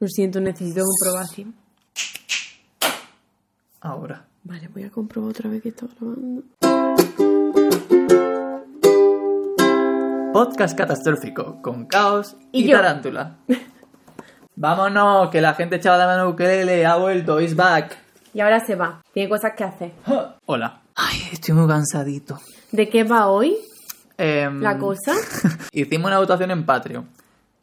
Lo 0.00 0.08
siento, 0.08 0.40
necesito 0.40 0.82
comprobación. 0.82 1.54
Ahora. 3.82 4.26
Vale, 4.42 4.68
voy 4.68 4.84
a 4.84 4.90
comprobar 4.90 5.30
otra 5.30 5.50
vez 5.50 5.62
que 5.62 5.68
está 5.68 5.86
grabando. 6.00 6.42
Podcast 10.32 10.76
catastrófico 10.76 11.60
con 11.60 11.84
caos 11.84 12.34
y, 12.50 12.70
tarántula. 12.70 13.36
Vámonos, 14.56 15.28
que 15.28 15.42
la 15.42 15.52
gente 15.52 15.76
echaba 15.76 15.98
la 15.98 16.06
mano 16.06 16.30
ukelele, 16.30 16.86
ha 16.86 16.96
vuelto, 16.96 17.38
is 17.38 17.54
back. 17.54 17.98
Y 18.32 18.40
ahora 18.40 18.64
se 18.64 18.76
va. 18.76 19.02
Tiene 19.12 19.28
cosas 19.28 19.52
que 19.54 19.64
hacer. 19.64 19.92
Hola. 20.46 20.80
Ay, 20.94 21.18
estoy 21.32 21.54
muy 21.54 21.68
cansadito. 21.68 22.38
¿De 22.72 22.88
qué 22.88 23.04
va 23.04 23.26
hoy 23.28 23.58
Em, 24.16 24.60
la 24.60 24.78
cosa? 24.78 25.12
Hicimos 25.72 26.08
una 26.08 26.18
votación 26.18 26.50
en 26.50 26.64
Patreon. 26.64 27.08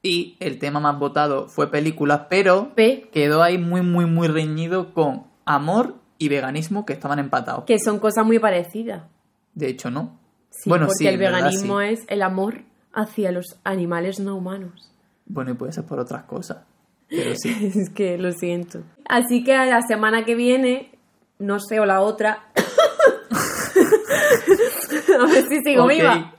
Y 0.03 0.37
el 0.39 0.59
tema 0.59 0.79
más 0.79 0.97
votado 0.99 1.47
fue 1.47 1.69
películas, 1.71 2.21
pero 2.29 2.73
P, 2.75 3.09
quedó 3.11 3.41
ahí 3.43 3.57
muy, 3.57 3.81
muy, 3.81 4.05
muy 4.05 4.27
reñido 4.27 4.93
con 4.93 5.25
amor 5.45 5.95
y 6.17 6.29
veganismo 6.29 6.85
que 6.85 6.93
estaban 6.93 7.19
empatados. 7.19 7.65
que 7.65 7.77
son 7.79 7.99
cosas 7.99 8.25
muy 8.25 8.39
parecidas. 8.39 9.03
De 9.53 9.67
hecho, 9.69 9.89
no. 9.91 10.17
Sí, 10.49 10.69
bueno, 10.69 10.85
porque 10.85 10.99
sí, 10.99 11.07
el 11.07 11.17
verdad, 11.17 11.37
veganismo 11.39 11.81
sí. 11.81 11.87
es 11.87 11.99
el 12.07 12.21
amor 12.21 12.61
hacia 12.93 13.31
los 13.31 13.59
animales 13.63 14.19
no 14.19 14.35
humanos. 14.35 14.91
Bueno, 15.25 15.51
y 15.51 15.53
puede 15.55 15.73
ser 15.73 15.83
por 15.85 15.99
otras 15.99 16.23
cosas. 16.23 16.59
Pero 17.09 17.35
sí. 17.35 17.71
Es 17.75 17.89
que 17.89 18.17
lo 18.17 18.31
siento. 18.31 18.81
Así 19.09 19.43
que 19.43 19.55
la 19.57 19.81
semana 19.81 20.25
que 20.25 20.35
viene, 20.35 20.91
no 21.39 21.59
sé, 21.59 21.79
o 21.79 21.85
la 21.85 22.01
otra. 22.01 22.45
a 25.19 25.25
ver 25.27 25.47
si 25.47 25.59
sigo 25.63 25.83
Ok. 25.83 25.89
viva. 25.91 26.33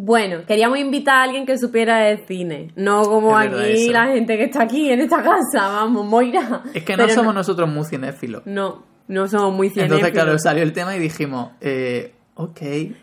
Bueno, 0.00 0.42
queríamos 0.46 0.78
invitar 0.78 1.16
a 1.16 1.22
alguien 1.24 1.44
que 1.44 1.58
supiera 1.58 1.98
de 1.98 2.18
cine. 2.26 2.70
No 2.76 3.02
como 3.02 3.36
aquí 3.36 3.52
eso. 3.64 3.92
la 3.92 4.06
gente 4.06 4.36
que 4.36 4.44
está 4.44 4.62
aquí 4.62 4.90
en 4.92 5.00
esta 5.00 5.16
casa. 5.24 5.66
Vamos, 5.68 6.06
Moira. 6.06 6.62
Es 6.72 6.84
que 6.84 6.96
no 6.96 7.08
somos 7.08 7.34
nosotros 7.34 7.68
muy 7.68 7.84
cinéfilos. 7.84 8.42
No, 8.46 8.84
no 9.08 9.26
somos 9.26 9.52
muy 9.52 9.70
cinéfilos. 9.70 9.98
Entonces, 9.98 10.12
claro, 10.22 10.38
salió 10.38 10.62
el 10.62 10.72
tema 10.72 10.94
y 10.94 11.00
dijimos, 11.00 11.50
eh, 11.60 12.14
ok, 12.36 12.60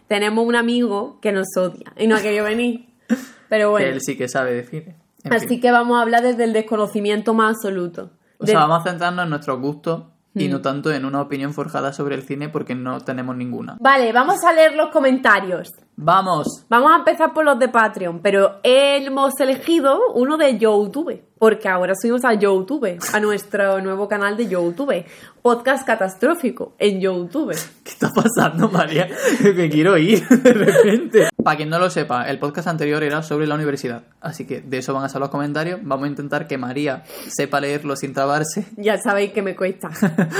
Tenemos 0.07 0.45
un 0.47 0.55
amigo 0.55 1.19
que 1.21 1.33
nos 1.33 1.47
odia 1.57 1.91
y 1.97 2.07
no 2.07 2.15
ha 2.15 2.21
querido 2.21 2.45
venir. 2.45 2.85
Pero 3.49 3.71
bueno. 3.71 3.87
él 3.87 3.99
sí 3.99 4.15
que 4.15 4.29
sabe 4.29 4.53
de 4.53 4.63
cine. 4.63 4.95
En 5.25 5.33
Así 5.33 5.47
fin. 5.47 5.59
que 5.59 5.71
vamos 5.71 5.97
a 5.97 6.01
hablar 6.01 6.21
desde 6.23 6.45
el 6.45 6.53
desconocimiento 6.53 7.33
más 7.33 7.57
absoluto. 7.57 8.11
O 8.37 8.45
De- 8.45 8.51
sea, 8.53 8.61
vamos 8.61 8.79
a 8.85 8.89
centrarnos 8.89 9.23
en 9.25 9.29
nuestros 9.31 9.59
gustos 9.59 10.03
y 10.33 10.47
Mm. 10.47 10.51
no 10.51 10.61
tanto 10.61 10.93
en 10.93 11.03
una 11.03 11.19
opinión 11.21 11.53
forjada 11.53 11.91
sobre 11.91 12.15
el 12.15 12.21
cine 12.23 12.47
porque 12.47 12.73
no 12.73 13.01
tenemos 13.01 13.35
ninguna. 13.35 13.75
Vale, 13.81 14.13
vamos 14.13 14.43
a 14.45 14.53
leer 14.53 14.75
los 14.75 14.91
comentarios. 14.91 15.73
¡Vamos! 15.97 16.65
Vamos 16.67 16.91
a 16.91 16.97
empezar 16.97 17.33
por 17.33 17.45
los 17.45 17.57
de 17.57 17.69
Patreon, 17.69 18.19
pero 18.19 18.59
hemos 18.63 19.39
elegido 19.39 19.97
uno 20.13 20.35
de 20.35 20.57
YouTube, 20.57 21.21
porque 21.39 21.69
ahora 21.69 21.93
subimos 21.95 22.25
a 22.25 22.33
YouTube, 22.33 22.99
a 23.13 23.19
nuestro 23.21 23.79
nuevo 23.79 24.05
canal 24.09 24.35
de 24.35 24.45
YouTube, 24.45 25.05
podcast 25.41 25.87
catastrófico 25.87 26.73
en 26.79 26.99
YouTube. 26.99 27.55
¿Qué 27.83 27.91
está 27.91 28.09
pasando, 28.09 28.67
María? 28.69 29.07
que 29.41 29.69
quiero 29.69 29.97
ir 29.97 30.27
de 30.29 30.53
repente. 30.53 31.29
Para 31.41 31.55
quien 31.55 31.69
no 31.69 31.79
lo 31.79 31.89
sepa, 31.89 32.29
el 32.29 32.39
podcast 32.39 32.67
anterior 32.67 33.01
era 33.01 33.23
sobre 33.23 33.47
la 33.47 33.55
universidad. 33.55 34.03
Así 34.19 34.45
que 34.45 34.59
de 34.59 34.79
eso 34.79 34.93
van 34.93 35.05
a 35.05 35.09
ser 35.09 35.21
los 35.21 35.29
comentarios. 35.29 35.79
Vamos 35.81 36.07
a 36.07 36.09
intentar 36.09 36.45
que 36.45 36.57
María 36.57 37.03
sepa 37.29 37.61
leerlo 37.61 37.95
sin 37.95 38.13
trabarse. 38.13 38.65
Ya 38.75 38.97
sabéis 38.97 39.31
que 39.31 39.41
me 39.41 39.55
cuesta, 39.55 39.89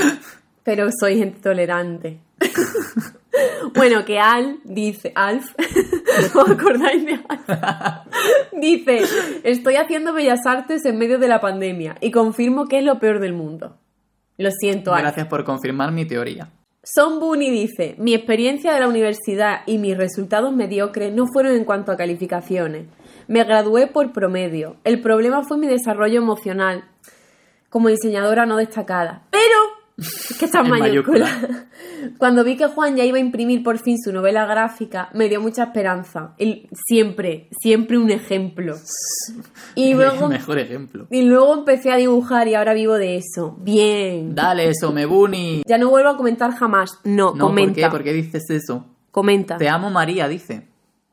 pero 0.64 0.90
soy 1.00 1.16
gente 1.16 1.40
tolerante. 1.40 2.20
Bueno, 3.74 4.04
que 4.04 4.18
Al 4.18 4.58
dice, 4.64 5.12
Alf, 5.14 5.54
¿no 6.34 6.40
os 6.42 6.50
acordáis 6.50 7.04
de 7.04 7.20
Alf? 7.28 8.06
Dice, 8.52 9.00
estoy 9.44 9.76
haciendo 9.76 10.12
bellas 10.12 10.46
artes 10.46 10.84
en 10.84 10.98
medio 10.98 11.18
de 11.18 11.28
la 11.28 11.40
pandemia 11.40 11.96
y 12.00 12.10
confirmo 12.10 12.66
que 12.66 12.78
es 12.78 12.84
lo 12.84 12.98
peor 12.98 13.20
del 13.20 13.32
mundo. 13.32 13.76
Lo 14.38 14.50
siento, 14.50 14.94
Alf. 14.94 15.02
Gracias 15.02 15.26
por 15.26 15.44
confirmar 15.44 15.92
mi 15.92 16.06
teoría. 16.06 16.48
Son 16.82 17.18
Bunny 17.18 17.50
dice, 17.50 17.96
mi 17.98 18.14
experiencia 18.14 18.72
de 18.72 18.78
la 18.80 18.88
universidad 18.88 19.62
y 19.66 19.78
mis 19.78 19.96
resultados 19.96 20.54
mediocres 20.54 21.12
no 21.12 21.26
fueron 21.26 21.56
en 21.56 21.64
cuanto 21.64 21.90
a 21.90 21.96
calificaciones. 21.96 22.86
Me 23.26 23.42
gradué 23.42 23.88
por 23.88 24.12
promedio. 24.12 24.76
El 24.84 25.00
problema 25.00 25.42
fue 25.42 25.58
mi 25.58 25.66
desarrollo 25.66 26.18
emocional 26.18 26.84
como 27.70 27.88
diseñadora 27.88 28.46
no 28.46 28.56
destacada. 28.56 29.24
Pero, 29.30 29.58
es 29.98 30.36
que 30.38 30.44
está 30.44 30.60
en 30.60 30.66
En 30.66 30.70
mayúscula. 30.72 31.24
mayúscula. 31.26 31.66
Cuando 32.18 32.44
vi 32.44 32.56
que 32.56 32.66
Juan 32.66 32.96
ya 32.96 33.04
iba 33.04 33.16
a 33.16 33.20
imprimir 33.20 33.62
por 33.62 33.78
fin 33.78 33.96
su 33.98 34.12
novela 34.12 34.44
gráfica, 34.46 35.08
me 35.14 35.28
dio 35.28 35.40
mucha 35.40 35.64
esperanza. 35.64 36.34
El- 36.38 36.68
siempre, 36.86 37.48
siempre 37.60 37.98
un 37.98 38.10
ejemplo. 38.10 38.76
Y 39.74 39.92
luego, 39.94 40.28
Mejor 40.28 40.58
ejemplo. 40.58 41.06
y 41.10 41.22
luego 41.22 41.52
empecé 41.54 41.92
a 41.92 41.96
dibujar 41.96 42.48
y 42.48 42.54
ahora 42.54 42.72
vivo 42.72 42.94
de 42.94 43.16
eso. 43.18 43.56
Bien. 43.60 44.34
Dale 44.34 44.68
eso, 44.70 44.90
me 44.92 45.04
buni. 45.04 45.62
Ya 45.66 45.76
no 45.78 45.90
vuelvo 45.90 46.08
a 46.10 46.16
comentar 46.16 46.52
jamás. 46.54 46.98
No, 47.04 47.26
No, 47.26 47.32
¿por 47.32 47.40
comenta. 47.40 47.74
qué? 47.74 47.88
¿Por 47.90 48.02
qué 48.02 48.12
dices 48.14 48.48
eso? 48.48 48.86
Comenta. 49.10 49.58
Te 49.58 49.68
amo, 49.68 49.90
María, 49.90 50.28
dice. 50.28 50.66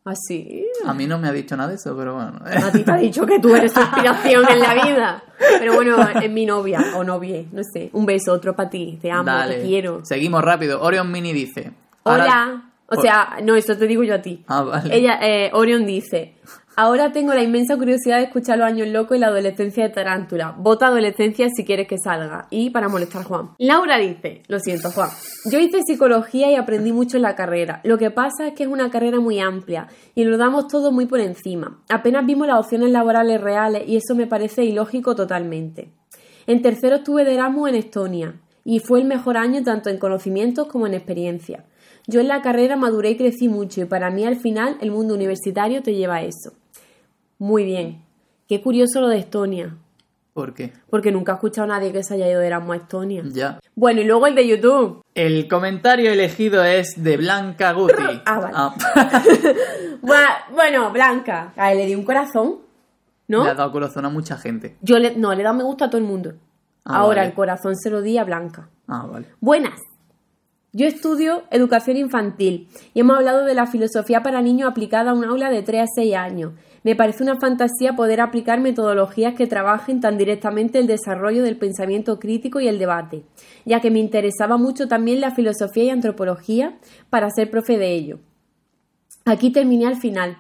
Así. 0.05 0.65
A 0.85 0.93
mí 0.93 1.07
no 1.07 1.17
me 1.17 1.29
ha 1.29 1.31
dicho 1.31 1.55
nada 1.55 1.69
de 1.69 1.75
eso, 1.75 1.95
pero 1.95 2.15
bueno. 2.15 2.39
A 2.43 2.71
ti 2.71 2.83
te 2.83 2.91
ha 2.91 2.97
dicho 2.97 3.25
que 3.25 3.39
tú 3.39 3.55
eres 3.55 3.71
su 3.71 3.79
inspiración 3.79 4.45
en 4.49 4.59
la 4.59 4.73
vida. 4.85 5.23
Pero 5.59 5.75
bueno, 5.75 5.97
es 6.21 6.29
mi 6.29 6.45
novia 6.45 6.79
o 6.95 7.03
novie, 7.03 7.47
no 7.51 7.61
sé. 7.63 7.89
Un 7.93 8.05
beso, 8.05 8.33
otro 8.33 8.55
para 8.55 8.69
ti. 8.69 8.99
Te 9.01 9.09
amo, 9.11 9.23
Dale. 9.23 9.55
te 9.55 9.63
quiero. 9.63 10.03
Seguimos 10.03 10.43
rápido. 10.43 10.81
Orion 10.81 11.09
Mini 11.11 11.31
dice. 11.31 11.71
Hola. 12.03 12.72
O 12.97 13.01
sea, 13.01 13.37
no, 13.43 13.55
esto 13.55 13.77
te 13.77 13.87
digo 13.87 14.03
yo 14.03 14.15
a 14.15 14.21
ti. 14.21 14.43
Ah, 14.47 14.61
vale. 14.63 14.95
Ella, 14.95 15.19
eh, 15.21 15.51
Orion 15.53 15.85
dice, 15.85 16.35
ahora 16.75 17.11
tengo 17.11 17.33
la 17.33 17.43
inmensa 17.43 17.77
curiosidad 17.77 18.17
de 18.17 18.23
escuchar 18.23 18.57
los 18.57 18.67
años 18.67 18.87
locos 18.87 19.17
y 19.17 19.19
la 19.19 19.27
adolescencia 19.27 19.83
de 19.83 19.89
Tarántula. 19.89 20.55
Vota 20.57 20.87
adolescencia 20.87 21.47
si 21.55 21.65
quieres 21.65 21.87
que 21.87 21.97
salga. 21.97 22.47
Y 22.49 22.69
para 22.69 22.89
molestar 22.89 23.21
a 23.21 23.25
Juan. 23.25 23.49
Laura 23.57 23.97
dice, 23.97 24.43
lo 24.47 24.59
siento 24.59 24.91
Juan, 24.91 25.09
yo 25.51 25.59
hice 25.59 25.81
psicología 25.85 26.51
y 26.51 26.55
aprendí 26.55 26.91
mucho 26.91 27.17
en 27.17 27.23
la 27.23 27.35
carrera. 27.35 27.81
Lo 27.83 27.97
que 27.97 28.11
pasa 28.11 28.47
es 28.47 28.53
que 28.53 28.63
es 28.63 28.69
una 28.69 28.89
carrera 28.89 29.19
muy 29.19 29.39
amplia 29.39 29.87
y 30.15 30.23
lo 30.23 30.37
damos 30.37 30.67
todo 30.67 30.91
muy 30.91 31.05
por 31.05 31.19
encima. 31.19 31.81
Apenas 31.89 32.25
vimos 32.25 32.47
las 32.47 32.59
opciones 32.59 32.91
laborales 32.91 33.41
reales 33.41 33.83
y 33.87 33.97
eso 33.97 34.15
me 34.15 34.27
parece 34.27 34.63
ilógico 34.63 35.15
totalmente. 35.15 35.91
En 36.45 36.61
tercero 36.61 36.97
estuve 36.97 37.23
de 37.23 37.35
Erasmus 37.35 37.69
en 37.69 37.75
Estonia 37.75 38.35
y 38.65 38.79
fue 38.79 38.99
el 38.99 39.05
mejor 39.05 39.37
año 39.37 39.63
tanto 39.63 39.89
en 39.89 39.97
conocimientos 39.97 40.67
como 40.67 40.87
en 40.87 40.93
experiencia. 40.93 41.65
Yo 42.07 42.19
en 42.19 42.27
la 42.27 42.41
carrera 42.41 42.75
maduré 42.75 43.11
y 43.11 43.17
crecí 43.17 43.47
mucho 43.47 43.81
y 43.81 43.85
para 43.85 44.09
mí 44.11 44.25
al 44.25 44.35
final 44.37 44.77
el 44.81 44.91
mundo 44.91 45.13
universitario 45.13 45.81
te 45.83 45.93
lleva 45.95 46.15
a 46.17 46.21
eso. 46.23 46.51
Muy 47.39 47.63
bien. 47.63 48.01
Qué 48.47 48.61
curioso 48.61 48.99
lo 49.01 49.07
de 49.07 49.17
Estonia, 49.19 49.75
¿Por 50.33 50.53
qué? 50.53 50.73
porque 50.89 51.11
nunca 51.11 51.31
he 51.31 51.35
escuchado 51.35 51.65
a 51.65 51.75
nadie 51.77 51.91
que 51.93 52.03
se 52.03 52.15
haya 52.15 52.29
ido 52.29 52.39
de 52.41 52.47
Erasmus 52.47 52.73
a 52.75 52.79
Estonia. 52.79 53.23
Ya. 53.31 53.59
Bueno, 53.75 54.01
y 54.01 54.03
luego 54.03 54.27
el 54.27 54.35
de 54.35 54.47
YouTube. 54.47 55.01
El 55.15 55.47
comentario 55.47 56.11
elegido 56.11 56.63
es 56.63 56.87
de 56.97 57.17
Blanca 57.17 57.71
Guti. 57.73 57.93
Ah, 58.25 58.39
vale. 58.39 59.53
Bua- 60.01 60.45
Bueno, 60.53 60.91
Blanca, 60.91 61.53
a 61.55 61.71
él 61.71 61.77
le 61.79 61.85
di 61.85 61.95
un 61.95 62.03
corazón, 62.03 62.57
¿no? 63.27 63.43
Le 63.45 63.51
ha 63.51 63.55
dado 63.55 63.71
corazón 63.71 64.05
a 64.05 64.09
mucha 64.09 64.37
gente. 64.37 64.75
Yo 64.81 64.99
le, 64.99 65.15
no, 65.15 65.33
le 65.33 65.41
he 65.41 65.43
dado 65.43 65.55
me 65.55 65.63
gusta 65.63 65.85
a 65.85 65.89
todo 65.89 65.99
el 65.99 66.07
mundo. 66.07 66.33
Ah, 66.85 66.97
Ahora 66.97 67.17
vale. 67.21 67.29
el 67.29 67.33
corazón 67.35 67.75
se 67.77 67.89
lo 67.89 68.01
di 68.01 68.17
a 68.17 68.23
Blanca. 68.25 68.69
Ah, 68.87 69.05
vale. 69.09 69.27
Buenas. 69.39 69.79
Yo 70.75 70.87
estudio 70.87 71.43
educación 71.51 71.97
infantil 71.97 72.67
y 72.95 73.01
hemos 73.01 73.15
hablado 73.15 73.45
de 73.45 73.53
la 73.53 73.67
filosofía 73.67 74.23
para 74.23 74.41
niños 74.41 74.71
aplicada 74.71 75.11
a 75.11 75.13
un 75.13 75.23
aula 75.23 75.51
de 75.51 75.61
3 75.61 75.81
a 75.83 75.85
6 75.85 76.15
años. 76.15 76.53
Me 76.81 76.95
parece 76.95 77.21
una 77.21 77.39
fantasía 77.39 77.95
poder 77.95 78.19
aplicar 78.19 78.59
metodologías 78.59 79.35
que 79.35 79.45
trabajen 79.45 80.01
tan 80.01 80.17
directamente 80.17 80.79
el 80.79 80.87
desarrollo 80.87 81.43
del 81.43 81.57
pensamiento 81.57 82.17
crítico 82.17 82.59
y 82.59 82.67
el 82.67 82.79
debate, 82.79 83.21
ya 83.65 83.81
que 83.81 83.91
me 83.91 83.99
interesaba 83.99 84.57
mucho 84.57 84.87
también 84.87 85.21
la 85.21 85.35
filosofía 85.35 85.83
y 85.83 85.89
antropología 85.91 86.79
para 87.11 87.29
ser 87.29 87.51
profe 87.51 87.77
de 87.77 87.93
ello. 87.93 88.19
Aquí 89.25 89.51
terminé 89.51 89.85
al 89.85 89.97
final. 89.97 90.39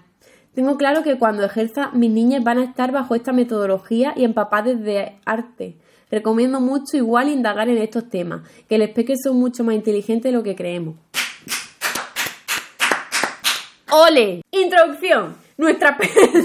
Tengo 0.55 0.77
claro 0.77 1.03
que 1.03 1.19
cuando 1.19 1.45
ejerza 1.45 1.91
mis 1.91 2.09
niñas 2.09 2.43
van 2.43 2.57
a 2.57 2.63
estar 2.63 2.91
bajo 2.91 3.13
esta 3.13 3.33
metodología 3.33 4.15
y 4.15 4.23
empapadas 4.23 4.81
de 4.81 5.13
arte. 5.25 5.77
Recomiendo 6.13 6.61
mucho 6.61 6.95
igual 6.95 7.27
indagar 7.27 7.69
en 7.69 7.79
estos 7.79 8.07
temas, 8.07 8.47
que 8.69 8.77
les 8.77 8.91
peques 8.91 9.21
son 9.23 9.37
mucho 9.37 9.63
más 9.63 9.73
inteligentes 9.73 10.31
de 10.31 10.37
lo 10.37 10.43
que 10.43 10.55
creemos. 10.55 10.93
¡Ole! 13.89 14.43
Introducción. 14.51 15.35
Nuestra... 15.57 15.97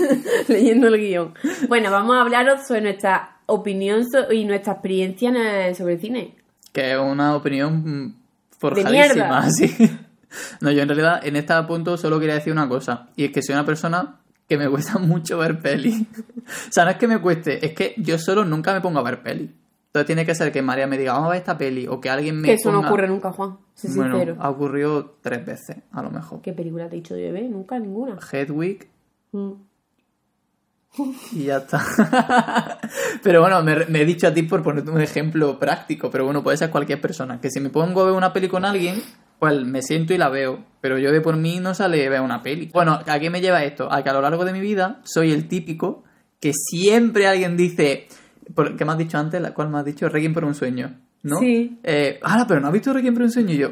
Leyendo 0.49 0.89
el 0.89 0.97
guion. 0.97 1.35
Bueno, 1.69 1.91
vamos 1.91 2.17
a 2.17 2.23
hablaros 2.23 2.67
sobre 2.67 2.81
nuestra 2.81 3.41
opinión 3.45 4.07
y 4.31 4.47
nuestra 4.47 4.73
experiencia 4.73 5.31
sobre 5.75 5.93
el 5.93 6.01
cine. 6.01 6.35
Que 6.73 6.93
es 6.93 6.99
una 6.99 7.37
opinión 7.37 8.17
forjadísima, 8.59 9.51
sí. 9.51 9.77
No, 10.63 10.71
yo 10.71 10.81
en 10.81 10.89
realidad 10.89 11.21
en 11.27 11.37
este 11.37 11.53
punto 11.65 11.99
solo 11.99 12.19
quería 12.19 12.37
decir 12.37 12.55
una 12.55 12.71
cosa. 12.71 13.09
Y 13.17 13.27
es 13.27 13.33
que 13.33 13.43
soy 13.43 13.53
una 13.55 13.67
persona 13.67 14.17
que 14.49 14.59
me 14.59 14.69
cuesta 14.69 14.99
mucho 14.99 15.39
ver 15.39 15.61
peli. 15.61 16.07
o 16.47 16.73
sea, 16.73 16.85
no 16.85 16.91
es 16.91 16.97
que 16.97 17.07
me 17.07 17.21
cueste, 17.21 17.65
es 17.65 17.73
que 17.75 17.95
yo 17.99 18.19
solo 18.19 18.45
nunca 18.45 18.73
me 18.73 18.81
pongo 18.81 18.99
a 18.99 19.03
ver 19.03 19.23
peli. 19.23 19.55
Entonces 19.87 20.07
tiene 20.07 20.27
que 20.27 20.35
ser 20.35 20.53
que 20.53 20.61
María 20.61 20.87
me 20.87 20.99
diga, 20.99 21.15
vamos 21.15 21.29
a 21.29 21.31
ver 21.31 21.39
esta 21.39 21.57
peli, 21.57 21.87
o 21.89 22.01
que 22.01 22.11
alguien 22.11 22.41
me 22.41 22.49
Que 22.49 22.55
eso 22.55 22.71
no 22.71 22.81
ocurre 22.81 23.09
nunca, 23.09 23.33
Juan. 23.33 23.57
Sé 23.75 23.89
Bueno, 23.95 24.17
sincero. 24.17 24.37
ha 24.39 24.51
ocurrido 24.51 25.17
tres 25.23 25.45
veces, 25.47 25.77
a 25.93 26.03
lo 26.03 26.11
mejor. 26.11 26.43
¿Qué 26.43 26.53
película 26.53 26.89
te 26.89 26.97
he 26.97 27.01
dicho 27.01 27.15
de 27.15 27.33
bebé? 27.33 27.49
Nunca 27.49 27.79
ninguna. 27.79 28.19
Hedwig, 28.33 28.89
Mm. 29.33 29.53
Y 31.33 31.45
ya 31.45 31.59
está. 31.59 31.81
pero 33.23 33.41
bueno, 33.41 33.63
me, 33.63 33.85
me 33.87 34.01
he 34.01 34.05
dicho 34.05 34.27
a 34.27 34.35
ti 34.35 34.43
por 34.43 34.63
ponerte 34.63 34.91
un 34.91 35.01
ejemplo 35.01 35.59
práctico, 35.59 36.11
pero 36.11 36.25
bueno, 36.25 36.43
puede 36.43 36.57
ser 36.57 36.71
cualquier 36.71 37.01
persona. 37.01 37.41
Que 37.41 37.51
si 37.51 37.61
me 37.61 37.69
pongo 37.71 38.01
a 38.03 38.07
ver 38.07 38.15
una 38.15 38.33
peli 38.33 38.49
con 38.49 38.65
alguien, 38.65 39.01
pues 39.39 39.65
me 39.65 39.83
siento 39.83 40.15
y 40.15 40.19
la 40.19 40.29
veo. 40.29 40.65
Pero 40.81 40.99
yo 40.99 41.13
de 41.13 41.21
por 41.21 41.37
mí 41.37 41.61
no 41.61 41.75
sale 41.75 42.09
ver 42.09 42.21
una 42.21 42.43
peli. 42.43 42.71
Bueno, 42.73 43.01
¿a 43.05 43.19
qué 43.19 43.31
me 43.31 43.41
lleva 43.41 43.65
esto? 43.65 43.93
A 43.93 44.03
que 44.03 44.11
a 44.11 44.13
lo 44.13 44.21
largo 44.21 44.45
de 44.45 44.53
mi 44.53 44.61
vida 44.61 45.01
soy 45.05 45.33
el 45.33 45.49
típico 45.49 46.05
que 46.41 46.53
siempre 46.53 47.27
alguien 47.27 47.57
dice. 47.57 48.09
¿Qué 48.77 48.85
me 48.85 48.93
has 48.93 48.99
dicho 48.99 49.19
antes? 49.19 49.41
¿La 49.43 49.53
cual 49.53 49.69
me 49.69 49.79
has 49.79 49.85
dicho? 49.85 50.09
Requiem 50.09 50.33
por 50.33 50.45
un 50.45 50.55
sueño. 50.55 51.01
¿No? 51.23 51.41
Sí. 51.41 51.79
Eh, 51.83 52.19
ahora, 52.23 52.47
pero 52.47 52.61
¿no 52.61 52.69
has 52.69 52.73
visto 52.73 52.93
Requiem 52.93 53.15
por 53.15 53.25
un 53.25 53.31
sueño? 53.31 53.53
Y 53.53 53.59
yo. 53.59 53.71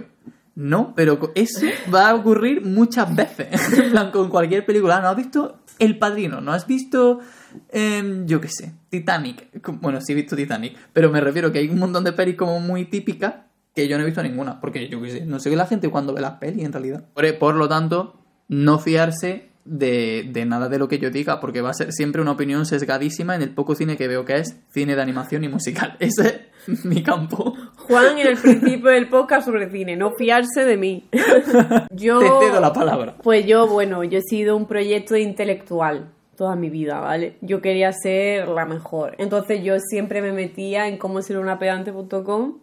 No, 0.57 0.95
pero 0.95 1.33
eso 1.35 1.67
va 1.95 2.11
a 2.11 2.15
ocurrir 2.15 2.65
muchas 2.65 3.15
veces. 3.15 3.49
en 3.79 3.91
plan, 3.91 4.11
con 4.11 4.29
cualquier 4.29 4.65
película. 4.65 5.01
¿No 5.01 5.09
has 5.09 5.17
visto 5.17 5.61
El 5.79 5.99
Padrino? 5.99 6.41
¿No 6.41 6.53
has 6.53 6.67
visto, 6.67 7.21
em, 7.69 8.27
yo 8.27 8.41
qué 8.41 8.49
sé, 8.49 8.73
Titanic? 8.89 9.49
Bueno, 9.81 10.01
sí 10.01 10.13
he 10.13 10.15
visto 10.17 10.35
Titanic. 10.35 10.77
Pero 10.93 11.11
me 11.11 11.21
refiero 11.21 11.53
que 11.53 11.59
hay 11.59 11.69
un 11.69 11.79
montón 11.79 12.05
de 12.05 12.13
pelis 12.13 12.37
como 12.37 12.59
muy 12.59 12.87
típicas 12.87 13.35
que 13.77 13.87
yo 13.89 13.99
no 13.99 14.03
he 14.03 14.07
visto 14.07 14.23
ninguna. 14.23 14.59
Porque 14.59 14.89
yo 14.89 15.01
qué 15.03 15.11
sé, 15.11 15.27
no 15.27 15.39
sé 15.39 15.51
qué 15.51 15.57
la 15.57 15.67
gente 15.67 15.91
cuando 15.91 16.15
ve 16.15 16.23
las 16.23 16.39
pelis 16.39 16.65
en 16.65 16.73
realidad. 16.73 17.05
Por, 17.13 17.39
por 17.39 17.55
lo 17.55 17.69
tanto, 17.69 18.15
no 18.49 18.79
fiarse 18.79 19.51
de, 19.67 20.29
de 20.33 20.45
nada 20.47 20.69
de 20.69 20.79
lo 20.79 20.89
que 20.89 20.99
yo 20.99 21.11
diga. 21.11 21.41
Porque 21.41 21.61
va 21.61 21.71
a 21.71 21.75
ser 21.75 21.93
siempre 21.93 22.23
una 22.23 22.33
opinión 22.33 22.65
sesgadísima 22.65 23.37
en 23.37 23.43
el 23.43 23.51
poco 23.51 23.75
cine 23.75 23.99
que 23.99 24.09
veo 24.09 24.25
que 24.25 24.37
es 24.37 24.57
cine 24.71 24.97
de 24.97 25.03
animación 25.03 25.45
y 25.45 25.49
musical. 25.49 25.97
Ese 26.01 26.49
es 26.67 26.85
mi 26.87 27.03
campo. 27.03 27.55
Juan 27.77 28.19
en 28.19 28.29
el 28.29 28.39
principio 28.39 28.91
del 28.91 29.11
podcast 29.11 29.47
sobre 29.47 29.71
cine, 29.71 29.95
no 29.95 30.13
fiarse 30.17 30.65
de 30.65 30.77
mí. 30.79 31.09
yo, 31.91 32.19
Te 32.19 32.47
cedo 32.47 32.61
la 32.61 32.73
palabra. 32.73 33.19
Pues 33.23 33.45
yo, 33.47 33.69
bueno, 33.69 34.03
yo 34.05 34.19
he 34.19 34.23
sido 34.23 34.57
un 34.57 34.67
proyecto 34.67 35.17
intelectual 35.17 36.13
toda 36.37 36.55
mi 36.55 36.71
vida, 36.71 37.01
¿vale? 37.01 37.37
Yo 37.41 37.61
quería 37.63 37.93
ser 37.93 38.49
la 38.49 38.67
mejor. 38.67 39.15
Entonces 39.19 39.65
yo 39.65 39.79
siempre 39.81 40.21
me 40.21 40.33
metía 40.33 40.87
en 40.87 40.99
cómo 40.99 41.23
ser 41.23 41.39
una 41.39 41.59
pedante.com 41.59 42.59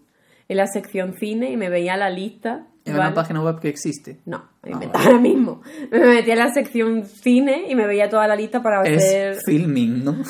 en 0.54 0.58
la 0.58 0.68
sección 0.68 1.14
cine 1.20 1.52
y 1.52 1.58
me 1.58 1.70
veía 1.70 1.98
la 1.98 2.10
lista. 2.10 2.68
En 2.86 2.94
¿vale? 2.98 3.08
una 3.08 3.14
página 3.16 3.42
web 3.42 3.60
que 3.62 3.70
existe. 3.70 4.20
No, 4.26 4.44
me 4.64 4.74
Ah, 4.74 4.92
ahora 4.94 5.20
mismo. 5.20 5.62
Me 5.92 6.00
metía 6.00 6.34
en 6.34 6.40
la 6.40 6.54
sección 6.54 7.06
cine 7.06 7.66
y 7.70 7.76
me 7.76 7.88
veía 7.88 8.10
toda 8.10 8.28
la 8.28 8.36
lista 8.36 8.62
para 8.62 8.82
hacer... 8.82 9.34
Es 9.34 9.44
filming, 9.46 10.04
¿no? 10.04 10.16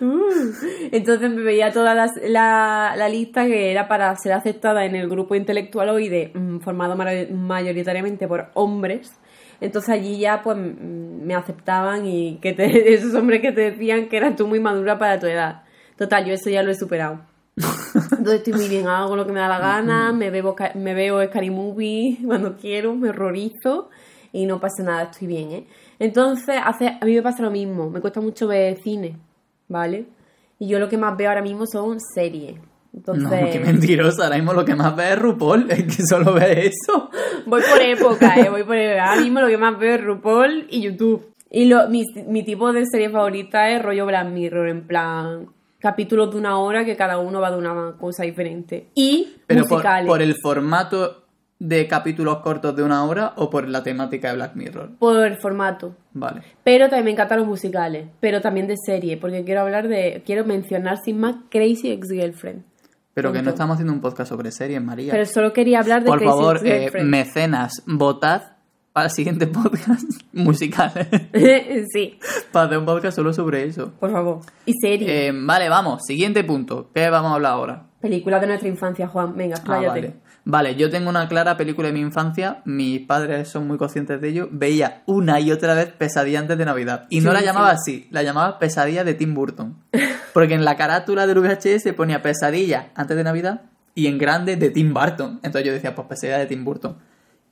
Uh, 0.00 0.50
entonces 0.90 1.30
me 1.30 1.42
veía 1.42 1.72
toda 1.72 1.94
la, 1.94 2.94
la 2.96 3.08
lista 3.08 3.44
que 3.46 3.70
era 3.70 3.86
para 3.86 4.14
ser 4.16 4.32
aceptada 4.32 4.84
en 4.84 4.96
el 4.96 5.08
grupo 5.08 5.34
intelectualoide 5.36 6.32
mm, 6.34 6.58
formado 6.58 6.96
mayoritariamente 6.96 8.26
por 8.26 8.50
hombres. 8.54 9.12
Entonces 9.60 9.90
allí 9.90 10.18
ya 10.18 10.42
pues 10.42 10.56
mm, 10.56 11.24
me 11.24 11.34
aceptaban 11.36 12.06
y 12.06 12.38
que 12.40 12.52
te- 12.52 12.94
esos 12.94 13.14
hombres 13.14 13.40
que 13.42 13.52
te 13.52 13.70
decían 13.72 14.08
que 14.08 14.16
eras 14.16 14.34
tú 14.34 14.48
muy 14.48 14.58
madura 14.58 14.98
para 14.98 15.20
tu 15.20 15.26
edad. 15.26 15.62
Total, 15.96 16.24
yo 16.24 16.34
eso 16.34 16.50
ya 16.50 16.62
lo 16.64 16.72
he 16.72 16.74
superado. 16.74 17.20
Entonces 18.22 18.46
estoy 18.46 18.52
muy 18.52 18.68
bien, 18.68 18.86
hago 18.86 19.16
lo 19.16 19.26
que 19.26 19.32
me 19.32 19.40
da 19.40 19.48
la 19.48 19.58
gana, 19.58 20.12
me, 20.12 20.30
bebo, 20.30 20.54
me 20.76 20.94
veo 20.94 21.26
Scary 21.26 21.50
Movie 21.50 22.18
cuando 22.24 22.56
quiero, 22.56 22.94
me 22.94 23.08
horrorizo 23.08 23.90
y 24.32 24.46
no 24.46 24.60
pasa 24.60 24.84
nada, 24.84 25.10
estoy 25.10 25.26
bien, 25.26 25.50
¿eh? 25.50 25.66
Entonces, 25.98 26.54
hace, 26.64 26.86
a 27.00 27.04
mí 27.04 27.16
me 27.16 27.22
pasa 27.22 27.42
lo 27.42 27.50
mismo, 27.50 27.90
me 27.90 28.00
cuesta 28.00 28.20
mucho 28.20 28.46
ver 28.46 28.78
cine, 28.80 29.18
¿vale? 29.66 30.06
Y 30.60 30.68
yo 30.68 30.78
lo 30.78 30.88
que 30.88 30.98
más 30.98 31.16
veo 31.16 31.30
ahora 31.30 31.42
mismo 31.42 31.66
son 31.66 31.98
series. 32.14 32.60
Entonces, 32.94 33.24
No, 33.28 33.50
qué 33.50 33.58
mentirosa. 33.58 34.24
Ahora 34.24 34.36
mismo 34.36 34.52
lo 34.52 34.64
que 34.64 34.76
más 34.76 34.94
ve 34.94 35.14
es 35.14 35.18
RuPaul. 35.18 35.66
Es 35.70 35.96
que 35.96 36.06
solo 36.06 36.34
ve 36.34 36.68
eso. 36.68 37.10
voy 37.46 37.62
por 37.62 37.82
época, 37.82 38.36
¿eh? 38.36 38.50
Voy 38.50 38.62
por 38.62 38.76
época. 38.76 39.04
Ahora 39.08 39.20
mismo 39.20 39.40
lo 39.40 39.48
que 39.48 39.58
más 39.58 39.76
veo 39.78 39.96
es 39.96 40.04
RuPaul 40.04 40.66
y 40.70 40.82
YouTube. 40.82 41.26
Y 41.50 41.64
lo, 41.64 41.88
mi, 41.88 42.04
mi 42.28 42.44
tipo 42.44 42.72
de 42.72 42.84
serie 42.86 43.10
favorita 43.10 43.70
es 43.70 43.82
rollo 43.82 44.06
Black 44.06 44.28
Mirror, 44.28 44.68
en 44.68 44.86
plan 44.86 45.48
capítulos 45.82 46.30
de 46.30 46.38
una 46.38 46.58
hora 46.58 46.84
que 46.84 46.96
cada 46.96 47.18
uno 47.18 47.40
va 47.40 47.50
de 47.50 47.58
una 47.58 47.96
cosa 47.98 48.22
diferente. 48.22 48.88
Y 48.94 49.34
Pero 49.46 49.64
por, 49.64 49.72
musicales. 49.72 50.06
por 50.06 50.22
el 50.22 50.36
formato 50.40 51.24
de 51.58 51.88
capítulos 51.88 52.38
cortos 52.38 52.74
de 52.76 52.84
una 52.84 53.04
hora 53.04 53.32
o 53.36 53.50
por 53.50 53.68
la 53.68 53.82
temática 53.82 54.28
de 54.28 54.36
Black 54.36 54.54
Mirror. 54.54 54.90
por 54.98 55.26
el 55.26 55.36
formato. 55.38 55.96
Vale. 56.12 56.42
Pero 56.62 56.86
también 56.86 57.04
me 57.06 57.10
encantan 57.10 57.38
los 57.38 57.48
musicales, 57.48 58.08
pero 58.20 58.40
también 58.40 58.68
de 58.68 58.76
serie, 58.76 59.16
porque 59.16 59.44
quiero 59.44 59.60
hablar 59.62 59.88
de, 59.88 60.22
quiero 60.24 60.44
mencionar 60.44 60.98
sin 61.04 61.18
más 61.18 61.36
Crazy 61.50 61.90
Ex-Girlfriend. 61.90 62.62
Pero 63.14 63.32
que 63.32 63.42
no 63.42 63.50
estamos 63.50 63.74
haciendo 63.74 63.92
un 63.92 64.00
podcast 64.00 64.30
sobre 64.30 64.52
series, 64.52 64.82
María. 64.82 65.12
Pero 65.12 65.26
solo 65.26 65.52
quería 65.52 65.80
hablar 65.80 66.02
de 66.02 66.08
Por 66.08 66.18
Crazy 66.18 66.30
favor, 66.30 66.60
eh, 66.64 66.90
mecenas, 67.04 67.82
votad 67.86 68.42
para 68.92 69.06
el 69.06 69.12
siguiente 69.12 69.46
podcast 69.46 70.02
musical. 70.32 70.92
sí, 71.92 72.18
para 72.50 72.66
hacer 72.66 72.78
un 72.78 72.84
podcast 72.86 73.16
solo 73.16 73.32
sobre 73.32 73.64
eso. 73.64 73.92
por 73.98 74.10
favor. 74.12 74.40
Y 74.66 74.74
serie. 74.74 75.28
Eh, 75.28 75.32
vale, 75.34 75.68
vamos. 75.68 76.02
Siguiente 76.06 76.44
punto. 76.44 76.90
¿Qué 76.94 77.08
vamos 77.10 77.32
a 77.32 77.34
hablar 77.34 77.52
ahora? 77.52 77.86
Película 78.00 78.40
de 78.40 78.48
nuestra 78.48 78.68
infancia, 78.68 79.06
Juan. 79.08 79.36
Venga, 79.36 79.54
Ah, 79.56 79.58
expláyate. 79.58 79.88
vale. 80.00 80.14
Vale, 80.44 80.74
yo 80.74 80.90
tengo 80.90 81.08
una 81.08 81.28
clara 81.28 81.56
película 81.56 81.86
de 81.86 81.94
mi 81.94 82.00
infancia, 82.00 82.62
mis 82.64 82.98
padres 83.06 83.46
son 83.48 83.68
muy 83.68 83.78
conscientes 83.78 84.20
de 84.20 84.28
ello. 84.28 84.48
Veía 84.50 85.04
una 85.06 85.38
y 85.38 85.52
otra 85.52 85.72
vez 85.74 85.86
Pesadilla 85.92 86.40
antes 86.40 86.58
de 86.58 86.64
Navidad. 86.64 87.06
Y 87.10 87.20
no 87.20 87.32
la 87.32 87.38
sí. 87.38 87.44
llamaba 87.44 87.70
así, 87.70 88.08
la 88.10 88.24
llamaba 88.24 88.58
Pesadilla 88.58 89.04
de 89.04 89.14
Tim 89.14 89.34
Burton. 89.34 89.76
Porque 90.34 90.54
en 90.54 90.64
la 90.64 90.76
carátula 90.76 91.28
del 91.28 91.38
VHS 91.38 91.92
ponía 91.96 92.22
Pesadilla 92.22 92.90
antes 92.96 93.16
de 93.16 93.22
Navidad 93.22 93.62
y 93.94 94.08
en 94.08 94.18
grande 94.18 94.56
de 94.56 94.70
Tim 94.70 94.92
Burton. 94.92 95.38
Entonces 95.44 95.64
yo 95.64 95.72
decía, 95.72 95.94
pues 95.94 96.08
Pesadilla 96.08 96.38
de 96.40 96.46
Tim 96.46 96.64
Burton. 96.64 96.96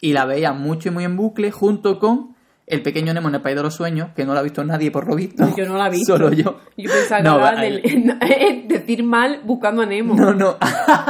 Y 0.01 0.13
la 0.13 0.25
veía 0.25 0.53
mucho 0.53 0.89
y 0.89 0.93
muy 0.93 1.05
en 1.05 1.17
bucle 1.17 1.51
junto 1.51 1.99
con 1.99 2.35
El 2.67 2.83
pequeño 2.83 3.13
Nemo 3.13 3.29
en 3.29 3.35
el 3.35 3.41
País 3.43 3.57
de 3.57 3.63
los 3.63 3.75
Sueños, 3.75 4.11
que 4.15 4.25
no 4.25 4.33
la 4.33 4.41
ha 4.41 4.43
visto 4.43 4.63
nadie 4.65 4.91
por 4.91 5.07
lo 5.09 5.15
visto. 5.17 5.45
Yo 5.57 5.67
no 5.67 5.77
la 5.77 5.89
he 5.89 5.91
visto. 5.91 6.17
Solo 6.17 6.33
yo. 6.33 6.61
Yo 6.77 6.91
pensaba 6.91 7.19
que 7.23 7.29
No, 7.29 7.39
va- 7.39 7.57
del- 7.57 7.83
decir 8.69 9.03
mal 9.03 9.41
buscando 9.45 9.83
a 9.83 9.87
Nemo. 9.87 10.15
No, 10.15 10.33
no. 10.33 10.57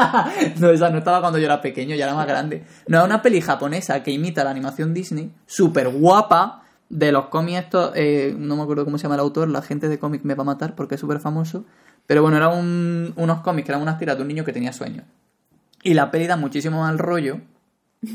no, 0.59 0.71
esa 0.71 0.91
no 0.91 0.99
estaba 0.99 1.21
cuando 1.21 1.39
yo 1.39 1.45
era 1.45 1.61
pequeño, 1.61 1.95
ya 1.97 2.05
era 2.07 2.15
más 2.15 2.27
grande. 2.27 2.65
No, 2.89 2.99
es 3.01 3.05
una 3.05 3.23
peli 3.23 3.41
japonesa 3.41 4.03
que 4.03 4.11
imita 4.11 4.43
la 4.45 4.51
animación 4.51 4.95
Disney, 4.95 5.31
súper 5.47 5.89
guapa, 5.91 6.63
de 6.89 7.13
los 7.13 7.27
cómics 7.27 7.59
estos, 7.59 7.93
eh, 7.95 8.35
no 8.37 8.57
me 8.57 8.63
acuerdo 8.63 8.85
cómo 8.85 8.99
se 8.99 9.03
llama 9.05 9.15
el 9.15 9.21
autor, 9.21 9.49
la 9.49 9.63
gente 9.63 9.89
de 9.89 9.99
cómic 10.01 10.23
me 10.25 10.35
va 10.35 10.43
a 10.43 10.47
matar 10.47 10.75
porque 10.75 10.97
es 10.97 11.01
súper 11.01 11.21
famoso. 11.21 11.65
Pero 12.07 12.23
bueno, 12.23 12.37
eran 12.39 12.59
un- 12.59 13.13
unos 13.17 13.41
cómics 13.43 13.67
que 13.67 13.73
eran 13.73 13.83
unas 13.83 13.99
tiras 13.99 14.17
de 14.17 14.23
un 14.23 14.29
niño 14.29 14.45
que 14.45 14.53
tenía 14.53 14.73
sueños. 14.73 15.05
Y 15.83 15.95
la 15.95 16.11
peli 16.11 16.27
da 16.27 16.37
muchísimo 16.37 16.81
mal 16.81 16.99
rollo, 16.99 17.41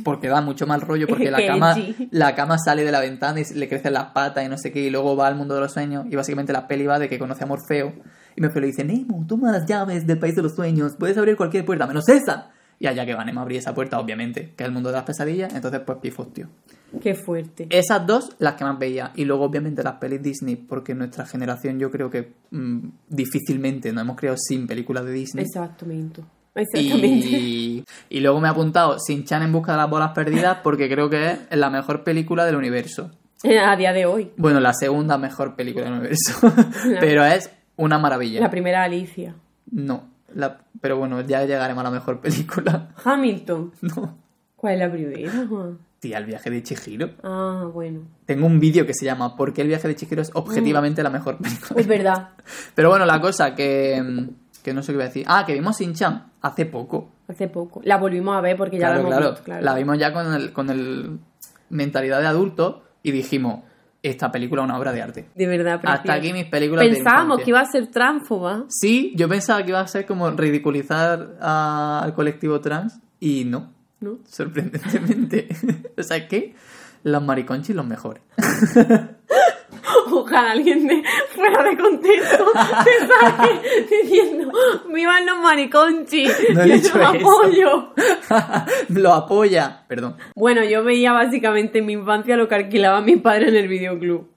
porque 0.03 0.27
da 0.27 0.41
mucho 0.41 0.65
mal 0.65 0.81
rollo, 0.81 1.07
porque 1.07 1.31
la 1.31 1.45
cama, 1.45 1.75
la 2.11 2.35
cama 2.35 2.57
sale 2.57 2.83
de 2.83 2.91
la 2.91 2.99
ventana 2.99 3.39
y 3.39 3.53
le 3.53 3.69
crecen 3.69 3.93
las 3.93 4.11
patas 4.11 4.45
y 4.45 4.49
no 4.49 4.57
sé 4.57 4.71
qué, 4.71 4.81
y 4.81 4.89
luego 4.89 5.15
va 5.15 5.27
al 5.27 5.35
mundo 5.35 5.55
de 5.55 5.61
los 5.61 5.73
sueños. 5.73 6.05
Y 6.09 6.15
básicamente 6.15 6.53
la 6.53 6.67
peli 6.67 6.85
va 6.85 6.99
de 6.99 7.09
que 7.09 7.19
conoce 7.19 7.43
a 7.43 7.47
Morfeo. 7.47 7.93
Y 8.35 8.41
Morfeo 8.41 8.61
le 8.61 8.67
dice, 8.67 8.83
Nemo, 8.83 9.25
toma 9.27 9.51
las 9.51 9.65
llaves 9.65 10.05
del 10.07 10.19
país 10.19 10.35
de 10.35 10.41
los 10.41 10.55
sueños, 10.55 10.95
puedes 10.97 11.17
abrir 11.17 11.35
cualquier 11.35 11.65
puerta, 11.65 11.87
menos 11.87 12.07
esa. 12.09 12.51
Y 12.77 12.87
allá 12.87 13.05
que 13.05 13.15
va 13.15 13.23
Nemo 13.23 13.39
a 13.39 13.43
abrir 13.43 13.59
esa 13.59 13.73
puerta, 13.73 13.99
obviamente, 13.99 14.53
que 14.55 14.63
es 14.63 14.67
el 14.67 14.73
mundo 14.73 14.89
de 14.89 14.95
las 14.95 15.05
pesadillas, 15.05 15.53
entonces 15.53 15.81
pues 15.85 15.99
pifos, 15.99 16.33
tío. 16.33 16.47
Qué 17.01 17.15
fuerte. 17.15 17.67
Esas 17.69 18.05
dos, 18.05 18.35
las 18.39 18.55
que 18.55 18.63
más 18.63 18.77
veía. 18.77 19.11
Y 19.15 19.25
luego, 19.25 19.45
obviamente, 19.45 19.83
las 19.83 19.95
pelis 19.95 20.21
Disney, 20.21 20.55
porque 20.55 20.93
nuestra 20.93 21.25
generación 21.25 21.79
yo 21.79 21.89
creo 21.91 22.09
que 22.09 22.33
mm, 22.51 22.79
difícilmente 23.09 23.91
nos 23.93 24.03
hemos 24.03 24.17
creado 24.17 24.37
sin 24.37 24.67
películas 24.67 25.05
de 25.05 25.11
Disney. 25.11 25.45
Exactamente. 25.45 26.23
Exactamente. 26.61 27.27
Y, 27.27 27.83
y 28.09 28.19
luego 28.21 28.39
me 28.39 28.47
he 28.47 28.51
apuntado 28.51 28.97
Sin 28.99 29.25
Chan 29.25 29.43
en 29.43 29.51
busca 29.51 29.73
de 29.73 29.77
las 29.79 29.89
bolas 29.89 30.11
perdidas 30.13 30.59
porque 30.63 30.89
creo 30.89 31.09
que 31.09 31.31
es 31.49 31.57
la 31.57 31.69
mejor 31.69 32.03
película 32.03 32.45
del 32.45 32.55
universo. 32.55 33.11
A 33.43 33.75
día 33.75 33.93
de 33.93 34.05
hoy. 34.07 34.31
Bueno, 34.37 34.59
la 34.59 34.73
segunda 34.73 35.17
mejor 35.17 35.55
película 35.55 35.85
del 35.85 35.93
universo. 35.99 36.33
pero 36.99 37.23
es 37.25 37.51
una 37.75 37.99
maravilla. 37.99 38.39
La 38.41 38.49
primera 38.49 38.81
Alicia. 38.83 39.35
No, 39.71 40.05
la- 40.33 40.59
pero 40.81 40.97
bueno, 40.97 41.21
ya 41.21 41.43
llegaremos 41.45 41.81
a 41.81 41.89
la 41.89 41.91
mejor 41.91 42.21
película. 42.21 42.89
Hamilton. 43.03 43.71
No. 43.81 44.17
¿Cuál 44.55 44.73
es 44.75 44.79
la 44.79 44.91
primera, 44.91 45.45
Juan? 45.47 45.77
Tía, 45.99 46.17
el 46.17 46.25
viaje 46.25 46.49
de 46.49 46.63
Chihiro. 46.63 47.11
Ah, 47.23 47.67
bueno. 47.71 48.01
Tengo 48.25 48.47
un 48.47 48.59
vídeo 48.59 48.85
que 48.85 48.93
se 48.93 49.05
llama 49.05 49.35
¿Por 49.35 49.53
qué 49.53 49.61
el 49.61 49.67
viaje 49.67 49.87
de 49.87 49.95
Chihiro 49.95 50.21
es 50.21 50.31
objetivamente 50.33 51.03
la 51.03 51.09
mejor 51.09 51.37
película? 51.37 51.79
Es 51.79 51.87
verdad. 51.87 52.29
Pero 52.73 52.89
bueno, 52.89 53.05
la 53.05 53.19
cosa 53.21 53.53
que, 53.55 54.01
mm, 54.01 54.29
que 54.65 54.73
no 54.73 54.81
sé 54.81 54.87
qué 54.91 54.95
iba 54.95 55.03
a 55.03 55.07
decir. 55.07 55.25
Ah, 55.29 55.45
que 55.45 55.53
vimos 55.53 55.77
Sin 55.77 55.93
Chan 55.93 56.31
hace 56.41 56.65
poco. 56.65 57.11
Hace 57.27 57.47
poco. 57.47 57.81
La 57.85 57.97
volvimos 57.97 58.35
a 58.35 58.41
ver 58.41 58.57
porque 58.57 58.77
ya 58.77 58.87
claro, 58.87 58.95
la 58.95 58.99
hemos 59.01 59.11
claro. 59.13 59.29
visto, 59.31 59.43
claro. 59.45 59.63
La 59.63 59.75
vimos 59.75 59.97
ya 59.99 60.11
con 60.11 60.33
el, 60.33 60.51
con 60.53 60.69
el 60.71 61.19
mentalidad 61.69 62.19
de 62.19 62.27
adulto 62.27 62.83
y 63.03 63.11
dijimos, 63.11 63.61
esta 64.01 64.31
película 64.31 64.61
es 64.63 64.69
una 64.69 64.77
obra 64.77 64.91
de 64.91 65.01
arte. 65.01 65.29
De 65.35 65.47
verdad, 65.47 65.75
Hasta 65.75 65.91
preciosa. 66.03 66.13
aquí 66.13 66.33
mis 66.33 66.45
películas 66.45 66.85
Pensábamos 66.85 67.39
que 67.41 67.49
iba 67.51 67.59
a 67.59 67.65
ser 67.65 67.87
tránfoba. 67.87 68.65
Sí, 68.69 69.13
yo 69.15 69.29
pensaba 69.29 69.63
que 69.63 69.69
iba 69.69 69.79
a 69.79 69.87
ser 69.87 70.05
como 70.05 70.29
ridiculizar 70.31 71.37
a- 71.39 72.01
al 72.03 72.13
colectivo 72.13 72.59
trans 72.59 72.99
y 73.19 73.45
no, 73.45 73.71
¿no? 73.99 74.19
sorprendentemente. 74.27 75.47
o 75.97 76.03
sea, 76.03 76.27
que 76.27 76.55
los 77.03 77.23
mariconchis 77.23 77.75
los 77.75 77.85
mejores. 77.85 78.21
Ojalá 80.25 80.51
alguien 80.51 80.87
de 80.87 81.03
fuera 81.35 81.63
de 81.63 81.77
contexto 81.77 82.45
saque 82.53 83.87
diciendo 84.03 84.51
¡Vivan 84.93 85.25
los 85.25 85.37
mariconchi! 85.39 86.27
No 86.53 86.61
he 86.63 86.65
dicho 86.73 86.97
lo 86.97 87.03
eso. 87.13 87.27
apoyo. 87.29 87.93
lo 88.89 89.13
apoya. 89.13 89.83
Perdón. 89.87 90.15
Bueno, 90.35 90.63
yo 90.63 90.83
veía 90.83 91.11
básicamente 91.13 91.79
en 91.79 91.85
mi 91.85 91.93
infancia 91.93 92.35
lo 92.37 92.47
que 92.47 92.55
alquilaban 92.55 93.05
mis 93.05 93.21
padres 93.21 93.49
en 93.49 93.55
el 93.55 93.67
videoclub. 93.67 94.27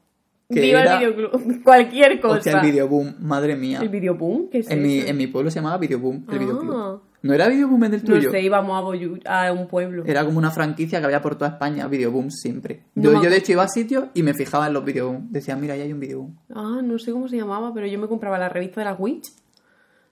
Viva 0.50 0.80
era... 0.80 0.98
el 1.00 1.12
videoclub. 1.14 1.62
Cualquier 1.64 2.20
cosa. 2.20 2.36
Hostia, 2.38 2.60
el 2.60 2.70
videoboom, 2.70 3.14
madre 3.20 3.54
mía. 3.56 3.80
¿El 3.82 3.88
videoboom? 3.90 4.48
¿Qué 4.50 4.58
es 4.60 4.70
En 4.70 4.82
mi, 4.82 4.98
eso? 5.00 5.08
en 5.08 5.16
mi 5.16 5.26
pueblo 5.26 5.50
se 5.50 5.56
llamaba 5.58 5.78
videoboom, 5.78 6.24
el 6.28 6.34
Ah. 6.34 6.38
videoclub. 6.38 7.02
¿No 7.22 7.34
era 7.34 7.48
videoboom 7.48 7.84
el 7.84 7.90
del 7.90 8.04
No 8.04 8.14
tuyo? 8.14 8.30
sé, 8.30 8.42
íbamos 8.42 8.78
a, 8.80 8.84
Boyu- 8.86 9.20
a 9.26 9.52
un 9.52 9.66
pueblo. 9.66 10.04
Era 10.06 10.24
como 10.24 10.38
una 10.38 10.50
franquicia 10.50 11.00
que 11.00 11.04
había 11.06 11.20
por 11.20 11.36
toda 11.36 11.50
España, 11.50 11.86
videoboom 11.88 12.30
siempre. 12.30 12.84
Yo, 12.94 13.20
de 13.20 13.36
hecho 13.36 13.52
iba 13.52 13.64
a 13.64 13.68
sitios 13.68 14.04
y 14.14 14.22
me 14.22 14.34
fijaba 14.34 14.66
en 14.68 14.72
los 14.74 14.84
videoboom. 14.84 15.28
Decía, 15.30 15.56
mira, 15.56 15.74
ahí 15.74 15.80
hay 15.80 15.92
un 15.92 16.00
videoboom. 16.00 16.36
Ah, 16.54 16.80
no 16.82 16.98
sé 16.98 17.12
cómo 17.12 17.28
se 17.28 17.36
llamaba, 17.36 17.74
pero 17.74 17.86
yo 17.86 17.98
me 17.98 18.06
compraba 18.06 18.38
la 18.38 18.48
revista 18.48 18.80
de 18.80 18.84
la 18.86 18.94
Witch. 18.94 19.26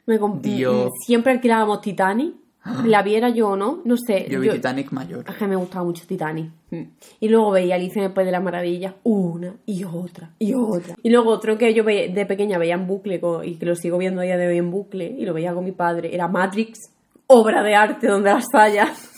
Me 0.06 0.18
Dios. 0.40 0.90
Siempre 1.04 1.32
alquilábamos 1.32 1.80
Titanic. 1.80 2.34
La 2.84 3.02
viera 3.04 3.28
yo 3.28 3.50
o 3.50 3.56
no, 3.56 3.80
no 3.84 3.96
sé. 3.96 4.26
Yo 4.28 4.40
vi 4.40 4.48
Titanic 4.48 4.90
mayor. 4.90 5.24
Es 5.28 5.36
que 5.36 5.46
me 5.46 5.54
gustaba 5.54 5.84
mucho 5.84 6.04
Titanic. 6.06 6.50
Mm. 6.70 6.82
Y 7.20 7.28
luego 7.28 7.52
veía 7.52 7.76
Alicia 7.76 8.12
País 8.12 8.26
de 8.26 8.32
las 8.32 8.42
Maravillas 8.42 8.94
una 9.04 9.54
y 9.66 9.84
otra 9.84 10.30
y 10.40 10.52
otra. 10.54 10.96
Y 11.02 11.10
luego 11.10 11.30
otro 11.30 11.56
que 11.58 11.72
yo 11.74 11.84
de 11.84 12.26
pequeña 12.26 12.58
veía 12.58 12.74
en 12.74 12.88
bucle 12.88 13.20
y 13.44 13.54
que 13.54 13.66
lo 13.66 13.76
sigo 13.76 13.98
viendo 13.98 14.20
a 14.20 14.24
día 14.24 14.36
de 14.36 14.48
hoy 14.48 14.58
en 14.58 14.72
bucle 14.72 15.06
y 15.16 15.24
lo 15.24 15.32
veía 15.32 15.54
con 15.54 15.64
mi 15.64 15.70
padre 15.72 16.12
era 16.12 16.26
Matrix, 16.26 16.90
obra 17.26 17.62
de 17.62 17.74
arte 17.74 18.06
donde 18.08 18.32
las 18.32 18.48
tallas. 18.48 19.12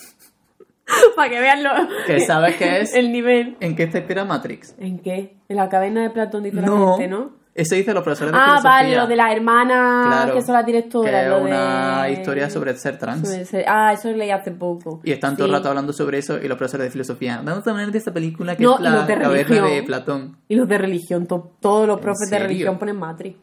Para 1.16 1.28
que 1.30 1.40
vean 1.40 1.62
lo, 1.62 1.70
¿Que 2.06 2.20
sabes 2.20 2.56
qué 2.56 2.80
es? 2.80 2.94
el 2.94 3.12
nivel. 3.12 3.56
¿En 3.60 3.76
qué 3.76 3.86
te 3.86 3.98
inspira 3.98 4.24
Matrix? 4.24 4.74
¿En 4.78 4.98
qué? 5.00 5.36
En 5.48 5.56
la 5.56 5.68
caverna 5.68 6.02
de 6.02 6.10
Platón 6.10 6.42
dice 6.44 6.56
la 6.56 6.66
No. 6.66 6.96
gente, 6.96 7.08
¿no? 7.08 7.36
Eso 7.54 7.74
dice 7.74 7.92
los 7.92 8.04
profesores 8.04 8.32
de 8.32 8.38
Ah, 8.38 8.44
filosofía. 8.44 8.70
vale, 8.70 8.96
lo 8.96 9.06
de 9.08 9.16
la 9.16 9.32
hermana 9.32 10.04
Claro, 10.06 10.34
que 10.34 10.42
son 10.42 10.54
las 10.54 10.64
directoras. 10.64 11.10
que 11.12 11.26
es 11.36 11.42
una 11.42 12.02
de... 12.04 12.12
historia 12.12 12.48
sobre 12.50 12.72
ser 12.76 12.98
trans. 12.98 13.28
ser- 13.28 13.64
Ah, 13.66 13.92
eso 13.92 14.08
leí 14.12 14.30
hace 14.30 14.52
poco. 14.52 15.00
Y 15.02 15.10
están 15.10 15.36
todo 15.36 15.46
el 15.46 15.52
rato 15.52 15.68
hablando 15.68 15.92
sobre 15.92 16.18
eso 16.18 16.38
y 16.40 16.46
los 16.46 16.56
profesores 16.56 16.86
de 16.86 16.90
filosofía. 16.92 17.40
Vamos 17.44 17.66
a 17.66 17.70
hablar 17.72 17.90
de 17.90 17.98
esta 17.98 18.12
película 18.12 18.56
que 18.56 18.62
No, 18.62 18.76
es 18.76 18.80
la 18.82 19.04
caverna 19.06 19.66
de 19.66 19.82
Platón. 19.82 20.36
Y 20.48 20.54
los 20.54 20.68
de 20.68 20.78
religión, 20.78 21.26
to- 21.26 21.50
todos 21.60 21.88
los 21.88 21.96
¿En 21.98 22.02
profes 22.04 22.30
de 22.30 22.38
religión 22.38 22.78
ponen 22.78 22.96
Matrix. 22.96 23.36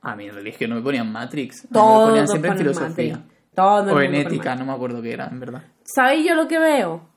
A 0.00 0.14
mí 0.14 0.26
en 0.28 0.34
religión 0.34 0.70
no 0.70 0.76
me 0.76 0.82
ponían 0.82 1.10
Matrix. 1.10 1.58
A 1.58 1.62
mí 1.64 1.68
me 1.70 1.74
Todos 1.74 2.08
ponían 2.10 2.28
siempre 2.28 2.50
en 2.52 2.56
ponen 2.58 2.74
filosofía. 2.74 3.14
Matrix. 3.16 3.35
Todo 3.56 3.88
el 3.88 3.96
O 3.96 4.00
en 4.02 4.14
ética, 4.14 4.54
no 4.54 4.66
me 4.66 4.72
acuerdo 4.72 5.00
qué 5.00 5.14
era, 5.14 5.28
en 5.28 5.40
verdad. 5.40 5.62
¿Sabéis 5.82 6.28
yo 6.28 6.34
lo 6.34 6.46
que 6.46 6.58
veo? 6.58 7.08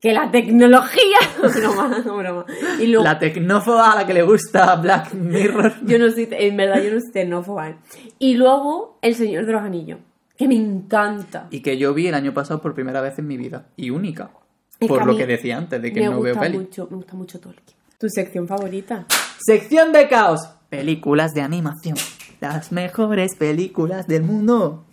Que 0.00 0.12
la 0.12 0.30
tecnología. 0.30 1.18
broma, 1.56 2.02
broma. 2.04 2.46
Y 2.78 2.86
luego, 2.86 3.02
La 3.02 3.18
tecnófoba 3.18 3.90
a 3.90 3.96
la 3.96 4.06
que 4.06 4.14
le 4.14 4.22
gusta 4.22 4.76
Black 4.76 5.12
Mirror. 5.14 5.74
yo 5.84 5.98
no 5.98 6.08
soy, 6.12 6.28
en 6.30 6.56
verdad, 6.56 6.80
yo 6.84 6.94
no 6.94 7.00
soy 7.00 7.10
tecnófoba. 7.10 7.70
¿eh? 7.70 7.76
Y 8.20 8.34
luego, 8.34 9.00
El 9.02 9.16
Señor 9.16 9.44
de 9.44 9.52
los 9.52 9.62
Anillos. 9.62 9.98
Que 10.38 10.46
me 10.46 10.54
encanta. 10.54 11.48
Y 11.50 11.60
que 11.62 11.76
yo 11.78 11.92
vi 11.94 12.06
el 12.06 12.14
año 12.14 12.32
pasado 12.32 12.62
por 12.62 12.72
primera 12.72 13.00
vez 13.00 13.18
en 13.18 13.26
mi 13.26 13.36
vida. 13.36 13.66
Y 13.74 13.90
única. 13.90 14.30
Es 14.78 14.86
por 14.86 15.00
que 15.00 15.06
lo 15.06 15.16
que 15.16 15.26
decía 15.26 15.56
antes, 15.56 15.82
de 15.82 15.92
que 15.92 16.04
no 16.04 16.20
veo 16.20 16.38
peli. 16.38 16.58
mucho, 16.58 16.86
me 16.88 16.98
gusta 16.98 17.14
mucho 17.14 17.40
Tolkien. 17.40 17.76
¿Tu 17.98 18.08
sección 18.08 18.46
favorita? 18.46 19.06
Sección 19.38 19.90
de 19.90 20.06
caos. 20.06 20.48
Películas 20.68 21.32
de 21.32 21.40
animación. 21.40 21.96
Las 22.40 22.70
mejores 22.70 23.34
películas 23.34 24.06
del 24.06 24.22
mundo. 24.22 24.84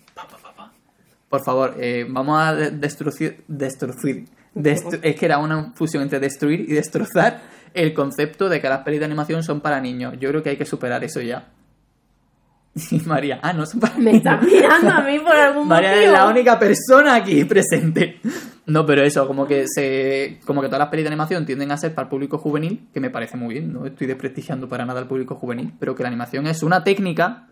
Por 1.33 1.43
favor, 1.43 1.73
eh, 1.79 2.05
vamos 2.07 2.39
a 2.39 2.53
de- 2.53 2.69
destrucir... 2.69 3.43
Destrucir. 3.47 4.25
destru- 4.53 4.99
es 5.01 5.15
que 5.15 5.25
era 5.25 5.39
una 5.39 5.71
fusión 5.73 6.03
entre 6.03 6.19
destruir 6.19 6.59
y 6.59 6.73
destrozar 6.73 7.41
el 7.73 7.91
concepto 7.95 8.49
de 8.49 8.61
que 8.61 8.69
las 8.69 8.83
pelis 8.83 8.99
de 8.99 9.05
animación 9.05 9.41
son 9.41 9.59
para 9.59 9.81
niños. 9.81 10.13
Yo 10.19 10.29
creo 10.29 10.43
que 10.43 10.51
hay 10.51 10.57
que 10.57 10.65
superar 10.67 11.03
eso 11.03 11.21
ya. 11.21 11.47
Y 12.91 12.99
María, 13.07 13.39
ah, 13.41 13.51
no 13.51 13.65
son 13.65 13.79
para 13.79 13.97
Me 13.97 14.17
estás 14.17 14.43
mirando 14.43 14.91
a 14.91 15.01
mí 15.01 15.17
por 15.17 15.35
algún 15.35 15.67
María 15.67 15.89
motivo. 15.89 16.05
es 16.05 16.11
la 16.19 16.27
única 16.27 16.59
persona 16.59 17.15
aquí 17.15 17.43
presente. 17.45 18.19
No, 18.67 18.85
pero 18.85 19.03
eso, 19.03 19.25
como 19.25 19.47
que 19.47 19.65
se. 19.67 20.39
Como 20.45 20.61
que 20.61 20.67
todas 20.67 20.81
las 20.81 20.89
pelis 20.89 21.05
de 21.05 21.07
animación 21.09 21.47
tienden 21.47 21.71
a 21.71 21.77
ser 21.77 21.95
para 21.95 22.05
el 22.05 22.09
público 22.09 22.37
juvenil, 22.37 22.87
que 22.93 22.99
me 22.99 23.09
parece 23.09 23.37
muy 23.37 23.55
bien, 23.55 23.73
no 23.73 23.87
estoy 23.87 24.05
desprestigiando 24.05 24.69
para 24.69 24.85
nada 24.85 24.99
al 24.99 25.07
público 25.07 25.33
juvenil, 25.33 25.73
pero 25.79 25.95
que 25.95 26.03
la 26.03 26.09
animación 26.09 26.45
es 26.45 26.61
una 26.61 26.83
técnica 26.83 27.47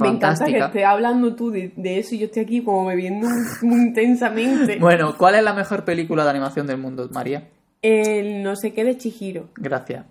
Me 0.00 0.08
encanta 0.08 0.44
que 0.46 0.58
estés 0.58 0.84
hablando 0.84 1.34
tú 1.34 1.50
de, 1.50 1.72
de 1.76 1.98
eso 1.98 2.14
y 2.14 2.18
yo 2.18 2.26
estoy 2.26 2.42
aquí 2.42 2.62
como 2.62 2.86
bebiendo 2.86 3.28
muy 3.62 3.80
intensamente. 3.88 4.78
Bueno, 4.78 5.16
¿cuál 5.16 5.34
es 5.36 5.42
la 5.42 5.54
mejor 5.54 5.84
película 5.84 6.24
de 6.24 6.30
animación 6.30 6.66
del 6.66 6.78
mundo, 6.78 7.08
María? 7.12 7.48
El 7.82 8.42
no 8.42 8.56
sé 8.56 8.72
qué 8.72 8.84
de 8.84 8.96
Chihiro. 8.98 9.48
Gracias. 9.56 10.04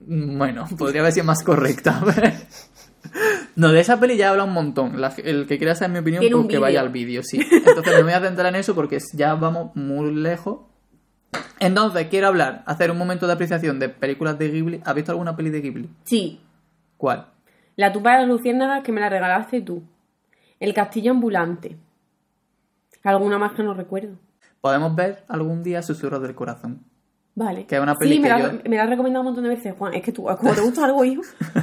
Bueno, 0.00 0.66
podría 0.78 1.00
haber 1.00 1.12
sido 1.12 1.24
más 1.26 1.42
correcta. 1.42 2.00
No, 3.54 3.70
de 3.72 3.80
esa 3.80 3.98
peli 3.98 4.16
ya 4.16 4.30
habla 4.30 4.44
un 4.44 4.52
montón. 4.52 5.00
La- 5.00 5.14
el 5.24 5.46
que 5.46 5.58
quiera 5.58 5.74
saber 5.74 5.92
mi 5.92 5.98
opinión, 6.00 6.24
pues 6.30 6.46
que 6.48 6.58
vaya 6.58 6.80
al 6.80 6.90
vídeo, 6.90 7.22
sí. 7.22 7.40
Entonces 7.50 7.94
me 7.96 8.02
voy 8.02 8.12
a 8.12 8.20
centrar 8.20 8.48
en 8.48 8.56
eso 8.56 8.74
porque 8.74 8.98
ya 9.14 9.34
vamos 9.34 9.74
muy 9.74 10.12
lejos. 10.14 10.58
Entonces, 11.60 12.08
quiero 12.10 12.26
hablar, 12.26 12.62
hacer 12.66 12.90
un 12.90 12.98
momento 12.98 13.26
de 13.26 13.32
apreciación 13.32 13.78
de 13.78 13.88
películas 13.88 14.38
de 14.38 14.50
Ghibli. 14.50 14.80
¿Has 14.84 14.94
visto 14.94 15.12
alguna 15.12 15.34
peli 15.36 15.48
de 15.50 15.60
Ghibli? 15.62 15.88
Sí, 16.04 16.40
¿Cuál? 16.98 17.26
La 17.76 17.92
tumba 17.92 18.12
de 18.12 18.18
las 18.20 18.28
luciérnagas 18.28 18.82
que 18.82 18.92
me 18.92 19.00
la 19.00 19.08
regalaste 19.08 19.60
tú. 19.60 19.82
El 20.60 20.72
castillo 20.74 21.10
ambulante. 21.12 21.76
Alguna 23.02 23.38
más 23.38 23.52
que 23.52 23.62
no 23.62 23.74
recuerdo. 23.74 24.16
Podemos 24.60 24.94
ver 24.96 25.24
algún 25.28 25.62
día 25.62 25.82
Susurros 25.82 26.22
del 26.22 26.34
Corazón. 26.34 26.80
Vale. 27.34 27.66
Que 27.66 27.76
es 27.76 27.82
una 27.82 27.94
peli 27.94 28.14
sí, 28.16 28.20
me 28.20 28.28
la, 28.30 28.40
yo- 28.40 28.58
me 28.68 28.76
la 28.76 28.84
has 28.84 28.88
recomendado 28.90 29.20
un 29.20 29.26
montón 29.26 29.44
de 29.44 29.50
veces, 29.50 29.74
Juan. 29.78 29.92
Es 29.94 30.02
que 30.02 30.10
tú, 30.10 30.24
como 30.24 30.54
te 30.54 30.60
gusta 30.62 30.86
algo, 30.86 31.04
hijo, 31.04 31.22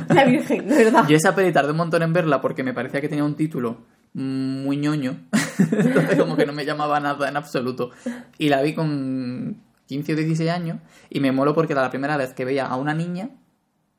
la 0.09 0.23
virgen, 0.25 0.67
de 0.69 0.83
verdad. 0.85 1.05
Yo 1.07 1.15
esa 1.17 1.33
peli 1.33 1.51
tardé 1.51 1.71
un 1.71 1.77
montón 1.77 2.03
en 2.03 2.13
verla 2.13 2.39
porque 2.39 2.63
me 2.63 2.73
parecía 2.73 3.01
que 3.01 3.09
tenía 3.09 3.23
un 3.23 3.35
título 3.35 3.77
muy 4.13 4.77
ñoño. 4.77 5.17
Entonces 5.71 6.15
como 6.19 6.35
que 6.37 6.45
no 6.45 6.53
me 6.53 6.63
llamaba 6.65 6.99
nada 6.99 7.27
en 7.27 7.35
absoluto. 7.35 7.89
Y 8.37 8.49
la 8.49 8.61
vi 8.61 8.75
con 8.75 9.57
15 9.87 10.13
o 10.13 10.15
16 10.15 10.49
años 10.51 10.77
y 11.09 11.19
me 11.19 11.31
moló 11.31 11.55
porque 11.55 11.73
era 11.73 11.81
la 11.81 11.89
primera 11.89 12.17
vez 12.17 12.33
que 12.35 12.45
veía 12.45 12.67
a 12.67 12.75
una 12.77 12.93
niña 12.93 13.29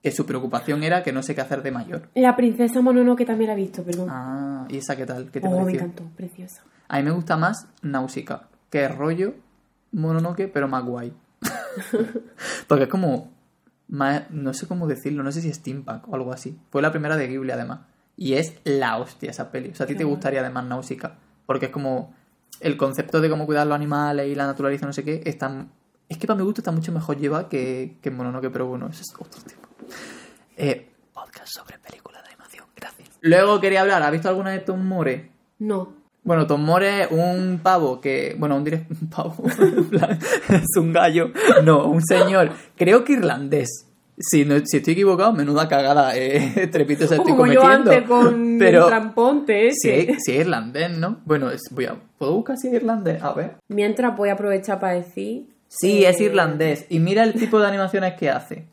que 0.05 0.11
su 0.13 0.27
preocupación 0.27 0.83
era 0.83 1.03
que 1.03 1.15
no 1.15 1.23
sé 1.23 1.35
qué 1.35 1.41
hacer 1.41 1.63
de 1.63 1.71
mayor. 1.71 2.11
La 2.15 2.37
princesa 2.37 2.83
Mononoke 2.83 3.25
también 3.25 3.49
la 3.49 3.55
he 3.55 3.57
visto, 3.57 3.83
perdón. 3.83 4.09
Ah, 4.11 4.67
¿y 4.69 4.77
esa 4.77 4.97
qué 4.97 5.07
tal? 5.07 5.31
¿Qué 5.31 5.41
te 5.41 5.49
oh, 5.49 5.51
me 5.53 5.57
pareció? 5.57 5.81
encantó, 5.81 6.05
preciosa. 6.15 6.63
A 6.89 6.99
mí 6.99 7.05
me 7.05 7.11
gusta 7.13 7.39
más 7.39 7.69
Náusica, 7.81 8.49
que 8.69 8.85
es 8.85 8.95
rollo 8.95 9.33
Mononoke, 9.93 10.51
pero 10.53 10.69
más 10.69 10.85
guay. 10.85 11.15
Porque 12.69 12.85
es 12.85 12.91
como. 12.91 13.33
más- 13.89 14.31
no 14.31 14.53
sé 14.53 14.67
cómo 14.67 14.87
decirlo, 14.87 15.23
no 15.23 15.33
sé 15.33 15.41
si 15.41 15.49
es 15.49 15.57
steampunk 15.57 16.07
o 16.07 16.15
algo 16.15 16.35
así. 16.35 16.59
Fue 16.69 16.83
la 16.83 16.91
primera 16.91 17.17
de 17.17 17.27
Ghibli, 17.27 17.53
además. 17.53 17.81
Y 18.15 18.35
es 18.35 18.59
la 18.65 18.99
hostia 18.99 19.31
esa 19.31 19.51
peli. 19.51 19.71
O 19.71 19.75
sea, 19.75 19.85
a 19.85 19.87
ti 19.87 19.95
te 19.95 20.05
gustaría 20.05 20.41
además 20.41 20.67
Náusica. 20.67 21.17
Porque 21.47 21.67
es 21.67 21.73
como. 21.73 22.13
El 22.61 22.77
concepto 22.77 23.23
de 23.23 23.31
cómo 23.31 23.47
cuidar 23.47 23.67
los 23.67 23.75
animales 23.75 24.29
y 24.29 24.35
la 24.35 24.45
naturaleza, 24.45 24.85
no 24.85 24.93
sé 24.93 25.03
qué, 25.03 25.23
está. 25.25 25.67
Es 26.09 26.19
que 26.19 26.27
para 26.27 26.37
mi 26.39 26.45
gusto 26.45 26.61
está 26.61 26.71
mucho 26.71 26.93
mejor 26.93 27.17
llevado 27.19 27.49
que, 27.49 27.97
que 28.03 28.11
Mononoke, 28.11 28.51
pero 28.51 28.67
bueno, 28.67 28.89
eso 28.89 29.01
es 29.03 29.15
otro 29.19 29.41
tema. 29.43 29.63
Eh, 30.57 30.89
podcast 31.13 31.49
sobre 31.55 31.79
películas 31.79 32.23
de 32.23 32.29
animación, 32.31 32.67
gracias. 32.77 33.09
Luego 33.21 33.61
quería 33.61 33.81
hablar, 33.81 34.03
¿has 34.03 34.13
visto 34.13 34.29
alguna 34.29 34.51
de 34.51 34.61
Tom 34.61 34.85
More? 34.87 35.31
No. 35.59 35.93
Bueno, 36.23 36.47
Tom 36.47 36.63
More 36.65 37.03
es 37.05 37.09
un 37.11 37.61
pavo 37.63 38.01
que. 38.01 38.35
Bueno, 38.39 38.57
un, 38.57 38.65
direct- 38.65 38.87
un 39.01 39.09
pavo. 39.11 39.45
es 40.49 40.77
un 40.79 40.93
gallo. 40.93 41.31
No, 41.65 41.87
un 41.89 42.03
señor. 42.03 42.51
Creo 42.77 43.05
que 43.05 43.15
irlandés. 43.15 43.69
Si, 44.17 44.45
no, 44.45 44.55
si 44.65 44.77
estoy 44.77 44.93
equivocado, 44.93 45.33
menuda 45.33 45.69
cagada. 45.69 46.17
Eh, 46.17 46.69
trepito 46.73 47.07
se 47.07 47.17
estoy 47.17 47.33
Como 47.33 47.47
yo 47.53 47.61
cometiendo. 47.61 47.91
antes 47.91 48.09
con 48.09 48.57
Pero 48.59 48.83
el 48.85 48.87
tramponte 48.87 49.71
si 49.73 49.91
ese. 49.91 50.13
es, 50.13 50.19
si 50.25 50.33
es 50.33 50.41
irlandés, 50.41 50.97
¿no? 50.97 51.19
Bueno, 51.25 51.51
es- 51.51 51.63
voy 51.73 51.87
a, 51.87 51.97
¿puedo 52.19 52.35
buscar 52.35 52.57
si 52.57 52.69
es 52.69 52.75
irlandés? 52.75 53.23
A 53.23 53.33
ver. 53.35 53.57
Mientras 53.69 54.17
voy 54.17 54.29
a 54.29 54.35
aprovechar 54.35 54.79
para 54.81 54.95
decir... 54.95 55.53
Sí, 55.79 56.05
eh, 56.05 56.09
es 56.11 56.21
irlandés. 56.21 56.87
Y 56.89 56.99
mira 57.01 57.25
el 57.25 57.35
tipo 57.35 57.59
de 57.61 57.67
animaciones 57.67 58.15
que 58.15 58.31
hace. 58.31 58.67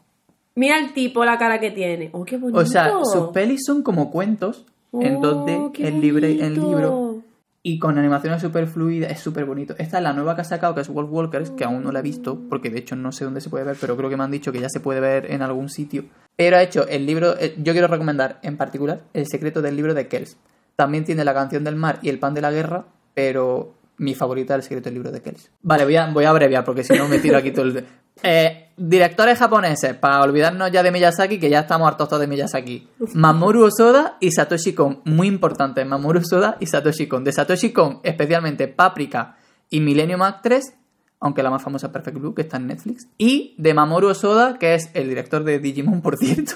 Mira 0.56 0.78
el 0.80 0.94
tipo, 0.94 1.24
la 1.26 1.38
cara 1.38 1.60
que 1.60 1.72
tiene. 1.72 2.10
Oh, 2.14 2.26
qué 2.26 2.38
bonito. 2.38 2.60
O 2.60 2.66
sea, 2.66 2.92
sus 3.04 3.30
pelis 3.32 3.62
son 3.66 3.84
como 3.84 4.12
cuentos 4.12 4.66
en 4.94 5.16
Oh, 5.18 5.22
2D, 5.46 5.72
qué 5.72 5.88
en, 5.88 6.02
libre, 6.02 6.32
en 6.32 6.56
bonito. 6.56 6.68
libro. 6.70 7.24
Y 7.64 7.78
con 7.78 7.98
animaciones 7.98 8.42
súper 8.42 8.66
fluidas, 8.68 9.12
es 9.12 9.20
súper 9.20 9.46
bonito. 9.46 9.76
Esta 9.78 9.98
es 9.98 10.04
la 10.04 10.14
nueva 10.14 10.34
que 10.36 10.42
ha 10.42 10.46
sacado, 10.46 10.74
que 10.74 10.82
es 10.82 10.90
Wolf 10.90 11.10
Walkers, 11.12 11.52
que 11.52 11.64
aún 11.64 11.84
no 11.84 11.92
la 11.92 12.00
he 12.00 12.02
visto, 12.02 12.40
porque 12.50 12.72
de 12.72 12.80
hecho 12.80 12.96
no 12.96 13.12
sé 13.12 13.24
dónde 13.24 13.40
se 13.40 13.52
puede 13.52 13.64
ver, 13.66 13.78
pero 13.80 13.96
creo 13.96 14.10
que 14.10 14.18
me 14.18 14.24
han 14.24 14.32
dicho 14.32 14.52
que 14.52 14.60
ya 14.60 14.68
se 14.68 14.80
puede 14.80 15.00
ver 15.00 15.32
en 15.32 15.44
algún 15.44 15.70
sitio. 15.70 16.06
Pero 16.36 16.58
ha 16.58 16.64
hecho 16.64 16.88
el 16.88 17.06
libro, 17.06 17.36
eh, 17.40 17.54
yo 17.62 17.74
quiero 17.74 17.88
recomendar 17.88 18.40
en 18.42 18.58
particular 18.58 19.02
El 19.14 19.28
secreto 19.28 19.62
del 19.62 19.76
libro 19.76 19.94
de 19.94 20.08
Kells. 20.08 20.38
También 20.76 21.06
tiene 21.06 21.24
La 21.24 21.36
canción 21.36 21.64
del 21.64 21.76
mar 21.76 22.00
y 22.02 22.10
El 22.10 22.18
pan 22.18 22.34
de 22.34 22.42
la 22.42 22.50
guerra, 22.52 22.86
pero 23.14 23.74
mi 24.02 24.16
favorita 24.16 24.56
El 24.56 24.64
secreto 24.64 24.86
del 24.86 24.96
libro 24.96 25.12
de 25.12 25.22
Kells. 25.22 25.52
Vale, 25.62 25.84
voy 25.84 25.96
a, 25.96 26.08
voy 26.08 26.26
a 26.26 26.32
abreviar, 26.32 26.66
porque 26.66 26.84
si 26.84 26.94
no 26.94 27.08
me 27.08 27.20
tiro 27.20 27.38
aquí 27.38 27.52
todo 27.52 27.66
el... 27.66 27.86
Eh, 28.24 28.68
directores 28.78 29.40
japoneses, 29.40 29.96
para 29.96 30.22
olvidarnos 30.22 30.70
ya 30.70 30.84
de 30.84 30.92
Miyazaki, 30.92 31.40
que 31.40 31.50
ya 31.50 31.62
estamos 31.62 31.88
hartos 31.88 32.08
todos 32.08 32.20
de 32.20 32.28
Miyazaki. 32.28 32.88
Mamoru 33.16 33.64
Osoda 33.64 34.18
y 34.20 34.32
Satoshi 34.32 34.74
Kon, 34.74 35.02
muy 35.06 35.28
importante, 35.28 35.84
Mamoru 35.86 36.20
Osoda 36.20 36.58
y 36.60 36.68
Satoshi 36.68 37.08
Kon. 37.08 37.24
De 37.24 37.32
Satoshi 37.32 37.72
Kon, 37.72 38.00
especialmente 38.04 38.68
Paprika 38.68 39.38
y 39.72 39.80
Millennium 39.80 40.22
Actress, 40.22 40.74
aunque 41.20 41.42
la 41.42 41.50
más 41.50 41.64
famosa 41.64 41.88
es 41.88 41.94
Perfect 41.94 42.18
Blue, 42.18 42.36
que 42.36 42.44
está 42.44 42.58
en 42.58 42.68
Netflix. 42.68 43.08
Y 43.18 43.56
de 43.58 43.74
Mamoru 43.74 44.10
Osoda, 44.10 44.60
que 44.60 44.76
es 44.76 44.92
el 44.94 45.08
director 45.08 45.44
de 45.44 45.58
Digimon, 45.58 46.02
por 46.02 46.18
cierto. 46.18 46.56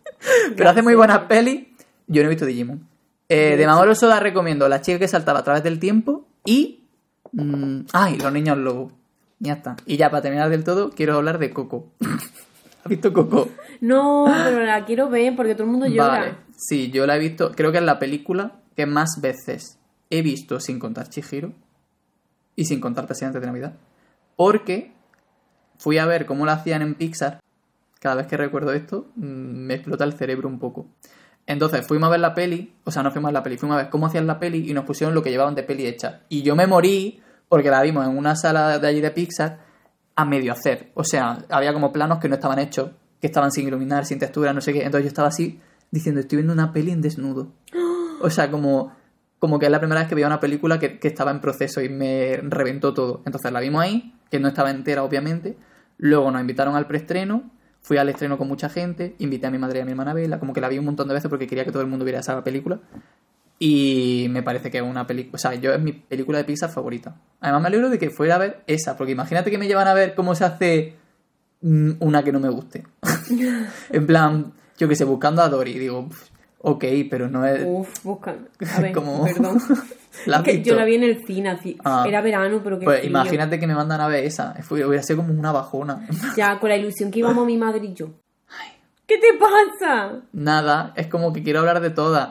Pero 0.56 0.70
hace 0.70 0.80
muy 0.80 0.94
buenas 0.94 1.18
pelis. 1.20 1.66
Yo 2.06 2.22
no 2.22 2.28
he 2.28 2.30
visto 2.30 2.46
Digimon. 2.46 2.86
Eh, 3.28 3.56
de 3.56 3.66
Mamoru 3.66 3.90
Osoda 3.90 4.20
recomiendo 4.20 4.66
La 4.68 4.80
chica 4.80 4.98
que 4.98 5.08
saltaba 5.08 5.40
a 5.40 5.44
través 5.44 5.62
del 5.62 5.78
tiempo 5.78 6.26
y... 6.44 6.81
mm, 7.32 7.86
ay, 7.92 8.18
Los 8.18 8.32
niños 8.32 8.58
lobos. 8.58 8.92
Ya 9.38 9.54
está. 9.54 9.76
Y 9.86 9.96
ya 9.96 10.10
para 10.10 10.22
terminar 10.22 10.50
del 10.50 10.64
todo, 10.64 10.90
quiero 10.90 11.16
hablar 11.16 11.38
de 11.38 11.50
Coco. 11.50 11.90
¿Has 12.00 12.88
visto 12.88 13.12
Coco? 13.12 13.48
No, 13.80 14.26
pero 14.44 14.64
la 14.64 14.84
quiero 14.84 15.08
ver 15.08 15.34
porque 15.34 15.54
todo 15.54 15.64
el 15.64 15.70
mundo 15.70 15.86
llora. 15.86 16.18
Vale. 16.18 16.34
Sí, 16.56 16.90
yo 16.90 17.06
la 17.06 17.16
he 17.16 17.18
visto. 17.18 17.52
Creo 17.52 17.72
que 17.72 17.78
es 17.78 17.84
la 17.84 17.98
película 17.98 18.60
que 18.76 18.86
más 18.86 19.20
veces 19.20 19.78
he 20.10 20.22
visto 20.22 20.60
sin 20.60 20.78
contar 20.78 21.08
Chihiro 21.08 21.52
y 22.54 22.66
sin 22.66 22.80
contar 22.80 23.06
Presidente 23.06 23.40
de 23.40 23.46
Navidad. 23.46 23.74
Porque 24.36 24.92
fui 25.78 25.98
a 25.98 26.06
ver 26.06 26.26
cómo 26.26 26.46
la 26.46 26.52
hacían 26.52 26.82
en 26.82 26.94
Pixar. 26.94 27.40
Cada 27.98 28.16
vez 28.16 28.26
que 28.26 28.36
recuerdo 28.36 28.72
esto, 28.72 29.08
mm, 29.16 29.22
me 29.24 29.74
explota 29.74 30.04
el 30.04 30.12
cerebro 30.12 30.48
un 30.48 30.58
poco. 30.58 30.86
Entonces 31.46 31.86
fuimos 31.86 32.08
a 32.08 32.10
ver 32.10 32.20
la 32.20 32.34
peli, 32.34 32.72
o 32.84 32.90
sea, 32.90 33.02
no 33.02 33.10
fuimos 33.10 33.28
a 33.28 33.30
ver 33.30 33.34
la 33.34 33.42
peli, 33.42 33.56
fuimos 33.56 33.76
a 33.76 33.82
ver 33.82 33.90
cómo 33.90 34.06
hacían 34.06 34.26
la 34.26 34.38
peli 34.38 34.70
y 34.70 34.74
nos 34.74 34.84
pusieron 34.84 35.14
lo 35.14 35.22
que 35.22 35.30
llevaban 35.30 35.54
de 35.54 35.62
peli 35.62 35.86
hecha. 35.86 36.20
Y 36.28 36.42
yo 36.42 36.54
me 36.54 36.66
morí 36.66 37.20
porque 37.48 37.70
la 37.70 37.82
vimos 37.82 38.06
en 38.06 38.16
una 38.16 38.36
sala 38.36 38.78
de 38.78 38.86
allí 38.86 39.00
de 39.00 39.10
Pixar 39.10 39.60
a 40.14 40.24
medio 40.24 40.52
hacer. 40.52 40.90
O 40.94 41.04
sea, 41.04 41.44
había 41.50 41.72
como 41.72 41.92
planos 41.92 42.18
que 42.18 42.28
no 42.28 42.36
estaban 42.36 42.58
hechos, 42.58 42.90
que 43.20 43.26
estaban 43.26 43.50
sin 43.50 43.66
iluminar, 43.66 44.06
sin 44.06 44.18
textura, 44.18 44.52
no 44.52 44.60
sé 44.60 44.72
qué. 44.72 44.84
Entonces 44.84 45.04
yo 45.04 45.08
estaba 45.08 45.28
así 45.28 45.60
diciendo, 45.90 46.20
estoy 46.20 46.36
viendo 46.36 46.52
una 46.52 46.72
peli 46.72 46.90
en 46.90 47.02
desnudo. 47.02 47.52
O 48.24 48.30
sea, 48.30 48.52
como, 48.52 48.94
como 49.40 49.58
que 49.58 49.66
es 49.66 49.72
la 49.72 49.80
primera 49.80 50.00
vez 50.00 50.08
que 50.08 50.14
veía 50.14 50.28
una 50.28 50.38
película 50.38 50.78
que, 50.78 51.00
que 51.00 51.08
estaba 51.08 51.32
en 51.32 51.40
proceso 51.40 51.80
y 51.80 51.88
me 51.88 52.36
reventó 52.36 52.94
todo. 52.94 53.20
Entonces 53.26 53.50
la 53.50 53.58
vimos 53.58 53.82
ahí, 53.82 54.14
que 54.30 54.38
no 54.38 54.46
estaba 54.46 54.70
entera, 54.70 55.02
obviamente. 55.02 55.58
Luego 55.98 56.30
nos 56.30 56.40
invitaron 56.40 56.76
al 56.76 56.86
preestreno. 56.86 57.50
Fui 57.82 57.98
al 57.98 58.08
estreno 58.08 58.38
con 58.38 58.48
mucha 58.48 58.68
gente, 58.68 59.14
invité 59.18 59.48
a 59.48 59.50
mi 59.50 59.58
madre 59.58 59.80
y 59.80 59.82
a 59.82 59.84
mi 59.84 59.90
hermana 59.90 60.12
a 60.12 60.14
verla, 60.14 60.38
como 60.38 60.52
que 60.52 60.60
la 60.60 60.68
vi 60.68 60.78
un 60.78 60.84
montón 60.84 61.08
de 61.08 61.14
veces 61.14 61.28
porque 61.28 61.46
quería 61.46 61.64
que 61.64 61.72
todo 61.72 61.82
el 61.82 61.88
mundo 61.88 62.04
viera 62.04 62.20
esa 62.20 62.42
película. 62.42 62.80
Y 63.58 64.26
me 64.30 64.42
parece 64.42 64.70
que 64.70 64.78
es 64.78 64.84
una 64.84 65.06
película, 65.06 65.36
o 65.36 65.38
sea, 65.38 65.54
yo 65.54 65.72
es 65.72 65.80
mi 65.80 65.92
película 65.92 66.38
de 66.38 66.44
Pixar 66.44 66.70
favorita. 66.70 67.16
Además 67.40 67.62
me 67.62 67.68
alegro 67.68 67.90
de 67.90 67.98
que 67.98 68.10
fuera 68.10 68.36
a 68.36 68.38
ver 68.38 68.62
esa, 68.66 68.96
porque 68.96 69.12
imagínate 69.12 69.50
que 69.50 69.58
me 69.58 69.66
llevan 69.68 69.86
a 69.88 69.94
ver 69.94 70.14
cómo 70.14 70.34
se 70.34 70.44
hace 70.44 70.96
mm, 71.60 71.92
una 72.00 72.22
que 72.24 72.32
no 72.32 72.40
me 72.40 72.48
guste. 72.48 72.84
en 73.90 74.06
plan, 74.06 74.52
yo 74.78 74.88
que 74.88 74.96
sé, 74.96 75.04
buscando 75.04 75.42
a 75.42 75.48
Dory, 75.48 75.78
digo, 75.78 76.08
"Pff, 76.08 76.31
ok, 76.62 76.84
pero 77.10 77.28
no 77.28 77.44
es... 77.46 77.62
Uf, 77.66 78.02
buscan. 78.04 78.48
A 78.74 78.80
ver, 78.80 78.92
perdón. 78.92 79.60
¿La 80.26 80.38
has 80.38 80.42
Que 80.42 80.52
visto? 80.52 80.68
yo 80.70 80.76
la 80.76 80.84
vi 80.84 80.94
en 80.96 81.04
el 81.04 81.24
cine, 81.26 81.50
así- 81.50 81.78
Ah. 81.84 82.04
era 82.06 82.20
verano, 82.20 82.60
pero 82.62 82.78
que 82.78 82.84
Pues 82.84 82.98
frío. 83.00 83.10
imagínate 83.10 83.58
que 83.58 83.66
me 83.66 83.74
mandan 83.74 84.00
a 84.00 84.08
ver 84.08 84.24
esa, 84.24 84.54
hubiera 84.70 85.02
sido 85.02 85.18
como 85.18 85.32
una 85.32 85.52
bajona. 85.52 86.06
Ya, 86.36 86.58
con 86.60 86.68
la 86.68 86.76
ilusión 86.76 87.10
que 87.10 87.20
íbamos 87.20 87.44
mi 87.46 87.56
madre 87.56 87.84
y 87.86 87.94
yo. 87.94 88.08
¿Qué 89.06 89.18
te 89.18 89.34
pasa? 89.38 90.20
Nada, 90.32 90.92
es 90.96 91.06
como 91.08 91.32
que 91.32 91.42
quiero 91.42 91.58
hablar 91.60 91.80
de 91.80 91.90
todas. 91.90 92.30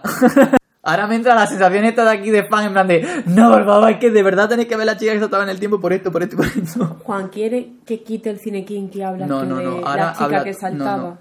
Ahora 0.84 1.06
me 1.06 1.16
entra 1.16 1.36
la 1.36 1.46
sensación 1.46 1.86
esta 1.86 2.04
de 2.06 2.10
aquí 2.18 2.32
de 2.32 2.44
fan, 2.46 2.66
en 2.66 2.74
plan 2.74 2.88
de, 2.88 3.06
no, 3.28 3.52
por 3.52 3.66
favor, 3.66 3.92
es 3.92 3.98
que 3.98 4.10
de 4.10 4.24
verdad 4.24 4.50
tenéis 4.50 4.68
que 4.68 4.76
ver 4.78 4.88
la 4.88 4.98
chica 4.98 5.12
que 5.14 5.20
saltaba 5.20 5.44
en 5.44 5.50
el 5.50 5.60
tiempo 5.60 5.80
por 5.80 5.94
esto, 5.94 6.12
por 6.12 6.24
esto, 6.24 6.36
y 6.36 6.38
por 6.38 6.46
esto. 6.48 6.98
Juan 7.04 7.28
quiere 7.28 7.74
que 7.86 8.02
quite 8.02 8.32
el 8.32 8.40
cine 8.40 8.66
King 8.66 8.90
que 8.90 9.04
habla 9.04 9.28
No, 9.28 9.44
no, 9.46 9.58
de 9.58 9.64
no, 9.66 9.72
ahora 9.86 10.06
la 10.08 10.12
chica 10.14 10.26
habla- 10.26 10.44
que 10.44 10.52
no, 10.54 10.58
saltaba. 10.60 10.98
no. 10.98 11.18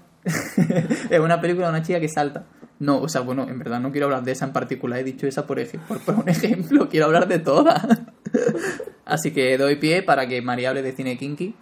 es 1.11 1.19
una 1.19 1.39
película 1.39 1.67
de 1.67 1.73
una 1.73 1.83
chica 1.83 1.99
que 1.99 2.09
salta. 2.09 2.43
No, 2.81 2.99
o 2.99 3.07
sea, 3.07 3.21
bueno, 3.21 3.47
en 3.47 3.59
verdad 3.59 3.79
no 3.79 3.91
quiero 3.91 4.07
hablar 4.07 4.23
de 4.23 4.31
esa 4.31 4.45
en 4.45 4.53
particular, 4.53 4.99
he 4.99 5.03
dicho 5.03 5.27
esa 5.27 5.45
por, 5.45 5.59
ej- 5.59 5.79
por, 5.87 5.99
por 5.99 6.15
un 6.15 6.27
ejemplo, 6.29 6.89
quiero 6.89 7.05
hablar 7.05 7.27
de 7.27 7.37
todas. 7.39 7.79
Así 9.05 9.31
que 9.31 9.55
doy 9.57 9.75
pie 9.75 10.01
para 10.03 10.27
que 10.27 10.41
María 10.41 10.69
hable 10.71 10.81
de 10.81 10.91
cine 10.91 11.15
kinky. 11.17 11.53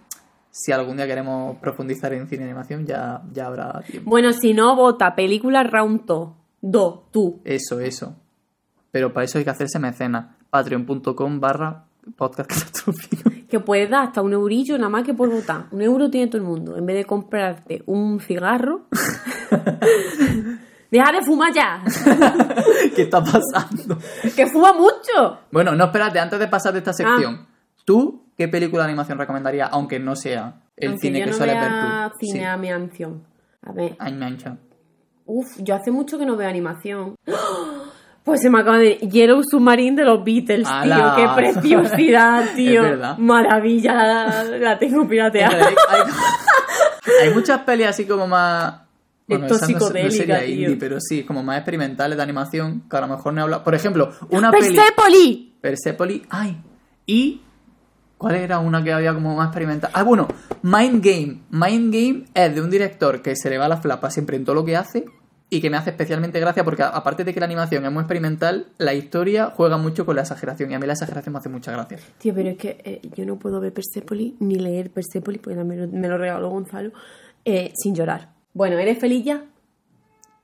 Si 0.50 0.72
algún 0.72 0.96
día 0.96 1.06
queremos 1.06 1.58
profundizar 1.58 2.12
en 2.14 2.26
cine 2.26 2.44
animación, 2.44 2.86
ya, 2.86 3.22
ya 3.32 3.46
habrá 3.46 3.82
tiempo. 3.82 4.08
Bueno, 4.10 4.32
si 4.32 4.54
no, 4.54 4.74
vota 4.74 5.14
película 5.14 5.62
round 5.62 6.06
2. 6.62 7.00
tú. 7.12 7.40
Eso, 7.44 7.80
eso. 7.80 8.16
Pero 8.90 9.12
para 9.12 9.24
eso 9.26 9.38
hay 9.38 9.44
que 9.44 9.50
hacerse 9.50 9.78
mecenas. 9.78 10.34
Patreon.com 10.50 11.38
barra 11.38 11.84
podcast 12.16 12.48
catastrófico. 12.52 13.30
Que 13.48 13.60
puedes 13.60 13.90
dar 13.90 14.04
hasta 14.08 14.22
un 14.22 14.32
eurillo 14.32 14.76
nada 14.78 14.88
más 14.88 15.04
que 15.04 15.12
por 15.14 15.28
votar. 15.30 15.66
Un 15.70 15.82
euro 15.82 16.08
tiene 16.10 16.28
todo 16.28 16.38
el 16.38 16.44
mundo. 16.48 16.76
En 16.76 16.86
vez 16.86 16.96
de 16.96 17.04
comprarte 17.04 17.82
un 17.86 18.20
cigarro. 18.20 18.86
¡Deja 20.90 21.12
de 21.12 21.22
fumar 21.24 21.52
ya! 21.54 21.82
¿Qué 22.96 23.02
está 23.02 23.22
pasando? 23.22 23.96
¡Que 24.34 24.46
fuma 24.46 24.72
mucho! 24.72 25.38
Bueno, 25.52 25.74
no, 25.74 25.84
espérate, 25.84 26.18
antes 26.18 26.38
de 26.38 26.48
pasar 26.48 26.72
de 26.72 26.78
esta 26.80 26.90
Ah. 26.90 26.94
sección. 26.94 27.46
¿Tú 27.84 28.24
qué 28.36 28.48
película 28.48 28.82
de 28.84 28.88
animación 28.90 29.18
recomendarías, 29.18 29.68
aunque 29.72 29.98
no 29.98 30.16
sea 30.16 30.60
el 30.76 30.90
Aunque 30.90 31.06
cine 31.08 31.18
yo 31.20 31.24
que 31.26 31.30
no 31.32 31.36
sueles 31.36 31.54
ver 31.60 31.70
tú? 31.70 32.16
cine 32.20 32.38
Sí. 32.40 32.44
a 32.44 32.56
mi. 32.56 32.70
A 32.70 33.72
ver, 33.72 33.96
Animation. 33.98 34.58
Uf, 35.26 35.46
yo 35.58 35.74
hace 35.76 35.90
mucho 35.90 36.18
que 36.18 36.26
no 36.26 36.36
veo 36.36 36.48
animación. 36.48 37.14
Pues 38.22 38.42
se 38.42 38.50
me 38.50 38.60
acaba 38.60 38.76
de... 38.76 38.96
Yellow 38.98 39.40
Submarine 39.42 39.96
de 39.96 40.04
los 40.04 40.22
Beatles, 40.22 40.68
tío. 40.82 41.14
¡Qué 41.16 41.26
preciosidad, 41.34 42.44
tío! 42.54 42.82
Es 42.84 42.90
verdad. 42.90 43.16
Maravilla, 43.16 43.94
la, 43.94 44.44
la 44.44 44.78
tengo 44.78 45.08
pirateada. 45.08 45.56
hay, 45.68 45.74
hay- 45.88 46.02
hay 47.28 47.34
muchas 47.34 47.60
pelis 47.62 47.86
así 47.86 48.04
como 48.06 48.26
más. 48.26 48.74
Esto 49.34 49.54
esa 49.54 49.66
no- 49.66 49.66
psicodélica, 49.78 50.04
no 50.06 50.10
sería 50.10 50.40
tío. 50.40 50.54
indie, 50.54 50.76
pero 50.76 50.98
sí, 51.00 51.22
como 51.24 51.42
más 51.42 51.58
experimentales 51.58 52.16
de 52.16 52.22
animación, 52.22 52.82
que 52.90 52.96
a 52.96 53.00
lo 53.00 53.08
mejor 53.08 53.32
no 53.32 53.40
he 53.40 53.42
hablado. 53.44 53.64
Por 53.64 53.74
ejemplo, 53.74 54.12
una. 54.30 54.50
¡Persepolis! 54.50 55.52
Persepolis. 55.60 56.22
¡Ay! 56.30 56.60
Y. 57.06 57.40
¿Cuál 58.18 58.34
era 58.36 58.58
una 58.58 58.84
que 58.84 58.92
había 58.92 59.14
como 59.14 59.34
más 59.34 59.46
experimental? 59.46 59.90
Ah, 59.94 60.02
bueno, 60.02 60.28
Mind 60.62 61.02
Game. 61.02 61.40
Mind 61.50 61.92
Game 61.94 62.24
es 62.34 62.54
de 62.54 62.60
un 62.60 62.68
director 62.70 63.22
que 63.22 63.34
se 63.34 63.48
le 63.48 63.56
va 63.56 63.66
la 63.66 63.78
flapa 63.78 64.10
siempre 64.10 64.36
en 64.36 64.44
todo 64.44 64.54
lo 64.56 64.64
que 64.64 64.76
hace 64.76 65.06
y 65.48 65.60
que 65.62 65.70
me 65.70 65.78
hace 65.78 65.88
especialmente 65.90 66.38
gracia 66.38 66.62
porque, 66.62 66.82
aparte 66.82 67.24
de 67.24 67.32
que 67.32 67.40
la 67.40 67.46
animación 67.46 67.82
es 67.86 67.90
muy 67.90 68.02
experimental, 68.02 68.66
la 68.76 68.92
historia 68.92 69.46
juega 69.56 69.78
mucho 69.78 70.04
con 70.04 70.16
la 70.16 70.22
exageración 70.22 70.70
y 70.70 70.74
a 70.74 70.78
mí 70.78 70.86
la 70.86 70.92
exageración 70.92 71.32
me 71.32 71.38
hace 71.38 71.48
mucha 71.48 71.72
gracia. 71.72 71.98
Tío, 72.18 72.34
pero 72.34 72.50
es 72.50 72.58
que 72.58 72.76
eh, 72.84 73.00
yo 73.16 73.24
no 73.24 73.38
puedo 73.38 73.58
ver 73.58 73.72
Persepolis 73.72 74.34
ni 74.38 74.56
leer 74.56 74.90
Persepolis, 74.90 75.40
porque 75.42 75.64
me 75.64 75.76
lo, 75.76 75.88
me 75.88 76.06
lo 76.06 76.18
regaló 76.18 76.50
Gonzalo, 76.50 76.92
eh, 77.46 77.72
sin 77.74 77.94
llorar. 77.94 78.28
Bueno, 78.52 78.78
¿eres 78.78 78.98
feliz 78.98 79.24
ya? 79.24 79.44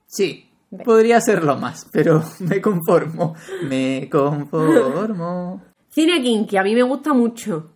Sí, 0.05 0.49
Ve. 0.71 0.83
podría 0.83 1.19
serlo 1.21 1.57
más, 1.57 1.87
pero 1.91 2.23
me 2.39 2.61
conformo. 2.61 3.35
Me 3.63 4.07
conformo. 4.09 5.61
Cine 5.89 6.21
Kinky, 6.21 6.57
a 6.57 6.63
mí 6.63 6.75
me 6.75 6.83
gusta 6.83 7.13
mucho. 7.13 7.71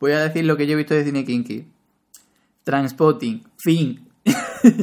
Voy 0.00 0.12
a 0.12 0.20
decir 0.24 0.44
lo 0.44 0.56
que 0.56 0.66
yo 0.66 0.72
he 0.72 0.76
visto 0.76 0.94
de 0.94 1.04
cine 1.04 1.24
kinky. 1.24 1.64
Transpotting, 2.64 3.44
fin. 3.56 4.08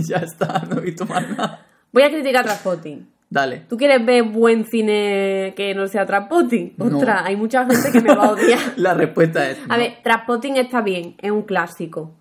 ya 0.07 0.17
está, 0.17 0.63
no 0.69 0.77
he 0.77 0.81
visto 0.81 1.05
más 1.05 1.27
nada. 1.29 1.65
Voy 1.91 2.03
a 2.03 2.09
criticar 2.09 2.45
Transpotting. 2.45 3.05
Dale. 3.29 3.65
¿Tú 3.67 3.75
quieres 3.75 4.05
ver 4.05 4.23
buen 4.23 4.65
cine 4.65 5.53
que 5.57 5.75
no 5.75 5.87
sea 5.87 6.05
Transpotting? 6.05 6.75
No. 6.77 6.85
Ostras, 6.85 7.23
hay 7.25 7.35
mucha 7.35 7.65
gente 7.65 7.91
que 7.91 8.01
me 8.01 8.15
va 8.15 8.27
a 8.27 8.31
odiar. 8.31 8.59
La 8.77 8.93
respuesta 8.93 9.49
es. 9.49 9.59
A 9.67 9.75
ver, 9.75 9.97
Transpotting 10.03 10.55
está 10.55 10.81
bien, 10.81 11.15
es 11.17 11.31
un 11.31 11.41
clásico. 11.41 12.15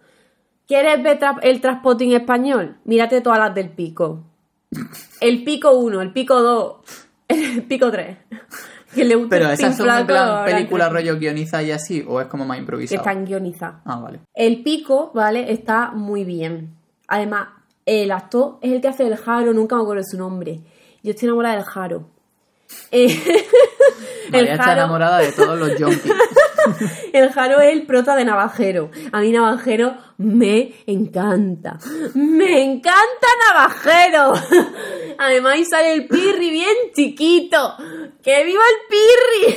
¿Quieres 0.68 1.02
ver 1.02 1.18
tra- 1.18 1.40
el 1.42 1.60
Transpotting 1.60 2.12
español? 2.12 2.76
Mírate 2.84 3.20
todas 3.22 3.38
las 3.40 3.54
del 3.54 3.70
pico. 3.70 4.22
El 5.20 5.42
pico 5.42 5.72
1, 5.72 6.02
el 6.02 6.12
pico 6.12 6.40
2, 6.40 6.76
el 7.28 7.62
pico 7.64 7.90
3. 7.90 8.16
Que 8.94 9.04
le 9.04 9.16
gusta 9.16 9.28
Pero 9.28 9.46
el 9.48 9.52
esas 9.52 9.76
son 9.76 9.90
en 9.90 10.06
plan 10.06 10.46
película 10.46 10.88
rollo 10.88 11.18
guioniza 11.18 11.62
y 11.62 11.70
así, 11.72 12.02
o 12.08 12.22
es 12.22 12.26
como 12.26 12.46
más 12.46 12.58
improvisado. 12.58 13.02
están 13.02 13.26
guionizadas. 13.26 13.82
Ah, 13.84 14.00
vale. 14.00 14.20
El 14.32 14.62
pico, 14.62 15.10
¿vale? 15.14 15.52
Está 15.52 15.90
muy 15.90 16.24
bien. 16.24 16.74
Además, 17.06 17.48
el 17.84 18.10
actor 18.10 18.58
es 18.62 18.72
el 18.72 18.80
que 18.80 18.88
hace 18.88 19.06
el 19.06 19.16
Jaro, 19.18 19.52
nunca 19.52 19.76
me 19.76 19.82
acuerdo 19.82 20.00
de 20.02 20.08
su 20.10 20.16
nombre. 20.16 20.60
Yo 21.02 21.10
estoy 21.10 21.26
enamorada 21.28 21.56
del 21.56 21.64
Jaro. 21.64 22.08
Eh, 22.90 23.08
María 24.32 24.52
está 24.54 24.72
enamorada 24.72 25.18
de 25.18 25.32
todos 25.32 25.58
los 25.58 25.68
junkies. 25.78 26.12
El 27.12 27.30
Jaro 27.32 27.60
es 27.60 27.72
el 27.72 27.86
prota 27.86 28.14
de 28.16 28.24
Navajero. 28.24 28.90
A 29.12 29.20
mí 29.20 29.30
Navajero 29.32 29.94
me 30.18 30.72
encanta. 30.86 31.78
¡Me 32.14 32.62
encanta 32.62 33.26
Navajero! 33.48 34.32
Además 35.18 35.58
sale 35.68 35.94
el 35.94 36.08
Pirri 36.08 36.50
bien 36.50 36.74
chiquito. 36.94 37.74
¡Que 38.22 38.44
viva 38.44 38.62
el 38.62 39.56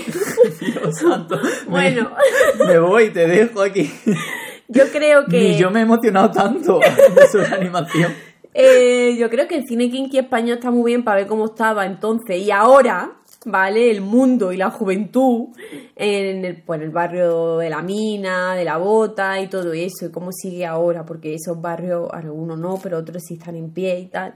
Pirri! 0.62 0.72
Dios 0.72 0.98
santo. 0.98 1.38
Me- 1.38 1.70
Bueno. 1.70 2.12
Me 2.68 2.80
voy, 2.80 3.10
te 3.10 3.28
dejo 3.28 3.62
aquí. 3.62 3.92
Yo 4.68 4.84
creo 4.92 5.26
que... 5.26 5.38
Ni 5.40 5.58
yo 5.58 5.70
me 5.72 5.80
he 5.80 5.84
emocionado 5.84 6.32
tanto 6.32 6.80
de 6.80 7.28
su 7.30 7.40
animación. 7.54 8.14
Eh, 8.54 9.16
yo 9.18 9.30
creo 9.30 9.48
que 9.48 9.56
el 9.56 9.68
cine 9.68 9.90
kinky 9.90 10.18
español 10.20 10.58
está 10.58 10.72
muy 10.72 10.92
bien 10.92 11.04
para 11.04 11.18
ver 11.22 11.28
cómo 11.28 11.46
estaba 11.46 11.86
entonces 11.86 12.38
y 12.40 12.52
ahora, 12.52 13.12
¿vale? 13.46 13.90
El 13.90 14.02
mundo 14.02 14.52
y 14.52 14.58
la 14.58 14.70
juventud 14.70 15.50
en 15.96 16.46
el, 16.46 16.62
pues, 16.62 16.82
el 16.82 16.90
barrio 16.90 17.58
de 17.58 17.70
la 17.70 17.82
mina, 17.82 18.56
de 18.56 18.64
la 18.64 18.78
bota 18.78 19.40
y 19.40 19.48
todo 19.48 19.74
eso, 19.74 20.06
y 20.06 20.12
cómo 20.12 20.32
sigue 20.32 20.66
ahora, 20.66 21.06
porque 21.06 21.34
esos 21.34 21.60
barrios, 21.60 22.10
algunos 22.12 22.60
no, 22.60 22.80
pero 22.82 23.00
otros 23.00 23.24
sí 23.28 23.36
están 23.36 23.56
en 23.56 23.72
pie 23.72 24.00
y 24.00 24.06
tal. 24.08 24.36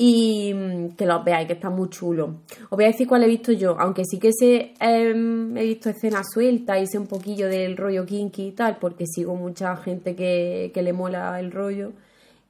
Y 0.00 0.54
mm, 0.54 0.96
que 0.96 1.06
los 1.06 1.24
veáis, 1.24 1.48
que 1.48 1.54
está 1.54 1.70
muy 1.70 1.88
chulo. 1.90 2.42
Os 2.64 2.70
voy 2.70 2.84
a 2.84 2.88
decir 2.88 3.08
cuál 3.08 3.24
he 3.24 3.26
visto 3.26 3.52
yo, 3.52 3.76
aunque 3.78 4.04
sí 4.04 4.18
que 4.18 4.32
sé, 4.32 4.74
em, 4.80 5.56
he 5.56 5.64
visto 5.64 5.90
escenas 5.90 6.26
sueltas 6.32 6.80
y 6.80 6.86
sé 6.86 6.98
un 6.98 7.08
poquillo 7.08 7.48
del 7.48 7.76
rollo 7.76 8.06
kinky 8.06 8.48
y 8.48 8.52
tal, 8.52 8.78
porque 8.78 9.06
sigo 9.06 9.34
mucha 9.34 9.76
gente 9.76 10.14
que, 10.14 10.70
que 10.72 10.82
le 10.82 10.92
mola 10.92 11.38
el 11.40 11.50
rollo. 11.50 11.92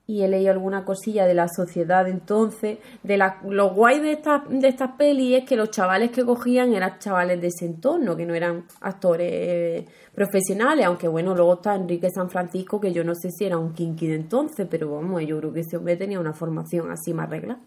Y 0.08 0.22
he 0.22 0.28
leído 0.28 0.52
alguna 0.52 0.86
cosilla 0.86 1.26
de 1.26 1.34
la 1.34 1.48
sociedad 1.48 2.08
entonces. 2.08 2.78
De 3.02 3.18
la, 3.18 3.40
lo 3.46 3.74
guay 3.74 4.00
de 4.00 4.12
estas 4.12 4.42
de 4.48 4.66
estas 4.66 4.92
pelis 4.92 5.36
es 5.36 5.44
que 5.44 5.54
los 5.54 5.70
chavales 5.70 6.10
que 6.10 6.24
cogían 6.24 6.72
eran 6.72 6.98
chavales 6.98 7.40
de 7.42 7.48
ese 7.48 7.66
entorno, 7.66 8.16
que 8.16 8.24
no 8.24 8.34
eran 8.34 8.64
actores 8.80 9.30
eh, 9.30 9.86
profesionales, 10.14 10.86
aunque 10.86 11.08
bueno, 11.08 11.34
luego 11.34 11.54
está 11.54 11.74
Enrique 11.74 12.08
San 12.10 12.30
Francisco, 12.30 12.80
que 12.80 12.90
yo 12.90 13.04
no 13.04 13.14
sé 13.14 13.30
si 13.30 13.44
era 13.44 13.58
un 13.58 13.74
kinky 13.74 14.06
de 14.06 14.14
entonces, 14.14 14.66
pero 14.70 14.90
vamos, 14.90 15.22
yo 15.26 15.38
creo 15.38 15.52
que 15.52 15.60
ese 15.60 15.76
hombre 15.76 15.96
tenía 15.96 16.18
una 16.18 16.32
formación 16.32 16.90
así 16.90 17.12
más 17.12 17.28
regla 17.28 17.58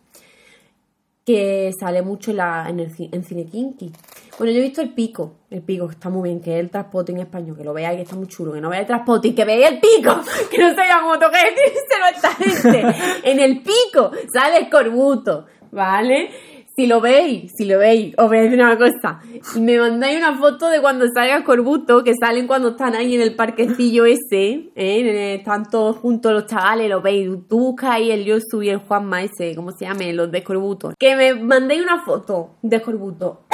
que 1.26 1.72
sale 1.80 2.02
mucho 2.02 2.32
en, 2.32 2.38
la, 2.38 2.66
en, 2.68 2.80
el, 2.80 2.92
en 2.98 3.24
cine 3.24 3.46
kinky. 3.46 3.92
Bueno, 4.38 4.54
yo 4.54 4.60
he 4.60 4.64
visto 4.64 4.82
el 4.82 4.94
pico, 4.94 5.36
el 5.52 5.62
pico 5.62 5.88
que 5.88 5.94
está 5.94 6.10
muy 6.10 6.30
bien, 6.30 6.42
que 6.42 6.56
es 6.56 6.60
el 6.60 6.72
transporte 6.72 7.12
en 7.12 7.20
español, 7.20 7.56
que 7.58 7.64
lo 7.64 7.74
veáis 7.74 7.98
que 7.98 8.04
está 8.04 8.16
muy 8.16 8.28
chulo, 8.28 8.54
que 8.54 8.62
no 8.62 8.70
veáis 8.70 8.84
el 8.84 8.88
transporte 8.88 9.28
y 9.28 9.36
que 9.36 9.46
veáis 9.46 9.68
el 9.68 9.80
pico, 9.80 10.20
que 10.52 10.58
no 10.58 10.74
sabía 10.74 11.00
cómo 11.02 11.20
toca 11.20 11.38
decírselo 11.44 12.06
a 12.06 12.10
esta 12.10 12.34
gente. 12.36 12.96
en 13.30 13.40
el 13.40 13.62
pico 13.62 14.12
sale 14.34 14.58
el 14.58 14.70
corbuto, 14.70 15.46
¿vale? 15.72 16.32
Si 16.76 16.88
lo 16.88 17.02
veis, 17.02 17.52
si 17.56 17.66
lo 17.66 17.78
veis, 17.80 18.14
os 18.18 18.28
voy 18.30 18.38
a 18.38 18.42
decir 18.44 18.60
una 18.60 18.78
cosa. 18.78 19.20
Me 19.60 19.78
mandáis 19.78 20.18
una 20.18 20.38
foto 20.38 20.70
de 20.70 20.80
cuando 20.80 21.06
salga 21.14 21.44
corbuto, 21.44 22.04
que 22.04 22.14
salen 22.20 22.48
cuando 22.48 22.70
están 22.70 22.96
ahí 22.96 23.14
en 23.14 23.22
el 23.22 23.36
parquecillo 23.36 24.06
ese, 24.06 24.72
¿eh? 24.76 25.36
están 25.36 25.70
todos 25.70 25.98
juntos 25.98 26.32
los 26.32 26.46
chavales, 26.46 26.90
lo 26.90 27.02
veis. 27.02 27.30
Tú 27.50 27.60
buscas 27.60 27.92
ahí 27.92 28.10
el 28.12 28.24
Yosu 28.24 28.64
y 28.64 28.70
el 28.70 28.78
Juanma 28.78 29.22
ese, 29.22 29.54
¿cómo 29.56 29.72
se 29.72 29.86
llame? 29.86 30.14
Los 30.14 30.32
de 30.32 30.44
Corbuto. 30.44 30.94
Que 30.98 31.16
me 31.16 31.34
mandéis 31.36 31.82
una 31.82 32.04
foto 32.04 32.56
de 32.62 32.82
Corbuto. 32.82 33.42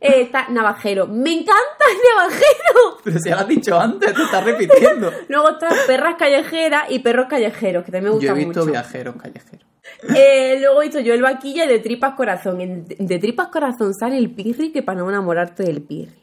Eh, 0.00 0.20
está 0.20 0.48
Navajero. 0.48 1.08
¡Me 1.08 1.32
encanta 1.32 1.84
el 1.90 1.96
Navajero! 2.16 2.98
Pero 3.02 3.18
si 3.18 3.28
ya 3.30 3.34
lo 3.34 3.40
has 3.40 3.48
dicho 3.48 3.80
antes, 3.80 4.14
te 4.14 4.22
estás 4.22 4.44
repitiendo. 4.44 5.10
Luego 5.28 5.50
están 5.50 5.72
perras 5.88 6.14
callejeras 6.16 6.84
y 6.90 7.00
perros 7.00 7.26
callejeros, 7.28 7.84
que 7.84 7.90
también 7.90 8.14
me 8.14 8.20
Yo 8.20 8.32
gustan 8.32 8.36
he 8.36 8.44
visto 8.44 8.60
mucho. 8.60 8.70
viajeros 8.70 9.16
callejeros. 9.16 9.66
Eh, 10.14 10.58
luego 10.60 10.80
he 10.80 10.86
visto 10.86 11.00
yo 11.00 11.12
el 11.12 11.22
vaquilla 11.22 11.66
de 11.66 11.80
tripas 11.80 12.14
corazón. 12.14 12.86
De 12.86 13.18
tripas 13.18 13.48
corazón 13.48 13.94
sale 13.94 14.16
el 14.16 14.30
pirri 14.30 14.70
que 14.70 14.82
para 14.82 15.00
no 15.00 15.08
enamorarte 15.08 15.64
del 15.64 15.82
pirri. 15.82 16.14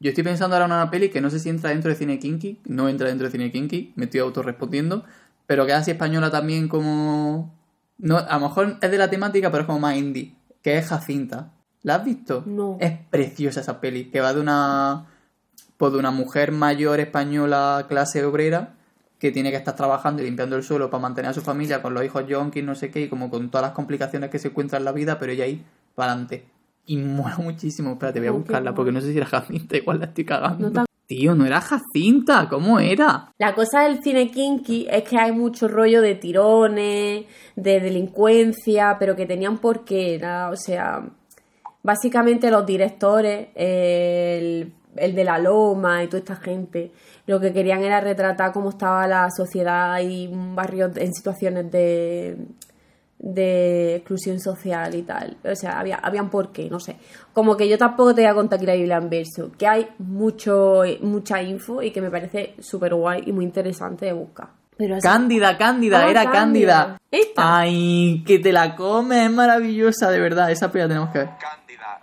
Yo 0.00 0.10
estoy 0.10 0.24
pensando 0.24 0.54
ahora 0.54 0.66
en 0.66 0.72
una 0.72 0.90
peli 0.90 1.08
que 1.08 1.20
no 1.20 1.30
sé 1.30 1.40
si 1.40 1.48
entra 1.48 1.70
dentro 1.70 1.90
de 1.90 1.96
cine 1.96 2.18
kinky, 2.18 2.60
no 2.66 2.88
entra 2.88 3.08
dentro 3.08 3.26
de 3.26 3.32
cine 3.32 3.50
kinky, 3.50 3.92
me 3.96 4.04
estoy 4.04 4.20
autorrespondiendo, 4.20 5.04
pero 5.46 5.66
que 5.66 5.72
es 5.72 5.78
así 5.78 5.90
española 5.90 6.30
también 6.30 6.68
como... 6.68 7.54
No, 7.98 8.16
a 8.18 8.34
lo 8.34 8.48
mejor 8.48 8.78
es 8.80 8.90
de 8.90 8.98
la 8.98 9.10
temática, 9.10 9.50
pero 9.50 9.62
es 9.62 9.66
como 9.66 9.80
más 9.80 9.96
indie, 9.96 10.36
que 10.62 10.78
es 10.78 10.86
Jacinta. 10.86 11.52
¿La 11.82 11.96
has 11.96 12.04
visto? 12.04 12.44
No. 12.46 12.76
Es 12.80 12.92
preciosa 13.10 13.60
esa 13.60 13.80
peli, 13.80 14.04
que 14.10 14.20
va 14.20 14.32
de 14.32 14.40
una... 14.40 15.06
Pues 15.76 15.92
de 15.92 15.98
una 15.98 16.10
mujer 16.10 16.52
mayor 16.52 16.98
española 16.98 17.86
clase 17.88 18.24
obrera 18.24 18.74
que 19.18 19.32
tiene 19.32 19.50
que 19.50 19.56
estar 19.56 19.74
trabajando 19.74 20.22
y 20.22 20.26
limpiando 20.26 20.56
el 20.56 20.62
suelo 20.62 20.90
para 20.90 21.02
mantener 21.02 21.30
a 21.30 21.34
su 21.34 21.40
familia 21.40 21.82
con 21.82 21.94
los 21.94 22.04
hijos 22.04 22.26
yonkis, 22.26 22.62
no 22.62 22.74
sé 22.74 22.90
qué, 22.90 23.02
y 23.02 23.08
como 23.08 23.30
con 23.30 23.50
todas 23.50 23.66
las 23.66 23.72
complicaciones 23.72 24.30
que 24.30 24.38
se 24.38 24.48
encuentra 24.48 24.78
en 24.78 24.84
la 24.84 24.92
vida, 24.92 25.18
pero 25.18 25.32
ella 25.32 25.44
ahí 25.44 25.64
para 25.94 26.12
adelante. 26.12 26.44
Y 26.86 26.96
mola 26.98 27.36
muchísimo. 27.38 27.92
Espérate, 27.92 28.20
voy 28.20 28.28
a 28.28 28.32
buscarla 28.32 28.74
porque 28.74 28.92
no 28.92 29.00
sé 29.00 29.12
si 29.12 29.16
era 29.16 29.26
Jacinta, 29.26 29.76
igual 29.76 29.98
la 29.98 30.06
estoy 30.06 30.24
cagando. 30.24 30.70
No 30.70 30.84
Tío, 31.08 31.34
no 31.34 31.46
era 31.46 31.62
Jacinta, 31.62 32.48
¿cómo 32.50 32.78
era? 32.78 33.32
La 33.38 33.54
cosa 33.54 33.80
del 33.80 34.02
cine 34.02 34.30
kinky 34.30 34.88
es 34.90 35.04
que 35.04 35.16
hay 35.16 35.32
mucho 35.32 35.66
rollo 35.66 36.02
de 36.02 36.16
tirones, 36.16 37.24
de 37.56 37.80
delincuencia, 37.80 38.96
pero 39.00 39.16
que 39.16 39.24
tenían 39.24 39.56
por 39.56 39.86
qué. 39.86 40.16
Era, 40.16 40.50
o 40.50 40.56
sea, 40.56 41.08
básicamente 41.82 42.50
los 42.50 42.66
directores, 42.66 43.48
el, 43.54 44.70
el 44.96 45.14
de 45.14 45.24
la 45.24 45.38
Loma 45.38 46.04
y 46.04 46.08
toda 46.08 46.18
esta 46.18 46.36
gente, 46.36 46.92
lo 47.28 47.38
que 47.38 47.52
querían 47.52 47.82
era 47.84 48.00
retratar 48.00 48.52
cómo 48.52 48.70
estaba 48.70 49.06
la 49.06 49.28
sociedad 49.30 50.00
y 50.00 50.26
un 50.26 50.56
barrio 50.56 50.90
en 50.96 51.14
situaciones 51.14 51.70
de, 51.70 52.36
de 53.18 53.96
exclusión 53.96 54.40
social 54.40 54.94
y 54.94 55.02
tal. 55.02 55.36
O 55.44 55.54
sea, 55.54 55.78
había, 55.78 55.96
habían 55.96 56.30
por 56.30 56.52
qué, 56.52 56.68
no 56.70 56.80
sé. 56.80 56.96
Como 57.32 57.56
que 57.56 57.68
yo 57.68 57.76
tampoco 57.78 58.14
te 58.14 58.22
voy 58.22 58.30
a 58.30 58.34
contar 58.34 58.56
aquí 58.58 58.66
la 58.66 58.74
Biblia 58.74 58.96
en 58.96 59.10
verso, 59.10 59.50
que 59.58 59.66
hay 59.66 59.88
mucho, 59.98 60.82
mucha 61.02 61.42
info 61.42 61.82
y 61.82 61.90
que 61.90 62.00
me 62.00 62.10
parece 62.10 62.54
súper 62.60 62.94
guay 62.94 63.22
y 63.26 63.32
muy 63.32 63.44
interesante 63.44 64.06
de 64.06 64.12
buscar. 64.12 64.48
Pero 64.76 64.94
así- 64.96 65.02
Cándida, 65.06 65.58
Cándida, 65.58 65.98
Ah, 66.06 66.10
era 66.10 66.22
Cándida. 66.30 66.76
Cándida. 66.76 66.98
Esta. 67.10 67.58
Ay, 67.58 68.22
que 68.26 68.38
te 68.38 68.52
la 68.52 68.76
comes, 68.76 69.24
es 69.24 69.30
maravillosa, 69.32 70.10
de 70.10 70.20
verdad. 70.20 70.50
Esa 70.52 70.70
peli 70.70 70.82
la 70.84 70.88
tenemos 70.88 71.10
que 71.10 71.18
ver. 71.18 71.28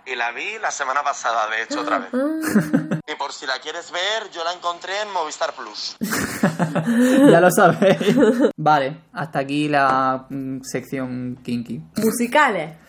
Y 0.06 0.14
la 0.14 0.32
vi 0.32 0.58
la 0.60 0.70
semana 0.70 1.02
pasada, 1.02 1.48
de 1.48 1.62
hecho, 1.62 1.80
otra 1.80 1.98
vez. 1.98 2.10
Y 3.08 3.14
por 3.14 3.32
si 3.32 3.46
la 3.46 3.60
quieres 3.60 3.92
ver, 3.92 4.30
yo 4.32 4.42
la 4.42 4.52
encontré 4.52 5.00
en 5.00 5.12
Movistar 5.12 5.52
Plus. 5.52 5.96
ya 7.30 7.40
lo 7.40 7.48
sabéis. 7.52 8.16
Vale, 8.56 9.02
hasta 9.12 9.38
aquí 9.38 9.68
la 9.68 10.26
mm, 10.28 10.62
sección 10.62 11.38
kinky. 11.44 11.80
musicales. 11.98 12.85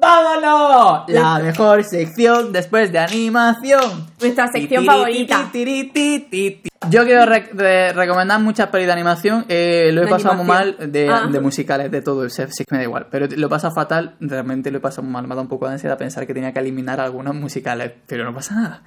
¡Vámonos! 0.00 1.04
La 1.08 1.38
mejor 1.40 1.82
sección 1.84 2.52
después 2.52 2.92
de 2.92 2.98
animación. 3.00 4.06
Nuestra 4.20 4.46
sección 4.48 4.84
favorita. 4.84 5.50
Yo 6.90 7.04
quiero 7.04 7.26
re- 7.26 7.50
re- 7.52 7.92
recomendar 7.92 8.40
muchas 8.40 8.68
pelis 8.68 8.86
de 8.86 8.92
animación. 8.92 9.44
eh, 9.48 9.90
lo 9.92 10.02
he 10.04 10.06
pasado 10.08 10.36
muy 10.36 10.46
mal 10.46 10.76
de, 10.92 11.08
Ah. 11.10 11.26
de 11.30 11.40
musicales, 11.40 11.90
de 11.90 12.00
todo. 12.02 12.28
Sí, 12.30 12.42
sí 12.50 12.64
que 12.64 12.74
me 12.74 12.78
da 12.78 12.84
igual. 12.84 13.06
Pero 13.10 13.26
lo 13.36 13.46
he 13.46 13.50
pasado 13.50 13.74
fatal. 13.74 14.14
Realmente 14.20 14.70
lo 14.70 14.78
he 14.78 14.80
pasado 14.80 15.02
muy 15.02 15.12
mal. 15.12 15.22
Me 15.26 15.32
ha 15.32 15.36
dado 15.36 15.42
un 15.42 15.48
poco 15.48 15.66
de 15.66 15.72
ansiedad 15.72 15.98
pensar 15.98 16.26
que 16.26 16.32
tenía 16.34 16.52
que 16.52 16.60
eliminar 16.60 17.00
algunos 17.00 17.34
musicales. 17.34 17.92
Pero 18.06 18.24
no 18.24 18.32
pasa 18.32 18.54
nada. 18.54 18.82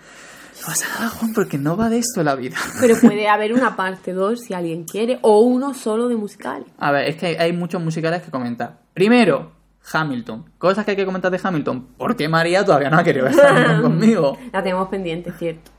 No 0.61 0.65
pasa 0.67 0.85
nada, 0.97 1.09
Juan, 1.09 1.33
porque 1.33 1.57
no 1.57 1.75
va 1.75 1.89
de 1.89 1.97
esto 1.99 2.23
la 2.23 2.35
vida. 2.35 2.55
Pero 2.79 2.95
puede 3.01 3.27
haber 3.27 3.51
una 3.53 3.75
parte 3.75 4.13
2 4.13 4.39
si 4.39 4.53
alguien 4.53 4.85
quiere, 4.85 5.19
o 5.21 5.41
uno 5.41 5.73
solo 5.73 6.07
de 6.07 6.15
musicales. 6.15 6.67
A 6.77 6.91
ver, 6.91 7.09
es 7.09 7.15
que 7.17 7.27
hay, 7.27 7.35
hay 7.35 7.53
muchos 7.53 7.81
musicales 7.83 8.21
que 8.21 8.31
comentar. 8.31 8.77
Primero, 8.93 9.51
Hamilton. 9.91 10.45
Cosas 10.57 10.85
que 10.85 10.91
hay 10.91 10.97
que 10.97 11.05
comentar 11.05 11.31
de 11.31 11.39
Hamilton. 11.41 11.87
¿Por 11.97 12.15
qué 12.15 12.29
María 12.29 12.63
todavía 12.63 12.89
no 12.89 12.97
ha 12.97 13.03
querido 13.03 13.25
ver 13.25 13.39
Hamilton 13.39 13.81
conmigo? 13.81 14.37
La 14.51 14.63
tenemos 14.63 14.89
pendiente, 14.89 15.31
cierto. 15.31 15.71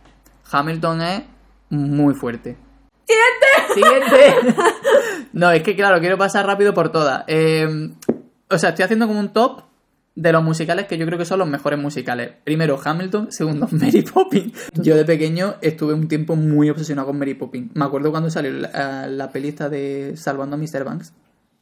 Hamilton 0.50 1.02
es 1.02 1.22
muy 1.70 2.14
fuerte. 2.14 2.56
¡Siguiente! 3.74 4.54
no, 5.32 5.50
es 5.50 5.62
que 5.62 5.74
claro, 5.74 6.00
quiero 6.00 6.18
pasar 6.18 6.46
rápido 6.46 6.74
por 6.74 6.90
todas. 6.90 7.24
Eh, 7.26 7.90
o 8.50 8.58
sea, 8.58 8.70
estoy 8.70 8.84
haciendo 8.84 9.06
como 9.06 9.18
un 9.18 9.32
top 9.32 9.62
de 10.14 10.30
los 10.30 10.42
musicales 10.42 10.86
que 10.86 10.98
yo 10.98 11.06
creo 11.06 11.18
que 11.18 11.24
son 11.24 11.38
los 11.38 11.48
mejores 11.48 11.78
musicales. 11.78 12.32
Primero, 12.44 12.78
Hamilton. 12.82 13.32
Segundo, 13.32 13.68
Mary 13.72 14.02
Poppins. 14.02 14.70
Yo 14.74 14.94
de 14.94 15.04
pequeño 15.04 15.54
estuve 15.62 15.94
un 15.94 16.08
tiempo 16.08 16.36
muy 16.36 16.68
obsesionado 16.70 17.08
con 17.08 17.18
Mary 17.18 17.34
Poppins. 17.34 17.74
Me 17.74 17.84
acuerdo 17.84 18.10
cuando 18.10 18.30
salió 18.30 18.52
la, 18.52 19.06
la 19.06 19.32
pelista 19.32 19.68
de 19.68 20.14
Salvando 20.16 20.56
a 20.56 20.58
Mr. 20.58 20.84
Banks, 20.84 21.14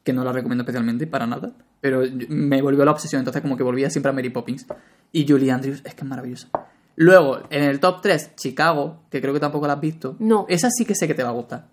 que 0.03 0.13
no 0.13 0.25
la 0.25 0.33
recomiendo 0.33 0.63
especialmente 0.63 1.07
para 1.07 1.27
nada, 1.27 1.53
pero 1.81 2.03
me 2.29 2.63
volvió 2.63 2.85
la 2.85 2.93
obsesión, 2.93 3.21
entonces 3.21 3.43
como 3.43 3.57
que 3.57 3.63
volvía 3.63 3.91
siempre 3.91 4.11
a 4.11 4.13
Mary 4.13 4.31
Poppins. 4.31 4.67
Y 5.13 5.27
Julie 5.27 5.51
Andrews, 5.51 5.83
es 5.85 5.95
que 5.95 6.03
es 6.03 6.09
maravillosa. 6.09 6.49
Luego, 6.97 7.41
en 7.51 7.65
el 7.65 7.81
top 7.81 8.01
3, 8.03 8.37
Chicago, 8.37 9.05
que 9.11 9.21
creo 9.21 9.33
que 9.33 9.41
tampoco 9.41 9.67
la 9.67 9.75
has 9.75 9.81
visto. 9.81 10.17
No. 10.19 10.47
Esa 10.49 10.71
sí 10.71 10.85
que 10.85 10.95
sé 10.95 11.07
que 11.07 11.15
te 11.15 11.23
va 11.23 11.31
a 11.31 11.33
gustar. 11.33 11.67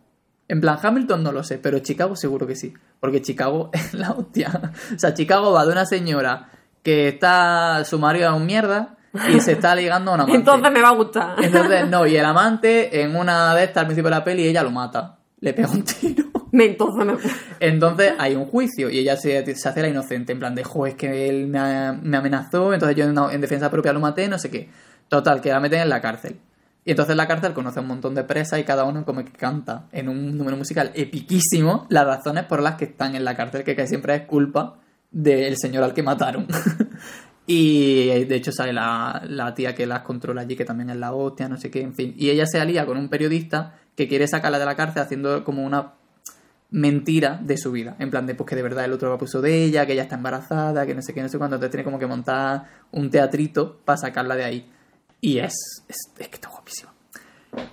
En 0.47 0.61
plan, 0.61 0.79
Hamilton 0.81 1.23
no 1.23 1.31
lo 1.31 1.43
sé, 1.43 1.57
pero 1.57 1.79
Chicago 1.79 2.15
seguro 2.15 2.47
que 2.47 2.55
sí. 2.55 2.73
Porque 2.99 3.21
Chicago 3.21 3.69
es 3.73 3.93
la 3.93 4.11
hostia. 4.11 4.73
O 4.95 4.99
sea, 4.99 5.13
Chicago 5.13 5.51
va 5.51 5.65
de 5.65 5.71
una 5.71 5.85
señora 5.85 6.51
que 6.83 7.09
está. 7.09 7.83
Su 7.83 7.99
marido 7.99 8.29
es 8.29 8.35
un 8.35 8.45
mierda 8.45 8.97
y 9.29 9.39
se 9.39 9.53
está 9.53 9.75
ligando 9.75 10.11
a 10.11 10.13
una 10.13 10.23
amante. 10.25 10.39
Entonces 10.39 10.71
me 10.71 10.81
va 10.81 10.89
a 10.89 10.95
gustar. 10.95 11.43
Entonces, 11.43 11.89
no, 11.89 12.07
y 12.07 12.15
el 12.15 12.25
amante 12.25 13.01
en 13.01 13.15
una 13.15 13.53
de 13.55 13.65
estas 13.65 13.81
al 13.81 13.87
principio 13.87 14.09
de 14.09 14.15
la 14.15 14.23
peli 14.23 14.47
ella 14.47 14.63
lo 14.63 14.71
mata. 14.71 15.19
Le 15.39 15.53
pega 15.53 15.69
un 15.69 15.83
tiro. 15.83 16.36
Entonces 16.59 17.31
Entonces 17.59 18.13
hay 18.17 18.35
un 18.35 18.45
juicio 18.45 18.89
y 18.89 18.99
ella 18.99 19.15
se, 19.17 19.37
hace 19.37 19.81
la 19.81 19.87
inocente, 19.87 20.33
en 20.33 20.39
plan 20.39 20.55
de, 20.55 20.63
jo, 20.63 20.87
es 20.87 20.95
que 20.95 21.29
él 21.29 21.47
me, 21.47 21.59
amenazó, 21.59 22.73
entonces 22.73 22.97
yo 22.97 23.05
en, 23.05 23.17
en 23.33 23.41
defensa 23.41 23.69
propia 23.69 23.93
lo 23.93 23.99
maté, 23.99 24.27
no 24.27 24.39
sé 24.39 24.49
qué. 24.49 24.69
Total, 25.07 25.39
que 25.41 25.49
la 25.49 25.59
meten 25.59 25.81
en 25.81 25.89
la 25.89 26.01
cárcel. 26.01 26.37
Y 26.83 26.91
entonces 26.91 27.11
en 27.11 27.17
la 27.17 27.27
cárcel 27.27 27.53
conoce 27.53 27.79
a 27.79 27.81
un 27.81 27.87
montón 27.89 28.15
de 28.15 28.23
presas 28.23 28.59
y 28.59 28.63
cada 28.63 28.85
uno 28.85 29.03
como 29.03 29.23
que 29.23 29.31
canta 29.31 29.87
en 29.91 30.07
un 30.07 30.37
número 30.37 30.55
musical 30.55 30.91
epiquísimo 30.95 31.85
las 31.89 32.05
razones 32.05 32.45
por 32.45 32.61
las 32.61 32.75
que 32.75 32.85
están 32.85 33.15
en 33.15 33.25
la 33.25 33.35
cárcel, 33.35 33.63
que 33.63 33.75
casi 33.75 33.89
siempre 33.89 34.15
es 34.15 34.21
culpa 34.21 34.79
del 35.11 35.57
señor 35.57 35.83
al 35.83 35.93
que 35.93 36.01
mataron. 36.01 36.47
y 37.45 38.23
de 38.25 38.35
hecho 38.35 38.53
sale 38.53 38.71
la, 38.71 39.21
la 39.27 39.53
tía 39.53 39.75
que 39.75 39.85
las 39.85 40.01
controla 40.01 40.41
allí, 40.41 40.55
que 40.55 40.63
también 40.63 40.89
es 40.89 40.95
la 40.95 41.13
hostia, 41.13 41.49
no 41.49 41.57
sé 41.57 41.69
qué, 41.69 41.81
en 41.81 41.93
fin. 41.93 42.13
Y 42.17 42.29
ella 42.29 42.45
se 42.45 42.59
alía 42.59 42.85
con 42.85 42.97
un 42.97 43.09
periodista 43.09 43.75
que 43.97 44.07
quiere 44.07 44.27
sacarla 44.27 44.59
de 44.59 44.65
la 44.65 44.75
cárcel 44.75 45.01
haciendo 45.01 45.43
como 45.43 45.65
una 45.65 45.93
mentira 46.69 47.39
de 47.41 47.57
su 47.57 47.71
vida. 47.71 47.95
En 47.99 48.11
plan 48.11 48.25
de 48.27 48.35
pues 48.35 48.49
que 48.49 48.55
de 48.55 48.61
verdad 48.61 48.85
el 48.85 48.93
otro 48.93 49.11
abuso 49.11 49.41
de 49.41 49.63
ella, 49.63 49.85
que 49.85 49.93
ella 49.93 50.03
está 50.03 50.15
embarazada, 50.15 50.85
que 50.85 50.93
no 50.95 51.01
sé 51.01 51.13
qué, 51.13 51.21
no 51.21 51.29
sé 51.29 51.37
cuánto. 51.37 51.55
Entonces 51.55 51.71
tiene 51.71 51.83
como 51.83 51.99
que 51.99 52.07
montar 52.07 52.65
un 52.91 53.09
teatrito 53.09 53.79
para 53.85 53.97
sacarla 53.97 54.35
de 54.35 54.43
ahí. 54.43 54.69
Y 55.21 55.39
es, 55.39 55.53
es, 55.87 55.97
que 56.17 56.23
está 56.35 56.49
guapísima. 56.49 56.93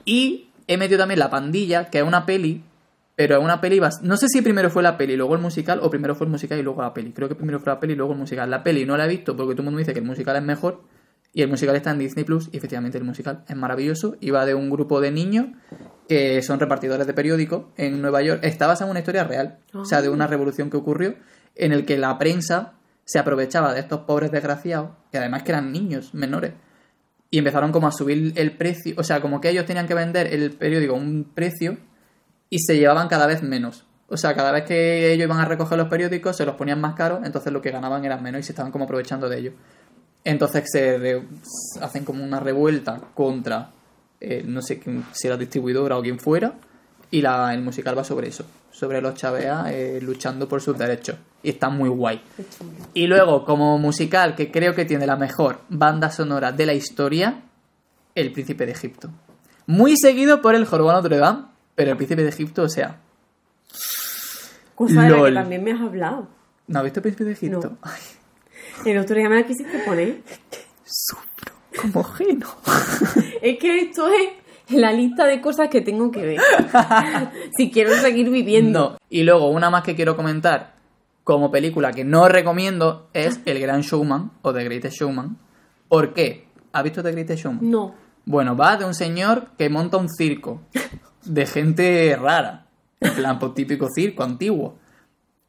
Y 0.04 0.48
he 0.66 0.76
metido 0.76 0.98
también 0.98 1.18
La 1.18 1.30
Pandilla, 1.30 1.90
que 1.90 1.98
es 1.98 2.04
una 2.04 2.24
peli, 2.24 2.62
pero 3.16 3.36
es 3.38 3.44
una 3.44 3.60
peli... 3.60 3.78
bas- 3.80 4.00
No 4.02 4.16
sé 4.16 4.28
si 4.28 4.42
primero 4.42 4.70
fue 4.70 4.82
la 4.82 4.96
peli 4.96 5.16
luego 5.16 5.34
el 5.34 5.40
musical, 5.40 5.80
o 5.82 5.90
primero 5.90 6.14
fue 6.14 6.26
el 6.26 6.30
musical 6.30 6.58
y 6.58 6.62
luego 6.62 6.82
la 6.82 6.94
peli. 6.94 7.12
Creo 7.12 7.28
que 7.28 7.34
primero 7.34 7.60
fue 7.60 7.72
la 7.72 7.80
peli 7.80 7.92
y 7.92 7.96
luego 7.96 8.12
el 8.12 8.18
musical. 8.18 8.50
La 8.50 8.62
peli 8.62 8.86
no 8.86 8.96
la 8.96 9.04
he 9.04 9.08
visto 9.08 9.36
porque 9.36 9.52
todo 9.54 9.62
el 9.62 9.66
mundo 9.66 9.78
dice 9.78 9.92
que 9.92 9.98
el 10.00 10.04
musical 10.04 10.36
es 10.36 10.42
mejor. 10.42 10.82
Y 11.34 11.42
el 11.42 11.48
musical 11.48 11.74
está 11.74 11.90
en 11.90 11.98
Disney 11.98 12.24
Plus 12.24 12.48
y 12.52 12.56
efectivamente 12.56 12.96
el 12.96 13.04
musical 13.04 13.44
es 13.48 13.56
maravilloso. 13.56 14.16
Y 14.20 14.30
va 14.30 14.46
de 14.46 14.54
un 14.54 14.70
grupo 14.70 15.00
de 15.00 15.10
niños 15.10 15.48
que 16.08 16.40
son 16.42 16.60
repartidores 16.60 17.06
de 17.06 17.12
periódicos 17.12 17.64
en 17.76 18.00
Nueva 18.00 18.22
York. 18.22 18.40
Está 18.44 18.68
basada 18.68 18.86
en 18.86 18.90
una 18.92 19.00
historia 19.00 19.24
real, 19.24 19.58
o 19.74 19.84
sea, 19.84 20.00
de 20.00 20.08
una 20.08 20.28
revolución 20.28 20.70
que 20.70 20.76
ocurrió 20.76 21.16
en 21.56 21.72
el 21.72 21.84
que 21.84 21.98
la 21.98 22.16
prensa 22.18 22.74
se 23.04 23.18
aprovechaba 23.18 23.74
de 23.74 23.80
estos 23.80 24.00
pobres 24.00 24.30
desgraciados, 24.30 24.90
que 25.10 25.18
además 25.18 25.42
que 25.42 25.52
eran 25.52 25.72
niños 25.72 26.14
menores, 26.14 26.52
y 27.30 27.38
empezaron 27.38 27.72
como 27.72 27.86
a 27.88 27.92
subir 27.92 28.32
el 28.36 28.52
precio, 28.56 28.94
o 28.96 29.02
sea, 29.02 29.20
como 29.20 29.40
que 29.40 29.50
ellos 29.50 29.66
tenían 29.66 29.86
que 29.86 29.94
vender 29.94 30.32
el 30.32 30.52
periódico 30.52 30.94
a 30.94 30.98
un 30.98 31.32
precio 31.34 31.78
y 32.48 32.60
se 32.60 32.76
llevaban 32.76 33.08
cada 33.08 33.26
vez 33.26 33.42
menos. 33.42 33.84
O 34.08 34.16
sea, 34.16 34.34
cada 34.34 34.52
vez 34.52 34.64
que 34.64 35.12
ellos 35.12 35.24
iban 35.24 35.40
a 35.40 35.44
recoger 35.44 35.76
los 35.78 35.88
periódicos 35.88 36.36
se 36.36 36.46
los 36.46 36.54
ponían 36.54 36.80
más 36.80 36.94
caros, 36.94 37.20
entonces 37.24 37.52
lo 37.52 37.60
que 37.60 37.70
ganaban 37.70 38.04
era 38.04 38.18
menos 38.18 38.40
y 38.40 38.42
se 38.44 38.52
estaban 38.52 38.70
como 38.70 38.84
aprovechando 38.84 39.28
de 39.28 39.38
ellos. 39.38 39.54
Entonces 40.24 40.64
se 40.72 40.96
re- 40.98 41.22
hacen 41.82 42.04
como 42.04 42.24
una 42.24 42.40
revuelta 42.40 42.98
contra, 43.14 43.70
eh, 44.20 44.42
no 44.46 44.62
sé 44.62 44.78
quién, 44.78 45.04
si 45.12 45.28
la 45.28 45.36
distribuidora 45.36 45.98
o 45.98 46.02
quien 46.02 46.18
fuera, 46.18 46.54
y 47.10 47.20
la, 47.20 47.52
el 47.54 47.60
musical 47.62 47.96
va 47.96 48.02
sobre 48.04 48.28
eso, 48.28 48.44
sobre 48.70 49.00
los 49.02 49.14
chaveas 49.14 49.66
eh, 49.70 50.00
luchando 50.02 50.48
por 50.48 50.60
sus 50.62 50.76
derechos. 50.78 51.16
Y 51.42 51.50
está 51.50 51.68
muy 51.68 51.90
guay. 51.90 52.22
Y 52.94 53.06
luego, 53.06 53.44
como 53.44 53.78
musical 53.78 54.34
que 54.34 54.50
creo 54.50 54.74
que 54.74 54.86
tiene 54.86 55.06
la 55.06 55.16
mejor 55.16 55.60
banda 55.68 56.10
sonora 56.10 56.52
de 56.52 56.64
la 56.66 56.72
historia, 56.72 57.42
El 58.14 58.32
Príncipe 58.32 58.64
de 58.64 58.72
Egipto. 58.72 59.10
Muy 59.66 59.96
seguido 59.98 60.40
por 60.40 60.54
El 60.54 60.64
Jorobado 60.64 61.02
de 61.02 61.10
Notre 61.10 61.18
Dame, 61.18 61.44
pero 61.74 61.90
El 61.90 61.96
Príncipe 61.98 62.22
de 62.22 62.30
Egipto, 62.30 62.62
o 62.62 62.68
sea, 62.70 62.98
Cosa 64.74 65.02
de 65.02 65.10
la 65.10 65.24
que 65.28 65.34
también 65.34 65.62
me 65.62 65.72
has 65.72 65.80
hablado. 65.82 66.28
¿no 66.66 66.78
has 66.78 66.84
visto 66.84 67.00
El 67.00 67.02
Príncipe 67.02 67.24
de 67.24 67.32
Egipto? 67.32 67.70
No. 67.70 67.78
Ay, 67.82 68.00
El 68.84 68.98
otro 68.98 69.16
día 69.16 69.28
me 69.28 69.36
la 69.36 69.46
quisiste 69.46 69.78
poner. 69.80 70.22
sufro 70.84 71.52
como 71.80 72.02
geno. 72.04 72.46
Es 73.42 73.58
que 73.58 73.78
esto 73.78 74.08
es 74.08 74.74
la 74.74 74.90
lista 74.92 75.26
de 75.26 75.40
cosas 75.42 75.68
que 75.68 75.82
tengo 75.82 76.10
que 76.10 76.22
ver. 76.24 76.40
si 77.56 77.70
quiero 77.70 77.94
seguir 77.96 78.30
viviendo. 78.30 78.92
No. 78.92 78.98
Y 79.10 79.22
luego, 79.22 79.50
una 79.50 79.68
más 79.68 79.82
que 79.82 79.94
quiero 79.94 80.16
comentar 80.16 80.74
como 81.24 81.50
película 81.50 81.92
que 81.92 82.04
no 82.04 82.28
recomiendo 82.28 83.08
es 83.12 83.40
El 83.44 83.60
Gran 83.60 83.82
Showman 83.82 84.30
o 84.42 84.52
The 84.54 84.64
Greatest 84.64 84.96
Showman. 84.98 85.36
¿Por 85.88 86.14
qué? 86.14 86.46
¿Has 86.72 86.82
visto 86.84 87.02
The 87.02 87.12
Greatest 87.12 87.42
Showman? 87.44 87.70
No. 87.70 87.94
Bueno, 88.24 88.56
va 88.56 88.78
de 88.78 88.86
un 88.86 88.94
señor 88.94 89.48
que 89.58 89.68
monta 89.68 89.98
un 89.98 90.08
circo 90.08 90.62
de 91.24 91.46
gente 91.46 92.16
rara. 92.16 92.66
En 93.00 93.14
plan, 93.14 93.38
pues 93.38 93.52
típico 93.54 93.88
circo 93.94 94.22
antiguo. 94.22 94.78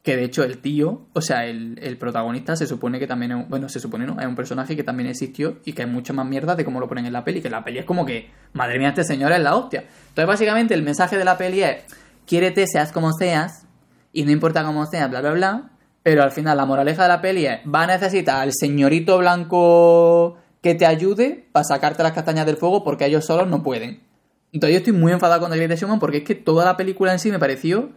Que 0.05 0.15
de 0.15 0.23
hecho 0.23 0.43
el 0.43 0.59
tío, 0.59 1.07
o 1.13 1.21
sea, 1.21 1.45
el, 1.45 1.77
el 1.81 1.97
protagonista 1.97 2.55
se 2.55 2.67
supone 2.67 2.99
que 2.99 3.07
también 3.07 3.31
es 3.31 3.37
un, 3.37 3.49
bueno, 3.49 3.67
se 3.67 3.79
supone 3.79 4.05
no, 4.05 4.19
es 4.19 4.25
un 4.25 4.35
personaje 4.35 4.75
que 4.75 4.83
también 4.83 5.09
existió 5.09 5.57
y 5.65 5.73
que 5.73 5.81
hay 5.81 5.89
mucho 5.89 6.13
más 6.13 6.25
mierda 6.25 6.55
de 6.55 6.63
cómo 6.63 6.79
lo 6.79 6.87
ponen 6.87 7.07
en 7.07 7.13
la 7.13 7.23
peli, 7.23 7.41
que 7.41 7.49
la 7.49 7.63
peli 7.63 7.79
es 7.79 7.85
como 7.85 8.05
que, 8.05 8.29
madre 8.53 8.79
mía, 8.79 8.89
este 8.89 9.03
señor 9.03 9.33
es 9.33 9.41
la 9.41 9.55
hostia. 9.55 9.81
Entonces, 9.81 10.27
básicamente, 10.27 10.73
el 10.75 10.83
mensaje 10.83 11.17
de 11.17 11.25
la 11.25 11.37
peli 11.37 11.63
es, 11.63 11.83
quiérete, 12.25 12.67
seas 12.67 12.91
como 12.91 13.11
seas, 13.11 13.65
y 14.13 14.23
no 14.23 14.31
importa 14.31 14.63
cómo 14.63 14.85
seas, 14.85 15.09
bla, 15.09 15.19
bla, 15.21 15.33
bla, 15.33 15.71
pero 16.05 16.21
al 16.21 16.31
final 16.31 16.55
la 16.55 16.67
moraleja 16.67 17.01
de 17.01 17.09
la 17.09 17.19
peli 17.19 17.47
es, 17.47 17.61
va 17.61 17.81
a 17.81 17.87
necesitar 17.87 18.43
al 18.43 18.53
señorito 18.53 19.17
blanco 19.17 20.37
que 20.61 20.75
te 20.75 20.85
ayude 20.85 21.47
para 21.51 21.63
sacarte 21.63 22.03
las 22.03 22.11
castañas 22.11 22.45
del 22.45 22.57
fuego 22.57 22.83
porque 22.83 23.05
ellos 23.07 23.25
solos 23.25 23.47
no 23.47 23.63
pueden. 23.63 24.03
Entonces 24.53 24.73
yo 24.73 24.77
estoy 24.77 24.93
muy 24.93 25.11
enfadado 25.11 25.41
con 25.41 25.49
Greatest 25.49 25.81
Showman 25.81 25.99
porque 25.99 26.17
es 26.17 26.23
que 26.23 26.35
toda 26.35 26.63
la 26.63 26.77
película 26.77 27.11
en 27.11 27.17
sí 27.17 27.31
me 27.31 27.39
pareció 27.39 27.89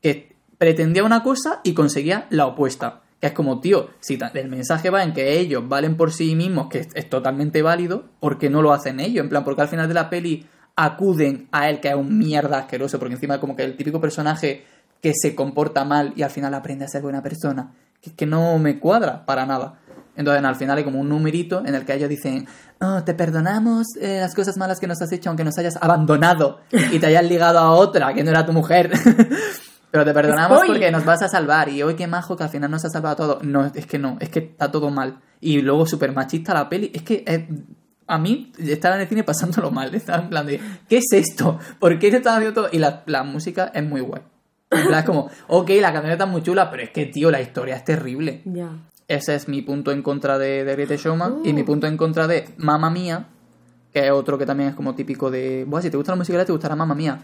que 0.00 0.31
pretendía 0.62 1.02
una 1.02 1.24
cosa 1.24 1.58
y 1.64 1.74
conseguía 1.74 2.26
la 2.30 2.46
opuesta. 2.46 3.00
Que 3.20 3.26
es 3.26 3.32
como, 3.32 3.58
tío, 3.58 3.88
si 3.98 4.16
el 4.34 4.48
mensaje 4.48 4.90
va 4.90 5.02
en 5.02 5.12
que 5.12 5.40
ellos 5.40 5.68
valen 5.68 5.96
por 5.96 6.12
sí 6.12 6.36
mismos, 6.36 6.68
que 6.68 6.78
es, 6.78 6.88
es 6.94 7.10
totalmente 7.10 7.62
válido, 7.62 8.04
¿por 8.20 8.38
qué 8.38 8.48
no 8.48 8.62
lo 8.62 8.72
hacen 8.72 9.00
ellos? 9.00 9.24
En 9.24 9.28
plan, 9.28 9.42
porque 9.42 9.62
al 9.62 9.66
final 9.66 9.88
de 9.88 9.94
la 9.94 10.08
peli 10.08 10.46
acuden 10.76 11.48
a 11.50 11.68
él, 11.68 11.80
que 11.80 11.88
es 11.88 11.96
un 11.96 12.16
mierda 12.16 12.58
asqueroso, 12.58 13.00
porque 13.00 13.14
encima 13.14 13.40
como 13.40 13.56
que 13.56 13.64
el 13.64 13.76
típico 13.76 14.00
personaje 14.00 14.64
que 15.00 15.14
se 15.16 15.34
comporta 15.34 15.84
mal 15.84 16.12
y 16.14 16.22
al 16.22 16.30
final 16.30 16.54
aprende 16.54 16.84
a 16.84 16.88
ser 16.88 17.02
buena 17.02 17.24
persona. 17.24 17.72
Que, 18.00 18.14
que 18.14 18.24
no 18.24 18.56
me 18.60 18.78
cuadra 18.78 19.26
para 19.26 19.44
nada. 19.44 19.80
Entonces 20.14 20.44
al 20.44 20.54
final 20.54 20.78
hay 20.78 20.84
como 20.84 21.00
un 21.00 21.08
numerito 21.08 21.66
en 21.66 21.74
el 21.74 21.84
que 21.84 21.94
ellos 21.94 22.08
dicen, 22.08 22.46
"Oh, 22.80 23.02
te 23.02 23.14
perdonamos 23.14 23.96
eh, 24.00 24.18
las 24.20 24.32
cosas 24.32 24.56
malas 24.58 24.78
que 24.78 24.86
nos 24.86 25.02
has 25.02 25.10
hecho 25.10 25.28
aunque 25.28 25.42
nos 25.42 25.58
hayas 25.58 25.74
abandonado 25.80 26.60
y 26.92 27.00
te 27.00 27.06
hayas 27.06 27.24
ligado 27.24 27.58
a 27.58 27.72
otra 27.72 28.14
que 28.14 28.22
no 28.22 28.30
era 28.30 28.46
tu 28.46 28.52
mujer. 28.52 28.92
Pero 29.92 30.04
te 30.04 30.12
perdonamos 30.12 30.58
Spoiler. 30.58 30.76
porque 30.80 30.90
nos 30.90 31.04
vas 31.04 31.22
a 31.22 31.28
salvar 31.28 31.68
y 31.68 31.82
hoy 31.84 31.94
qué 31.94 32.08
majo 32.08 32.36
que 32.36 32.42
al 32.42 32.48
final 32.50 32.70
nos 32.70 32.84
ha 32.84 32.88
salvado 32.88 33.14
todo. 33.14 33.38
No, 33.42 33.66
es 33.66 33.86
que 33.86 33.98
no, 34.00 34.16
es 34.18 34.30
que 34.30 34.40
está 34.40 34.72
todo 34.72 34.90
mal. 34.90 35.20
Y 35.40 35.60
luego 35.60 35.86
súper 35.86 36.12
machista 36.12 36.52
la 36.54 36.68
peli. 36.68 36.90
Es 36.94 37.02
que 37.02 37.22
eh, 37.26 37.46
a 38.06 38.18
mí 38.18 38.50
estaba 38.58 38.96
en 38.96 39.02
el 39.02 39.08
cine 39.08 39.22
pasándolo 39.22 39.70
mal. 39.70 39.94
Estaba 39.94 40.22
en 40.24 40.30
plan 40.30 40.46
de, 40.46 40.60
¿qué 40.88 40.96
es 40.96 41.12
esto? 41.12 41.58
¿Por 41.78 41.98
qué 42.00 42.10
se 42.10 42.16
está 42.16 42.34
haciendo 42.36 42.62
todo? 42.62 42.68
Y 42.72 42.78
la, 42.78 43.02
la 43.06 43.22
música 43.22 43.70
es 43.74 43.84
muy 43.84 44.00
guay. 44.00 44.22
Es 44.70 45.04
como, 45.04 45.28
ok, 45.48 45.70
la 45.80 45.92
camioneta 45.92 46.24
es 46.24 46.30
muy 46.30 46.42
chula, 46.42 46.70
pero 46.70 46.82
es 46.82 46.90
que, 46.90 47.06
tío, 47.06 47.30
la 47.30 47.40
historia 47.42 47.76
es 47.76 47.84
terrible. 47.84 48.40
Ya. 48.46 48.70
Ese 49.08 49.34
es 49.34 49.46
mi 49.46 49.60
punto 49.60 49.92
en 49.92 50.02
contra 50.02 50.38
de, 50.38 50.64
de 50.64 50.72
Greatest 50.72 51.04
Showman. 51.04 51.40
Y 51.44 51.50
Oh. 51.50 51.54
mi 51.54 51.62
punto 51.64 51.86
en 51.86 51.98
contra 51.98 52.26
de 52.26 52.48
Mamma 52.56 52.88
Mía, 52.88 53.26
que 53.92 54.06
es 54.06 54.10
otro 54.10 54.38
que 54.38 54.46
también 54.46 54.70
es 54.70 54.74
como 54.74 54.94
típico 54.94 55.30
de. 55.30 55.64
Buah, 55.68 55.82
si 55.82 55.90
te 55.90 55.98
gusta 55.98 56.12
la 56.12 56.16
musicalidad, 56.16 56.46
te 56.46 56.52
gustará 56.52 56.74
Mamma 56.76 56.94
Mía. 56.94 57.18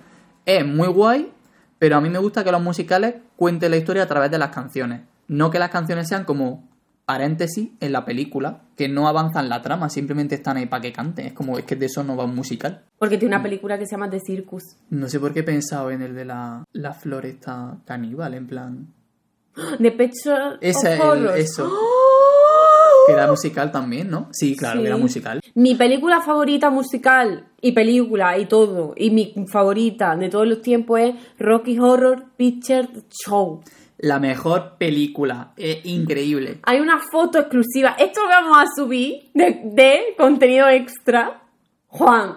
Es 0.44 0.66
muy 0.66 0.88
guay, 0.88 1.33
pero 1.78 1.96
a 1.96 2.00
mí 2.00 2.08
me 2.10 2.18
gusta 2.18 2.44
que 2.44 2.52
los 2.52 2.62
musicales 2.62 3.14
cuenten 3.36 3.70
la 3.70 3.76
historia 3.76 4.02
a 4.04 4.06
través 4.06 4.30
de 4.30 4.38
las 4.38 4.50
canciones. 4.50 5.02
No 5.28 5.50
que 5.50 5.58
las 5.58 5.70
canciones 5.70 6.08
sean 6.08 6.24
como 6.24 6.66
paréntesis 7.04 7.70
en 7.80 7.92
la 7.92 8.04
película, 8.04 8.60
que 8.76 8.88
no 8.88 9.08
avanzan 9.08 9.48
la 9.48 9.62
trama, 9.62 9.88
simplemente 9.88 10.34
están 10.34 10.58
ahí 10.58 10.66
para 10.66 10.82
que 10.82 10.92
canten. 10.92 11.26
Es 11.26 11.32
como, 11.32 11.56
es 11.58 11.64
que 11.64 11.74
de 11.76 11.86
eso 11.86 12.04
no 12.04 12.16
va 12.16 12.24
un 12.24 12.34
musical. 12.34 12.82
Porque 12.98 13.16
tiene 13.16 13.34
una 13.34 13.42
película 13.42 13.78
que 13.78 13.86
se 13.86 13.92
llama 13.92 14.10
The 14.10 14.20
Circus. 14.20 14.62
No 14.90 15.08
sé 15.08 15.18
por 15.18 15.32
qué 15.32 15.40
he 15.40 15.44
pensado 15.44 15.90
en 15.90 16.02
el 16.02 16.14
de 16.14 16.24
la, 16.26 16.64
la 16.72 16.92
floresta 16.92 17.78
caníbal, 17.86 18.34
en 18.34 18.46
plan. 18.46 18.86
Of 20.84 20.84
el- 20.92 21.00
Horrors. 21.00 21.38
eso. 21.38 21.72
Que 23.09 23.14
era 23.14 23.27
musical 23.29 23.73
también, 23.73 24.11
¿no? 24.11 24.29
Sí, 24.33 24.55
claro, 24.57 24.77
Sí. 24.79 24.83
que 24.83 24.88
era 24.88 24.97
musical. 24.97 25.40
Mi 25.55 25.75
película 25.75 26.21
favorita 26.21 26.71
musical 26.71 27.47
y 27.61 27.73
película 27.73 28.38
y 28.38 28.47
todo, 28.47 28.92
y 28.97 29.11
mi 29.11 29.35
favorita 29.51 30.14
de 30.16 30.29
todos 30.29 30.47
los 30.47 30.61
tiempos 30.62 31.01
es 31.01 31.14
Rocky 31.38 31.79
Horror 31.79 32.25
Picture 32.37 32.88
Show. 33.11 33.62
La 34.01 34.21
mejor 34.21 34.77
película. 34.79 35.53
Es 35.57 35.85
increíble. 35.85 36.61
Hay 36.62 36.79
una 36.79 37.01
foto 37.11 37.40
exclusiva. 37.40 37.97
Esto 37.99 38.23
lo 38.23 38.29
vamos 38.29 38.57
a 38.59 38.66
subir 38.77 39.31
de, 39.35 39.61
de 39.64 40.01
contenido 40.16 40.68
extra. 40.68 41.42
Juan, 41.88 42.35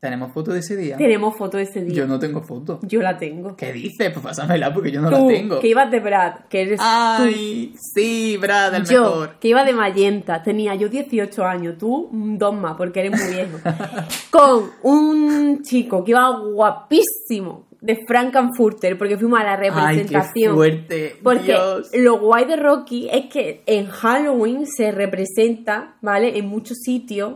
¿Tenemos 0.00 0.32
foto 0.32 0.52
de 0.52 0.60
ese 0.60 0.76
día? 0.76 0.96
tenemos 0.96 1.36
foto 1.36 1.56
de 1.56 1.64
ese 1.64 1.82
día. 1.84 1.92
Yo 1.92 2.06
no 2.06 2.20
tengo 2.20 2.40
foto. 2.40 2.78
Yo 2.82 3.02
la 3.02 3.18
tengo. 3.18 3.56
¿Qué 3.56 3.72
dices? 3.72 4.12
Pues 4.12 4.24
pásamela 4.24 4.72
porque 4.72 4.92
yo 4.92 5.00
no 5.00 5.10
Tú, 5.10 5.28
la 5.28 5.34
tengo. 5.36 5.58
que 5.58 5.66
ibas 5.68 5.90
de 5.90 5.98
Brad, 5.98 6.34
que 6.48 6.62
eres 6.62 6.80
¡Ay! 6.80 7.74
Sí, 7.94 8.36
Brad, 8.40 8.74
el. 8.76 8.84
Yo, 8.84 9.02
mejor. 9.02 9.38
que 9.40 9.48
iba 9.48 9.64
de 9.64 9.72
Magenta, 9.72 10.40
tenía 10.42 10.76
yo 10.76 10.88
18 10.88 11.44
años, 11.44 11.78
tú 11.78 12.08
mm, 12.12 12.36
dos 12.38 12.54
más, 12.54 12.76
porque 12.76 13.00
eres 13.00 13.12
muy 13.20 13.34
viejo. 13.34 13.58
Con 14.30 14.70
un 14.82 15.62
chico 15.62 16.04
que 16.04 16.12
iba 16.12 16.30
guapísimo 16.38 17.66
de 17.80 17.96
Frankenfurter, 18.06 18.98
porque 18.98 19.16
fuimos 19.16 19.40
a 19.40 19.44
la 19.44 19.52
¡Ay, 19.54 19.58
qué 19.58 19.70
representación. 19.70 20.54
fuerte! 20.54 21.16
Porque 21.22 21.42
Dios. 21.52 21.90
lo 21.94 22.18
guay 22.20 22.44
de 22.44 22.56
Rocky 22.56 23.08
es 23.10 23.26
que 23.26 23.62
en 23.66 23.86
Halloween 23.86 24.64
se 24.66 24.90
representa, 24.92 25.96
¿vale? 26.02 26.38
En 26.38 26.46
muchos 26.48 26.78
sitios 26.84 27.34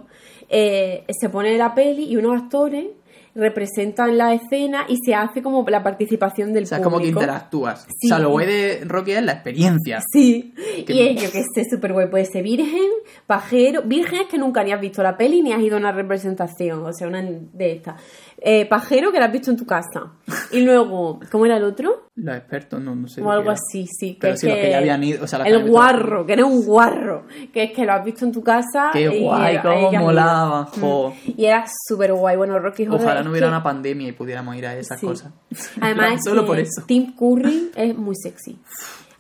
eh, 0.52 1.04
se 1.18 1.28
pone 1.30 1.56
la 1.58 1.74
peli 1.74 2.04
y 2.04 2.16
unos 2.16 2.42
actores 2.42 2.86
representan 3.34 4.18
la 4.18 4.34
escena 4.34 4.84
y 4.88 4.98
se 5.02 5.14
hace 5.14 5.42
como 5.42 5.64
la 5.68 5.82
participación 5.82 6.52
del 6.52 6.64
O 6.64 6.66
sea, 6.66 6.78
es 6.78 6.84
como 6.84 6.98
que 6.98 7.04
público. 7.04 7.20
interactúas. 7.22 7.86
Sí. 7.98 8.06
O 8.06 8.08
sea, 8.08 8.18
lo 8.18 8.28
guay 8.30 8.46
de 8.46 8.80
Rocky 8.84 9.12
es 9.12 9.22
la 9.22 9.32
experiencia. 9.32 10.00
Sí, 10.12 10.52
Que- 10.86 10.92
y 10.92 11.08
es, 11.08 11.22
yo 11.22 11.30
que 11.32 11.42
sé, 11.54 11.64
súper 11.70 11.94
guay. 11.94 12.08
Puede 12.10 12.26
ser 12.26 12.42
virgen, 12.42 12.90
pajero. 13.26 13.82
Virgen 13.84 14.20
es 14.20 14.26
que 14.28 14.36
nunca 14.36 14.62
ni 14.62 14.72
has 14.72 14.80
visto 14.82 15.02
la 15.02 15.16
peli 15.16 15.40
ni 15.40 15.50
has 15.52 15.62
ido 15.62 15.76
a 15.76 15.80
una 15.80 15.92
representación, 15.92 16.84
o 16.84 16.92
sea, 16.92 17.08
una 17.08 17.22
de 17.22 17.72
estas. 17.72 18.02
Eh, 18.38 18.66
pajero 18.66 19.12
que 19.12 19.18
la 19.18 19.26
has 19.26 19.32
visto 19.32 19.50
en 19.50 19.56
tu 19.56 19.64
casa. 19.64 20.12
Y 20.50 20.60
luego, 20.60 21.18
¿cómo 21.30 21.46
era 21.46 21.56
el 21.56 21.64
otro? 21.64 22.08
Los 22.14 22.36
expertos, 22.36 22.78
no, 22.82 22.94
no 22.94 23.08
sé. 23.08 23.22
O 23.22 23.24
que 23.24 23.30
algo 23.30 23.50
así, 23.50 23.86
sí. 23.86 24.14
Que 24.14 24.20
Pero 24.20 24.34
es 24.34 24.40
sí, 24.40 24.46
los 24.46 24.56
que 24.56 24.68
ya 24.70 24.78
habían 24.78 25.02
ido, 25.02 25.24
o 25.24 25.26
sea, 25.26 25.38
las 25.38 25.46
que 25.48 25.52
el 25.54 25.58
visto 25.60 25.72
guarro, 25.72 26.26
que 26.26 26.32
eres 26.34 26.44
un 26.44 26.62
guarro. 26.62 27.26
Que 27.54 27.62
es 27.62 27.72
que 27.72 27.86
lo 27.86 27.92
has 27.94 28.04
visto 28.04 28.26
en 28.26 28.32
tu 28.32 28.42
casa. 28.42 28.90
Qué 28.92 29.02
y 29.16 29.22
guay, 29.22 29.54
era- 29.54 29.62
cómo 29.62 29.92
molaba, 29.92 30.64
misma. 30.64 30.80
jo. 30.88 31.10
Mm. 31.26 31.30
Y 31.38 31.44
era 31.46 31.64
súper 31.88 32.12
guay. 32.12 32.36
Bueno, 32.36 32.58
Rocky 32.58 32.82
Horror 32.86 33.00
Ojalá 33.00 33.20
es 33.20 33.24
no 33.24 33.30
hubiera 33.30 33.46
que- 33.46 33.52
una 33.52 33.62
pandemia 33.62 34.08
y 34.08 34.12
pudiéramos 34.12 34.54
ir 34.56 34.66
a 34.66 34.76
esas 34.76 35.00
Sí. 35.00 35.06
cosas. 35.06 35.32
Además, 35.80 36.22
Solo 36.24 36.42
que 36.42 36.46
por 36.48 36.58
eso. 36.58 36.82
Tim 36.86 37.14
Curry 37.16 37.70
es 37.76 37.96
muy 37.96 38.14
sexy. 38.14 38.58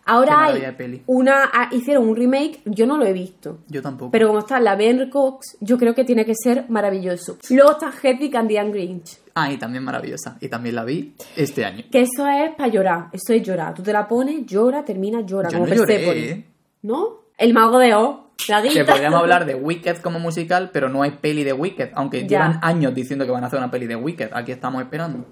Ahora 0.04 0.46
hay 0.46 1.02
una, 1.06 1.44
ah, 1.52 1.68
hicieron 1.70 2.08
un 2.08 2.16
remake, 2.16 2.60
yo 2.64 2.86
no 2.86 2.98
lo 2.98 3.06
he 3.06 3.12
visto. 3.12 3.58
Yo 3.68 3.82
tampoco. 3.82 4.10
Pero 4.10 4.26
como 4.26 4.40
está 4.40 4.58
la 4.58 4.74
Ben 4.74 5.08
Cox, 5.10 5.56
yo 5.60 5.78
creo 5.78 5.94
que 5.94 6.04
tiene 6.04 6.24
que 6.24 6.34
ser 6.34 6.64
maravilloso. 6.68 7.38
Luego 7.50 7.72
está 7.72 7.92
Hedwig 8.02 8.36
and 8.36 8.48
the 8.48 8.58
Angry 8.58 8.82
Inch. 8.82 9.10
Ah, 9.34 9.50
y 9.52 9.56
también 9.58 9.84
maravillosa. 9.84 10.36
Y 10.40 10.48
también 10.48 10.74
la 10.74 10.84
vi 10.84 11.14
este 11.36 11.64
año. 11.64 11.84
Que 11.90 12.02
eso 12.02 12.26
es 12.26 12.50
para 12.56 12.68
llorar. 12.68 13.06
Eso 13.12 13.32
es 13.32 13.42
llorar. 13.42 13.74
Tú 13.74 13.82
te 13.82 13.92
la 13.92 14.06
pones, 14.08 14.44
llora, 14.44 14.84
termina, 14.84 15.20
llora. 15.20 15.48
Yo 15.48 15.58
como 15.58 15.68
no 15.68 15.74
lloré. 15.74 16.30
¿eh? 16.30 16.44
¿No? 16.82 17.22
El 17.38 17.54
mago 17.54 17.78
de. 17.78 17.90
La 18.48 18.60
Que 18.60 18.84
podríamos 18.84 19.20
hablar 19.20 19.46
de 19.46 19.54
Wicked 19.54 19.98
como 19.98 20.18
musical, 20.18 20.70
pero 20.72 20.88
no 20.88 21.02
hay 21.02 21.12
peli 21.12 21.44
de 21.44 21.52
Wicked, 21.52 21.90
aunque 21.94 22.22
Ya. 22.22 22.28
llevan 22.28 22.58
años 22.62 22.92
diciendo 22.94 23.24
que 23.24 23.30
van 23.30 23.44
a 23.44 23.46
hacer 23.46 23.58
una 23.58 23.70
peli 23.70 23.86
de 23.86 23.96
Wicked. 23.96 24.30
Aquí 24.32 24.50
estamos 24.52 24.82
esperando. 24.82 25.24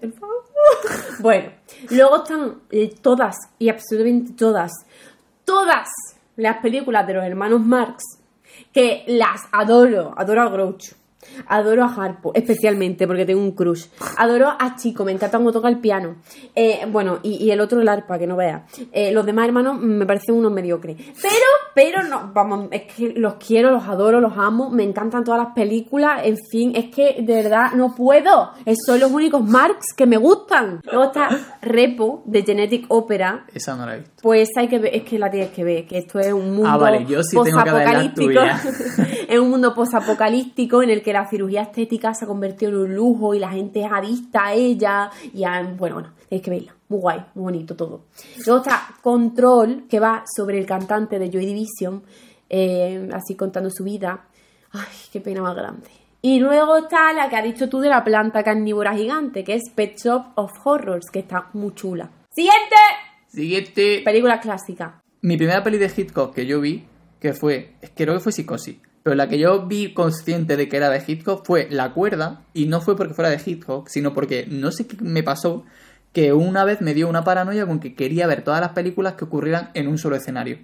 El 0.00 0.12
favor. 0.12 0.44
Bueno, 1.20 1.50
luego 1.90 2.16
están 2.16 2.62
eh, 2.70 2.94
todas 3.00 3.36
y 3.58 3.68
absolutamente 3.68 4.32
todas, 4.32 4.72
todas 5.44 5.88
las 6.36 6.58
películas 6.58 7.06
de 7.06 7.14
los 7.14 7.24
hermanos 7.24 7.60
Marx, 7.60 8.02
que 8.72 9.04
las 9.06 9.42
adoro, 9.52 10.14
adoro 10.16 10.42
a 10.42 10.48
Groucho. 10.48 10.96
Adoro 11.46 11.84
a 11.84 11.94
Harpo, 11.94 12.32
especialmente 12.34 13.06
porque 13.06 13.24
tengo 13.24 13.40
un 13.40 13.52
crush. 13.52 13.86
Adoro 14.18 14.48
a 14.58 14.76
Chico, 14.76 15.04
me 15.04 15.12
encanta 15.12 15.38
cómo 15.38 15.52
toca 15.52 15.68
el 15.68 15.78
piano. 15.78 16.16
Eh, 16.54 16.86
bueno, 16.90 17.18
y, 17.22 17.36
y 17.44 17.50
el 17.50 17.60
otro 17.60 17.80
el 17.80 17.88
arpa, 17.88 18.18
que 18.18 18.26
no 18.26 18.36
vea. 18.36 18.66
Eh, 18.92 19.12
los 19.12 19.26
demás 19.26 19.46
hermanos 19.46 19.78
me 19.80 20.06
parecen 20.06 20.34
unos 20.36 20.52
mediocres. 20.52 20.96
Pero, 21.20 21.34
pero 21.74 22.02
no, 22.04 22.30
vamos, 22.32 22.68
es 22.70 22.82
que 22.92 23.12
los 23.16 23.34
quiero, 23.34 23.70
los 23.70 23.84
adoro, 23.84 24.20
los 24.20 24.36
amo, 24.36 24.70
me 24.70 24.82
encantan 24.84 25.24
todas 25.24 25.42
las 25.42 25.54
películas, 25.54 26.20
en 26.24 26.36
fin, 26.50 26.72
es 26.74 26.86
que 26.94 27.16
de 27.22 27.34
verdad 27.34 27.72
no 27.74 27.94
puedo. 27.94 28.50
Son 28.86 29.00
los 29.00 29.10
únicos 29.10 29.42
Marx 29.44 29.86
que 29.96 30.06
me 30.06 30.16
gustan. 30.16 30.80
Luego 30.84 31.04
está 31.04 31.28
Repo, 31.62 32.22
de 32.26 32.42
Genetic 32.42 32.86
Opera, 32.88 33.44
Esa 33.52 33.76
no 33.76 33.86
la 33.86 33.94
he 33.94 33.98
visto. 34.00 34.14
pues 34.22 34.50
hay 34.56 34.68
que 34.68 34.78
ver, 34.78 34.94
es 34.94 35.02
que 35.02 35.18
la 35.18 35.30
tienes 35.30 35.50
que 35.50 35.64
ver, 35.64 35.86
que 35.86 35.98
esto 35.98 36.18
es 36.20 36.32
un 36.32 36.52
mundo 36.54 36.68
Ah, 36.70 36.76
vale, 36.76 37.04
yo 37.06 37.22
sí 37.22 37.36
tengo 37.42 37.62
que 37.62 37.70
ver 37.72 37.88
la. 38.34 38.60
es 39.28 39.38
un 39.38 39.50
mundo 39.50 39.74
posapocalíptico 39.74 40.82
en 40.82 40.90
el 40.90 41.02
que 41.02 41.12
la 41.12 41.28
cirugía 41.28 41.62
estética 41.62 42.14
se 42.14 42.24
ha 42.24 42.28
convertido 42.28 42.70
en 42.72 42.76
un 42.90 42.94
lujo 42.94 43.34
y 43.34 43.38
la 43.38 43.50
gente 43.50 43.80
es 43.84 43.90
adicta 43.90 44.46
a 44.46 44.52
ella. 44.54 45.10
Y 45.32 45.44
a- 45.44 45.62
bueno, 45.76 45.94
bueno, 45.96 46.12
tenéis 46.28 46.44
que 46.44 46.50
verla. 46.50 46.74
Muy 46.88 47.00
guay, 47.00 47.20
muy 47.34 47.44
bonito 47.44 47.74
todo. 47.76 48.02
Luego 48.46 48.62
está 48.62 48.82
Control, 49.02 49.84
que 49.88 50.00
va 50.00 50.24
sobre 50.36 50.58
el 50.58 50.66
cantante 50.66 51.18
de 51.18 51.30
Joy 51.30 51.46
Division, 51.46 52.02
eh, 52.48 53.08
así 53.12 53.34
contando 53.34 53.70
su 53.70 53.84
vida. 53.84 54.26
Ay, 54.72 54.84
qué 55.12 55.20
pena 55.20 55.42
más 55.42 55.54
grande. 55.56 55.88
Y 56.22 56.40
luego 56.40 56.78
está 56.78 57.12
la 57.12 57.28
que 57.28 57.36
ha 57.36 57.42
dicho 57.42 57.68
tú 57.68 57.80
de 57.80 57.88
la 57.90 58.02
planta 58.02 58.42
carnívora 58.42 58.94
gigante, 58.96 59.44
que 59.44 59.54
es 59.54 59.62
Pet 59.74 59.96
Shop 59.98 60.24
of 60.36 60.52
Horrors, 60.64 61.06
que 61.12 61.18
está 61.20 61.48
muy 61.52 61.74
chula. 61.74 62.10
Siguiente 62.30 62.76
Siguiente. 63.28 64.02
película 64.04 64.40
clásica. 64.40 65.00
Mi 65.22 65.36
primera 65.36 65.62
peli 65.62 65.78
de 65.78 65.90
Hitchcock 65.94 66.34
que 66.34 66.46
yo 66.46 66.60
vi, 66.60 66.84
que 67.20 67.32
fue, 67.32 67.74
es 67.80 67.90
que 67.90 68.04
creo 68.04 68.14
que 68.14 68.20
fue 68.20 68.32
Psicosis, 68.32 68.76
pero 69.04 69.16
la 69.16 69.28
que 69.28 69.38
yo 69.38 69.66
vi 69.66 69.92
consciente 69.92 70.56
de 70.56 70.66
que 70.66 70.78
era 70.78 70.88
de 70.88 71.04
Hitchcock 71.06 71.44
fue 71.44 71.68
La 71.70 71.92
Cuerda, 71.92 72.42
y 72.54 72.64
no 72.64 72.80
fue 72.80 72.96
porque 72.96 73.12
fuera 73.12 73.28
de 73.28 73.38
Hitchcock, 73.44 73.86
sino 73.88 74.14
porque 74.14 74.46
no 74.48 74.72
sé 74.72 74.86
qué 74.86 74.96
me 74.98 75.22
pasó, 75.22 75.64
que 76.14 76.32
una 76.32 76.64
vez 76.64 76.80
me 76.80 76.94
dio 76.94 77.06
una 77.06 77.22
paranoia 77.22 77.66
con 77.66 77.80
que 77.80 77.94
quería 77.94 78.26
ver 78.26 78.42
todas 78.42 78.62
las 78.62 78.70
películas 78.70 79.12
que 79.12 79.24
ocurrieran 79.24 79.70
en 79.74 79.88
un 79.88 79.98
solo 79.98 80.16
escenario. 80.16 80.58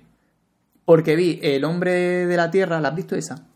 Porque 0.87 1.17
vi 1.17 1.39
El 1.43 1.65
hombre 1.65 2.27
de 2.27 2.37
la 2.39 2.51
Tierra, 2.51 2.81
¿la 2.81 2.89
has 2.89 2.95
visto 2.95 3.15
esa? 3.15 3.47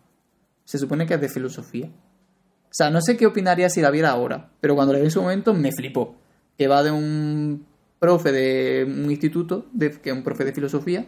Se 0.66 0.76
supone 0.76 1.06
que 1.06 1.14
es 1.14 1.20
de 1.20 1.30
filosofía. 1.30 1.86
O 1.86 2.76
sea, 2.76 2.90
no 2.90 3.00
sé 3.00 3.16
qué 3.16 3.24
opinaría 3.24 3.70
si 3.70 3.80
la 3.80 3.90
viera 3.90 4.10
ahora, 4.10 4.50
pero 4.60 4.74
cuando 4.74 4.92
la 4.92 4.98
vi 4.98 5.06
en 5.06 5.10
su 5.10 5.22
momento 5.22 5.54
me 5.54 5.72
flipó. 5.72 6.16
Que 6.58 6.68
va 6.68 6.82
de 6.82 6.90
un 6.90 7.64
profe 7.98 8.32
de 8.32 8.84
un 8.84 9.10
instituto, 9.10 9.64
de, 9.72 9.92
que 9.92 10.10
es 10.10 10.16
un 10.16 10.22
profe 10.22 10.44
de 10.44 10.52
filosofía, 10.52 11.06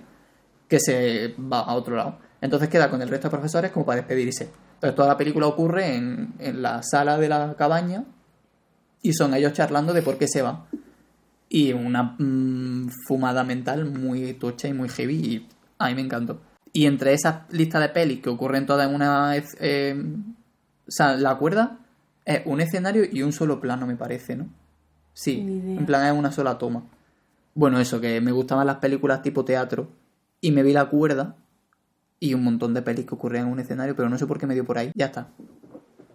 que 0.67 0.81
se 0.81 1.35
va 1.39 1.61
a 1.61 1.75
otro 1.75 1.95
lado. 1.95 2.26
Entonces 2.41 2.69
queda 2.69 2.91
con 2.91 3.03
el 3.03 3.09
resto 3.09 3.29
de 3.29 3.33
profesores 3.33 3.71
como 3.71 3.87
para 3.87 3.97
despedirse. 3.97 4.51
Entonces 4.75 4.95
toda 4.95 5.09
la 5.09 5.17
película 5.17 5.47
ocurre 5.47 5.95
en, 5.95 6.35
en 6.39 6.63
la 6.63 6.83
sala 6.83 7.19
de 7.19 7.29
la 7.29 7.55
cabaña 7.57 8.05
y 9.03 9.13
son 9.15 9.35
ellos 9.35 9.53
charlando 9.53 9.93
de 9.93 10.03
por 10.03 10.19
qué 10.19 10.29
se 10.29 10.43
va. 10.43 10.67
Y 11.49 11.73
una 11.73 12.17
mm, 12.19 12.91
fumada 13.07 13.45
mental 13.45 13.85
muy 13.85 14.35
tocha 14.35 14.69
y 14.69 14.73
muy 14.73 14.89
heavy 14.89 15.15
y 15.15 15.49
a 15.79 15.89
mí 15.89 15.95
me 15.95 16.01
encantó. 16.03 16.41
Y 16.73 16.87
entre 16.87 17.15
esas 17.15 17.51
listas 17.51 17.81
de 17.81 17.89
pelis 17.89 18.21
que 18.21 18.29
ocurren 18.29 18.67
todas 18.67 18.89
en 18.89 18.95
una... 18.95 19.35
eh, 19.37 20.05
o 20.87 20.91
sea, 20.91 21.17
la 21.17 21.37
cuerda 21.37 21.79
es 22.25 22.43
un 22.45 22.61
escenario 22.61 23.05
y 23.11 23.23
un 23.23 23.33
solo 23.33 23.61
plano, 23.61 23.87
me 23.87 23.97
parece, 23.97 24.37
¿no? 24.37 24.49
Sí, 25.15 25.39
en 25.41 25.87
plan 25.87 26.05
es 26.07 26.13
una 26.13 26.31
sola 26.31 26.59
toma. 26.59 26.85
Bueno, 27.55 27.81
eso, 27.81 28.01
que 28.01 28.21
me 28.21 28.33
gustaban 28.33 28.67
las 28.67 28.77
películas 28.77 29.23
tipo 29.23 29.45
teatro 29.45 29.89
y 30.43 30.51
me 30.53 30.63
vi 30.63 30.75
la 30.75 30.85
cuerda 30.91 31.37
y 32.21 32.35
un 32.35 32.43
montón 32.45 32.75
de 32.75 32.83
pelis 32.83 33.07
que 33.07 33.15
ocurrían 33.15 33.47
en 33.47 33.53
un 33.53 33.61
escenario, 33.61 33.95
pero 33.97 34.09
no 34.09 34.19
sé 34.19 34.27
por 34.27 34.39
qué 34.39 34.47
me 34.47 34.55
dio 34.55 34.65
por 34.65 34.79
ahí. 34.79 34.91
Ya 34.95 35.07
está. 35.07 35.29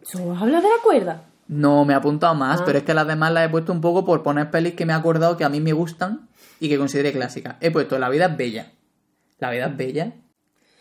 ¿Solo 0.04 0.36
habla 0.36 0.58
de 0.62 0.68
la 0.68 0.82
cuerda? 0.84 1.24
No 1.48 1.84
me 1.86 1.94
he 1.94 1.96
apuntado 1.96 2.34
más, 2.34 2.62
Ah. 2.62 2.64
pero 2.66 2.78
es 2.80 2.84
que 2.84 2.94
las 2.94 3.06
demás 3.08 3.32
las 3.34 3.46
he 3.46 3.50
puesto 3.50 3.72
un 3.72 3.82
poco 3.82 4.04
por 4.06 4.24
poner 4.24 4.50
pelis 4.50 4.74
que 4.74 4.86
me 4.86 4.94
he 4.94 4.96
acordado 4.96 5.38
que 5.38 5.44
a 5.44 5.50
mí 5.50 5.60
me 5.60 5.74
gustan 5.74 6.28
y 6.60 6.70
que 6.70 6.78
considere 6.78 7.12
clásicas. 7.12 7.56
He 7.60 7.72
puesto 7.72 8.00
La 8.00 8.10
vida 8.10 8.26
es 8.28 8.38
bella. 8.38 8.72
La 9.40 9.50
vida 9.52 9.68
es 9.68 9.78
bella. 9.78 10.14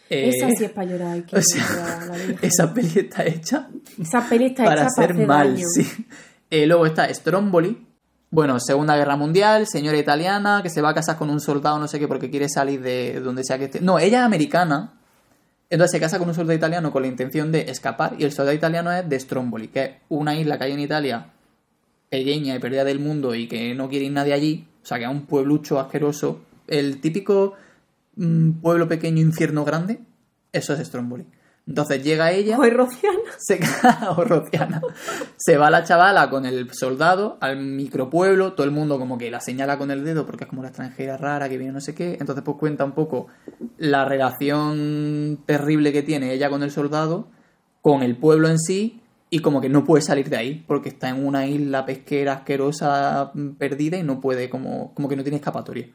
Eh, 0.08 0.28
Esa 0.30 0.48
sí 0.50 0.64
es 0.64 0.70
para 0.70 0.90
llorar. 0.90 1.22
que 1.26 1.36
o 1.36 1.42
sea, 1.42 1.66
llorar, 1.68 2.06
la 2.08 2.16
Virgen. 2.16 2.38
esa 2.42 2.74
peli 2.74 2.92
está 2.96 3.24
hecha 3.24 3.68
Esa 4.00 4.28
peli 4.28 4.46
está 4.46 4.64
para 4.64 4.82
hecha 4.82 4.88
para 4.96 5.06
hacer 5.12 5.26
mal, 5.26 5.54
daño. 5.54 5.66
sí. 5.68 5.86
Eh, 6.50 6.66
luego 6.66 6.86
está 6.86 7.12
Stromboli. 7.14 7.86
Bueno, 8.32 8.58
Segunda 8.60 8.96
Guerra 8.96 9.16
Mundial, 9.16 9.66
señora 9.66 9.98
italiana, 9.98 10.60
que 10.62 10.70
se 10.70 10.80
va 10.80 10.90
a 10.90 10.94
casar 10.94 11.16
con 11.16 11.30
un 11.30 11.40
soldado, 11.40 11.78
no 11.80 11.88
sé 11.88 11.98
qué, 11.98 12.06
porque 12.06 12.30
quiere 12.30 12.48
salir 12.48 12.80
de 12.80 13.18
donde 13.20 13.42
sea 13.44 13.58
que 13.58 13.64
esté. 13.64 13.80
No, 13.80 13.98
ella 13.98 14.20
es 14.20 14.24
americana. 14.24 14.99
Entonces 15.70 15.92
se 15.92 16.00
casa 16.00 16.18
con 16.18 16.28
un 16.28 16.34
soldado 16.34 16.56
italiano 16.56 16.90
con 16.90 17.02
la 17.02 17.08
intención 17.08 17.52
de 17.52 17.70
escapar. 17.70 18.16
Y 18.18 18.24
el 18.24 18.32
soldado 18.32 18.56
italiano 18.56 18.92
es 18.92 19.08
de 19.08 19.18
Stromboli, 19.18 19.68
que 19.68 19.84
es 19.84 19.90
una 20.08 20.34
isla 20.34 20.58
que 20.58 20.64
hay 20.64 20.72
en 20.72 20.80
Italia 20.80 21.26
pequeña 22.08 22.56
y 22.56 22.58
perdida 22.58 22.82
del 22.84 22.98
mundo 22.98 23.36
y 23.36 23.46
que 23.46 23.74
no 23.76 23.88
quiere 23.88 24.06
ir 24.06 24.12
nadie 24.12 24.34
allí. 24.34 24.66
O 24.82 24.86
sea, 24.86 24.98
que 24.98 25.04
es 25.04 25.10
un 25.10 25.26
pueblucho 25.26 25.78
asqueroso. 25.78 26.40
El 26.66 27.00
típico 27.00 27.54
mm, 28.16 28.60
pueblo 28.60 28.88
pequeño, 28.88 29.22
infierno 29.22 29.64
grande. 29.64 30.00
Eso 30.52 30.74
es 30.74 30.86
Stromboli. 30.86 31.24
Entonces 31.70 32.02
llega 32.02 32.32
ella 32.32 32.56
Joder, 32.56 32.76
Rociana. 32.76 33.18
se, 33.38 33.60
o 34.16 34.24
Rociana. 34.24 34.82
se 35.36 35.56
va 35.56 35.70
la 35.70 35.84
chavala 35.84 36.28
con 36.28 36.44
el 36.44 36.68
soldado 36.72 37.38
al 37.40 37.58
micropueblo, 37.58 38.54
todo 38.54 38.64
el 38.64 38.72
mundo 38.72 38.98
como 38.98 39.18
que 39.18 39.30
la 39.30 39.40
señala 39.40 39.78
con 39.78 39.92
el 39.92 40.04
dedo 40.04 40.26
porque 40.26 40.44
es 40.44 40.50
como 40.50 40.62
la 40.62 40.68
extranjera 40.70 41.16
rara 41.16 41.48
que 41.48 41.58
viene 41.58 41.72
no 41.72 41.80
sé 41.80 41.94
qué, 41.94 42.16
entonces 42.18 42.42
pues 42.42 42.56
cuenta 42.56 42.84
un 42.84 42.90
poco 42.90 43.28
la 43.78 44.04
relación 44.04 45.44
terrible 45.46 45.92
que 45.92 46.02
tiene 46.02 46.32
ella 46.32 46.50
con 46.50 46.64
el 46.64 46.72
soldado, 46.72 47.28
con 47.82 48.02
el 48.02 48.16
pueblo 48.16 48.48
en 48.48 48.58
sí 48.58 49.00
y 49.30 49.38
como 49.38 49.60
que 49.60 49.68
no 49.68 49.84
puede 49.84 50.02
salir 50.02 50.28
de 50.28 50.38
ahí 50.38 50.64
porque 50.66 50.88
está 50.88 51.08
en 51.10 51.24
una 51.24 51.46
isla 51.46 51.86
pesquera 51.86 52.32
asquerosa 52.32 53.30
mm, 53.32 53.50
perdida 53.50 53.96
y 53.96 54.02
no 54.02 54.20
puede 54.20 54.50
como, 54.50 54.92
como 54.94 55.08
que 55.08 55.14
no 55.14 55.22
tiene 55.22 55.36
escapatoria. 55.36 55.88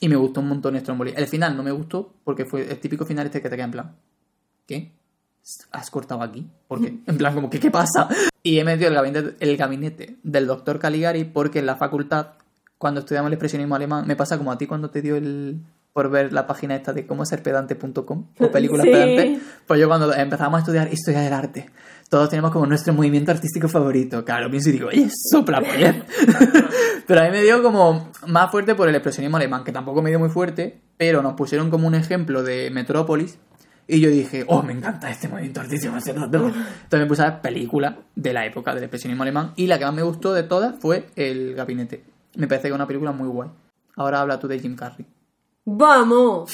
Y 0.00 0.08
me 0.10 0.16
gustó 0.16 0.40
un 0.40 0.48
montón 0.48 0.78
Stromboli. 0.78 1.14
El 1.16 1.28
final 1.28 1.56
no 1.56 1.62
me 1.62 1.72
gustó 1.72 2.12
porque 2.24 2.44
fue 2.44 2.70
el 2.70 2.78
típico 2.78 3.06
final 3.06 3.24
este 3.24 3.40
que 3.40 3.48
te 3.48 3.56
queda 3.56 3.64
en 3.64 3.70
plan. 3.70 3.96
¿Qué? 4.66 4.97
¿Has 5.72 5.90
cortado 5.90 6.22
aquí? 6.22 6.46
¿Por 6.66 6.80
qué? 6.80 6.98
En 7.06 7.16
plan, 7.18 7.34
como 7.34 7.48
que 7.50 7.58
¿qué 7.60 7.70
pasa? 7.70 8.08
Y 8.42 8.58
he 8.58 8.64
metido 8.64 8.88
el 8.88 8.94
gabinete, 8.94 9.34
el 9.40 9.56
gabinete 9.56 10.16
del 10.22 10.46
doctor 10.46 10.78
Caligari 10.78 11.24
porque 11.24 11.60
en 11.60 11.66
la 11.66 11.76
facultad, 11.76 12.28
cuando 12.76 13.00
estudiamos 13.00 13.28
el 13.28 13.34
expresionismo 13.34 13.74
alemán, 13.74 14.06
me 14.06 14.16
pasa 14.16 14.36
como 14.38 14.52
a 14.52 14.58
ti 14.58 14.66
cuando 14.66 14.90
te 14.90 15.02
dio 15.02 15.16
el 15.16 15.60
por 15.94 16.10
ver 16.10 16.32
la 16.32 16.46
página 16.46 16.76
esta 16.76 16.92
de 16.92 17.06
cómo 17.06 17.24
ser 17.24 17.42
pedante.com 17.42 18.26
o 18.38 18.50
películas 18.52 18.84
Sí. 18.84 18.92
pedantes, 18.92 19.42
pues 19.66 19.80
yo 19.80 19.88
cuando 19.88 20.14
empezamos 20.14 20.58
a 20.58 20.60
estudiar 20.60 20.92
historia 20.92 21.20
del 21.22 21.32
arte, 21.32 21.70
todos 22.08 22.28
tenemos 22.28 22.52
como 22.52 22.66
nuestro 22.66 22.92
movimiento 22.92 23.32
artístico 23.32 23.68
favorito. 23.68 24.24
Claro, 24.24 24.48
pienso 24.50 24.68
y 24.68 24.72
digo, 24.72 24.88
oye, 24.88 25.08
sopla 25.32 25.60
pero 27.06 27.20
a 27.20 27.24
mí 27.24 27.30
me 27.30 27.42
dio 27.42 27.62
como 27.62 28.12
más 28.26 28.50
fuerte 28.50 28.74
por 28.74 28.88
el 28.88 28.94
expresionismo 28.94 29.38
alemán, 29.38 29.64
que 29.64 29.72
tampoco 29.72 30.02
me 30.02 30.10
dio 30.10 30.18
muy 30.18 30.28
fuerte, 30.28 30.78
pero 30.96 31.22
nos 31.22 31.34
pusieron 31.34 31.70
como 31.70 31.86
un 31.88 31.94
ejemplo 31.94 32.42
de 32.42 32.70
Metrópolis 32.70 33.38
y 33.90 34.00
yo 34.00 34.10
dije, 34.10 34.44
oh, 34.48 34.62
me 34.62 34.72
encanta 34.74 35.10
este 35.10 35.28
movimiento 35.28 35.60
artístico. 35.60 35.94
Entonces 35.96 36.52
me 36.92 37.06
puse 37.06 37.22
a 37.22 37.30
ver 37.30 37.40
películas 37.40 37.94
de 38.14 38.32
la 38.34 38.44
época 38.44 38.74
del 38.74 38.84
expresionismo 38.84 39.22
alemán 39.22 39.54
y 39.56 39.66
la 39.66 39.78
que 39.78 39.86
más 39.86 39.94
me 39.94 40.02
gustó 40.02 40.34
de 40.34 40.42
todas 40.42 40.78
fue 40.78 41.06
El 41.16 41.54
Gabinete. 41.54 42.04
Me 42.36 42.46
parece 42.46 42.64
que 42.64 42.68
es 42.68 42.74
una 42.74 42.86
película 42.86 43.12
muy 43.12 43.28
guay. 43.28 43.48
Ahora 43.96 44.20
habla 44.20 44.38
tú 44.38 44.46
de 44.46 44.58
Jim 44.60 44.76
Carrey. 44.76 45.06
¡Vamos! 45.64 46.52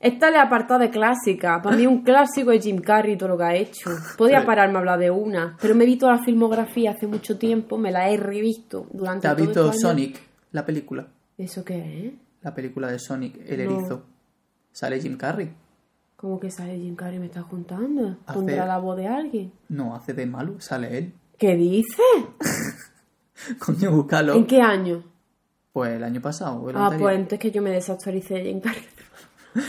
Esta 0.00 0.28
es 0.28 0.32
la 0.32 0.42
apartada 0.42 0.80
de 0.80 0.90
clásica. 0.90 1.60
Para 1.62 1.76
mí 1.76 1.86
un 1.86 2.02
clásico 2.02 2.52
es 2.52 2.62
Jim 2.62 2.80
Carrey 2.80 3.16
todo 3.16 3.30
lo 3.30 3.38
que 3.38 3.44
ha 3.44 3.54
hecho. 3.56 3.90
Podía 4.16 4.44
pararme 4.46 4.76
a 4.76 4.78
hablar 4.78 4.98
de 4.98 5.10
una, 5.10 5.56
pero 5.60 5.74
me 5.74 5.84
he 5.84 5.86
visto 5.86 6.08
la 6.08 6.18
filmografía 6.22 6.92
hace 6.92 7.06
mucho 7.08 7.36
tiempo, 7.38 7.78
me 7.78 7.90
la 7.90 8.08
he 8.10 8.16
revisto 8.16 8.86
durante 8.92 9.22
¿Te 9.22 9.28
has 9.28 9.36
todo 9.36 9.44
visto 9.46 9.62
años. 9.62 9.80
Sonic, 9.80 10.20
la 10.52 10.64
película? 10.64 11.06
¿Eso 11.36 11.64
qué 11.64 12.06
es? 12.06 12.12
La 12.42 12.54
película 12.54 12.88
de 12.92 12.98
Sonic, 13.00 13.40
el 13.44 13.64
No. 13.64 13.70
erizo. 13.76 14.02
Sale 14.70 15.00
Jim 15.00 15.16
Carrey. 15.16 15.50
¿Cómo 16.18 16.40
que 16.40 16.50
sale 16.50 16.76
Jim 16.76 16.96
Carrey? 16.96 17.20
¿Me 17.20 17.26
estás 17.26 17.44
contando? 17.44 18.16
Hace- 18.26 18.38
¿Contra 18.40 18.66
la 18.66 18.78
voz 18.78 18.96
de 18.96 19.06
alguien? 19.06 19.52
No, 19.68 19.94
hace 19.94 20.14
de 20.14 20.26
malo, 20.26 20.60
sale 20.60 20.98
él. 20.98 21.12
¿Qué 21.38 21.54
dices? 21.54 21.96
Coño, 23.60 23.92
búscalo. 23.92 24.34
¿En 24.34 24.44
qué 24.46 24.60
año? 24.60 25.04
Pues 25.72 25.92
el 25.92 26.02
año 26.02 26.20
pasado. 26.20 26.68
el 26.70 26.76
Ah, 26.76 26.86
anterior. 26.86 27.02
pues 27.08 27.14
entonces 27.16 27.38
que 27.38 27.50
yo 27.52 27.62
me 27.62 27.70
desactualicé 27.70 28.34
de 28.34 28.42
Jim 28.44 28.60
Carrey. 28.60 28.82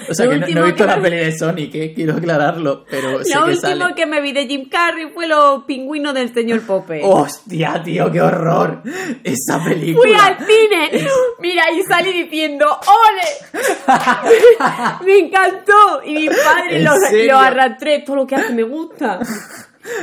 O 0.09 0.13
sea, 0.13 0.25
Lo 0.25 0.45
que 0.45 0.53
no, 0.53 0.61
he 0.61 0.65
visto 0.65 0.83
que 0.83 0.87
la 0.87 1.01
peli 1.01 1.17
de 1.17 1.37
Sonic, 1.37 1.75
¿eh? 1.75 1.93
quiero 1.93 2.15
aclararlo, 2.15 2.85
pero 2.89 3.23
sé 3.23 3.35
Lo 3.35 3.45
que 3.45 3.51
último 3.51 3.79
sale. 3.83 3.95
que 3.95 4.05
me 4.05 4.21
vi 4.21 4.31
de 4.31 4.47
Jim 4.47 4.69
Carrey 4.69 5.09
fue 5.13 5.27
los 5.27 5.63
pingüinos 5.63 6.13
del 6.13 6.33
señor 6.33 6.61
Pope. 6.61 7.01
¡Hostia, 7.03 7.81
tío, 7.83 8.11
qué 8.11 8.21
horror! 8.21 8.81
Esa 9.23 9.63
película. 9.63 10.01
Fui 10.01 10.13
al 10.13 10.37
cine, 10.37 11.07
mira, 11.39 11.63
y 11.71 11.81
salí 11.83 12.23
diciendo 12.23 12.65
¡Ole! 12.65 13.63
me 15.05 15.19
encantó. 15.19 16.03
Y 16.05 16.13
mi 16.13 16.27
padre 16.27 16.77
¿En 16.77 17.27
lo, 17.27 17.37
arrastré, 17.37 17.99
todo 17.99 18.17
lo 18.17 18.27
que 18.27 18.35
hace 18.35 18.53
me 18.53 18.63
gusta. 18.63 19.19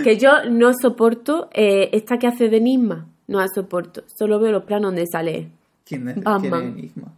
Que 0.02 0.16
yo 0.16 0.44
no 0.50 0.72
soporto 0.80 1.48
eh, 1.52 1.90
esta 1.92 2.18
que 2.18 2.26
hace 2.26 2.48
de 2.48 2.56
Enigma. 2.56 3.06
No 3.28 3.40
la 3.40 3.48
soporto. 3.48 4.02
Solo 4.06 4.38
veo 4.38 4.52
los 4.52 4.64
planos 4.64 4.92
donde 4.92 5.06
sale. 5.06 5.50
¿Quién 5.84 6.08
es, 6.08 6.22
Batman. 6.22 6.40
quién 6.40 6.54
es 6.54 6.78
Enigma? 6.78 7.12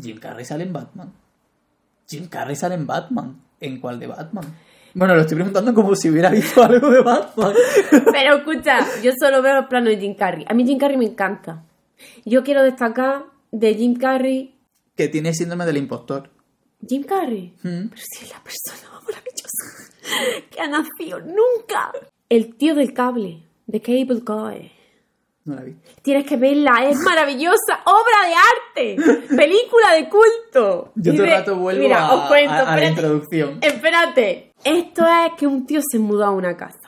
Jim 0.00 0.18
Carrey 0.18 0.44
sale 0.44 0.64
en 0.64 0.72
Batman. 0.72 1.12
Jim 2.12 2.28
Carrey 2.28 2.54
sale 2.56 2.74
en 2.74 2.86
Batman. 2.86 3.40
¿En 3.60 3.80
cuál 3.80 3.98
de 3.98 4.06
Batman? 4.06 4.44
Bueno, 4.94 5.14
lo 5.14 5.22
estoy 5.22 5.36
preguntando 5.36 5.72
como 5.72 5.94
si 5.96 6.10
hubiera 6.10 6.28
visto 6.30 6.62
algo 6.64 6.90
de 6.90 7.00
Batman. 7.00 7.54
Pero 7.90 8.36
escucha, 8.36 8.78
yo 9.02 9.12
solo 9.18 9.40
veo 9.42 9.54
los 9.56 9.66
planos 9.66 9.88
de 9.90 9.98
Jim 10.00 10.14
Carrey. 10.14 10.44
A 10.48 10.52
mí 10.54 10.64
Jim 10.66 10.78
Carrey 10.78 10.96
me 10.98 11.06
encanta. 11.06 11.64
Yo 12.24 12.42
quiero 12.44 12.62
destacar 12.62 13.24
de 13.50 13.74
Jim 13.74 13.94
Carrey. 13.96 14.54
que 14.94 15.08
tiene 15.08 15.32
síndrome 15.32 15.64
del 15.64 15.78
impostor. 15.78 16.28
Jim 16.86 17.04
Carrey. 17.04 17.54
Mm. 17.62 17.88
Pero 17.88 18.02
si 18.02 18.24
es 18.24 18.30
la 18.30 18.42
persona 18.42 18.92
más 18.92 19.04
maravillosa 19.04 19.92
que 20.50 20.60
ha 20.60 20.68
nacido 20.68 21.20
nunca. 21.20 21.92
El 22.28 22.56
tío 22.56 22.74
del 22.74 22.92
cable, 22.92 23.42
de 23.66 23.80
Cable 23.80 24.20
Guy. 24.24 24.72
No 25.44 25.56
la 25.56 25.62
vi. 25.62 25.76
Tienes 26.02 26.24
que 26.24 26.36
verla, 26.36 26.88
es 26.88 26.98
maravillosa, 27.00 27.80
obra 27.84 28.28
de 28.28 28.96
arte, 28.96 29.26
película 29.36 29.92
de 29.94 30.08
culto. 30.08 30.92
Yo 30.94 31.12
todo 31.14 31.24
el 31.24 31.30
rato 31.30 31.56
vuelvo 31.56 31.82
Mira, 31.82 32.06
a, 32.06 32.14
os 32.14 32.28
cuento, 32.28 32.52
a- 32.52 32.72
a 32.72 32.76
la 32.76 32.88
introducción. 32.88 33.58
Espérate, 33.60 34.52
esto 34.62 35.04
es 35.04 35.32
que 35.36 35.46
un 35.48 35.66
tío 35.66 35.80
se 35.90 35.98
mudó 35.98 36.24
a 36.26 36.30
una 36.30 36.56
casa. 36.56 36.78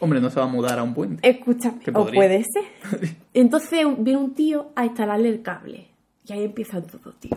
Hombre, 0.00 0.20
no 0.20 0.30
se 0.30 0.38
va 0.40 0.46
a 0.46 0.48
mudar 0.48 0.78
a 0.78 0.82
un 0.82 0.94
puente. 0.94 1.28
Escúchame, 1.28 1.80
o 1.92 2.06
puede 2.06 2.42
ser. 2.44 3.16
Entonces 3.34 3.84
viene 3.98 4.18
un 4.20 4.32
tío 4.34 4.70
a 4.76 4.84
instalarle 4.86 5.28
el 5.28 5.42
cable. 5.42 5.88
Y 6.24 6.32
ahí 6.32 6.44
empieza 6.44 6.80
todo, 6.80 7.12
tío. 7.14 7.36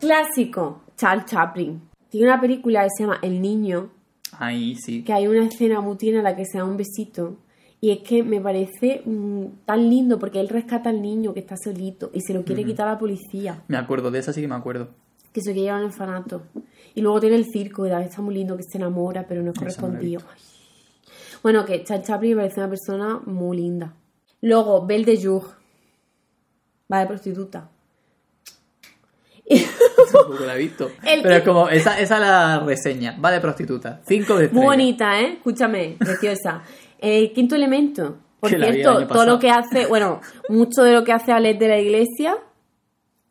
Clásico, 0.00 0.82
Charles 0.96 1.26
Chaplin. 1.26 1.80
Tiene 2.08 2.26
una 2.26 2.40
película 2.40 2.82
que 2.84 2.90
se 2.96 3.04
llama 3.04 3.18
El 3.22 3.40
Niño, 3.40 3.90
Ahí 4.38 4.74
sí. 4.76 5.02
que 5.04 5.12
hay 5.12 5.26
una 5.26 5.44
escena 5.46 5.80
muy 5.80 5.96
en 6.02 6.22
la 6.22 6.36
que 6.36 6.44
se 6.44 6.58
da 6.58 6.64
un 6.64 6.76
besito. 6.76 7.38
Y 7.84 7.90
es 7.90 7.98
que 7.98 8.22
me 8.22 8.40
parece 8.40 9.02
mm, 9.04 9.64
tan 9.66 9.90
lindo 9.90 10.16
porque 10.20 10.38
él 10.38 10.48
rescata 10.48 10.88
al 10.88 11.02
niño 11.02 11.34
que 11.34 11.40
está 11.40 11.56
solito 11.56 12.12
y 12.14 12.20
se 12.20 12.32
lo 12.32 12.44
quiere 12.44 12.64
quitar 12.64 12.86
a 12.86 12.92
la 12.92 12.98
policía, 12.98 13.64
Me 13.66 13.76
acuerdo, 13.76 14.12
de 14.12 14.20
esa 14.20 14.32
sí 14.32 14.40
que 14.40 14.46
me 14.46 14.54
acuerdo. 14.54 14.90
que 15.32 15.40
se 15.40 15.52
quiere 15.52 15.62
llevar 15.66 15.80
al 15.80 15.86
orfanato. 15.86 16.42
Y 16.94 17.00
luego 17.00 17.18
tiene 17.18 17.34
el 17.34 17.46
circo, 17.52 17.84
y 17.84 17.90
está 17.90 18.22
muy 18.22 18.34
lindo, 18.34 18.56
que 18.56 18.62
se 18.62 18.78
enamora, 18.78 19.26
pero 19.26 19.42
no 19.42 19.50
es 19.50 19.58
correspondido. 19.58 20.20
Bueno, 21.42 21.64
que 21.64 21.82
Charles 21.82 22.06
Chaplin 22.06 22.36
me 22.36 22.42
parece 22.44 22.60
una 22.60 22.68
persona 22.68 23.20
muy 23.26 23.56
linda. 23.56 23.94
Luego, 24.42 24.86
Belle 24.86 25.04
de 25.04 25.20
Jour. 25.20 25.42
Va 26.92 27.00
de 27.00 27.06
prostituta. 27.06 27.68
Tampoco 30.12 30.44
la 30.44 30.54
he 30.54 30.58
visto. 30.58 30.90
El 31.04 31.22
Pero 31.22 31.34
es 31.34 31.42
como, 31.42 31.68
esa, 31.68 31.98
esa 31.98 32.14
es 32.14 32.20
la 32.20 32.60
reseña. 32.60 33.18
Va 33.18 33.30
de 33.32 33.40
prostituta. 33.40 34.00
Cinco 34.06 34.34
de 34.36 34.40
Muy 34.40 34.44
estrella. 34.46 34.66
bonita, 34.66 35.20
¿eh? 35.20 35.32
Escúchame, 35.34 35.96
preciosa. 35.98 36.62
El 37.02 37.32
quinto 37.32 37.54
elemento. 37.56 38.16
Por 38.40 38.48
Que 38.50 38.58
la 38.58 38.66
vi 38.70 38.80
el 38.80 38.84
cierto, 38.84 39.06
todo 39.12 39.26
lo 39.26 39.38
que 39.38 39.50
hace, 39.50 39.86
bueno, 39.86 40.20
mucho 40.48 40.82
de 40.82 40.92
lo 40.92 41.04
que 41.04 41.12
hace 41.12 41.30
Alex 41.32 41.58
de 41.60 41.68
la 41.68 41.78
Iglesia. 41.78 42.36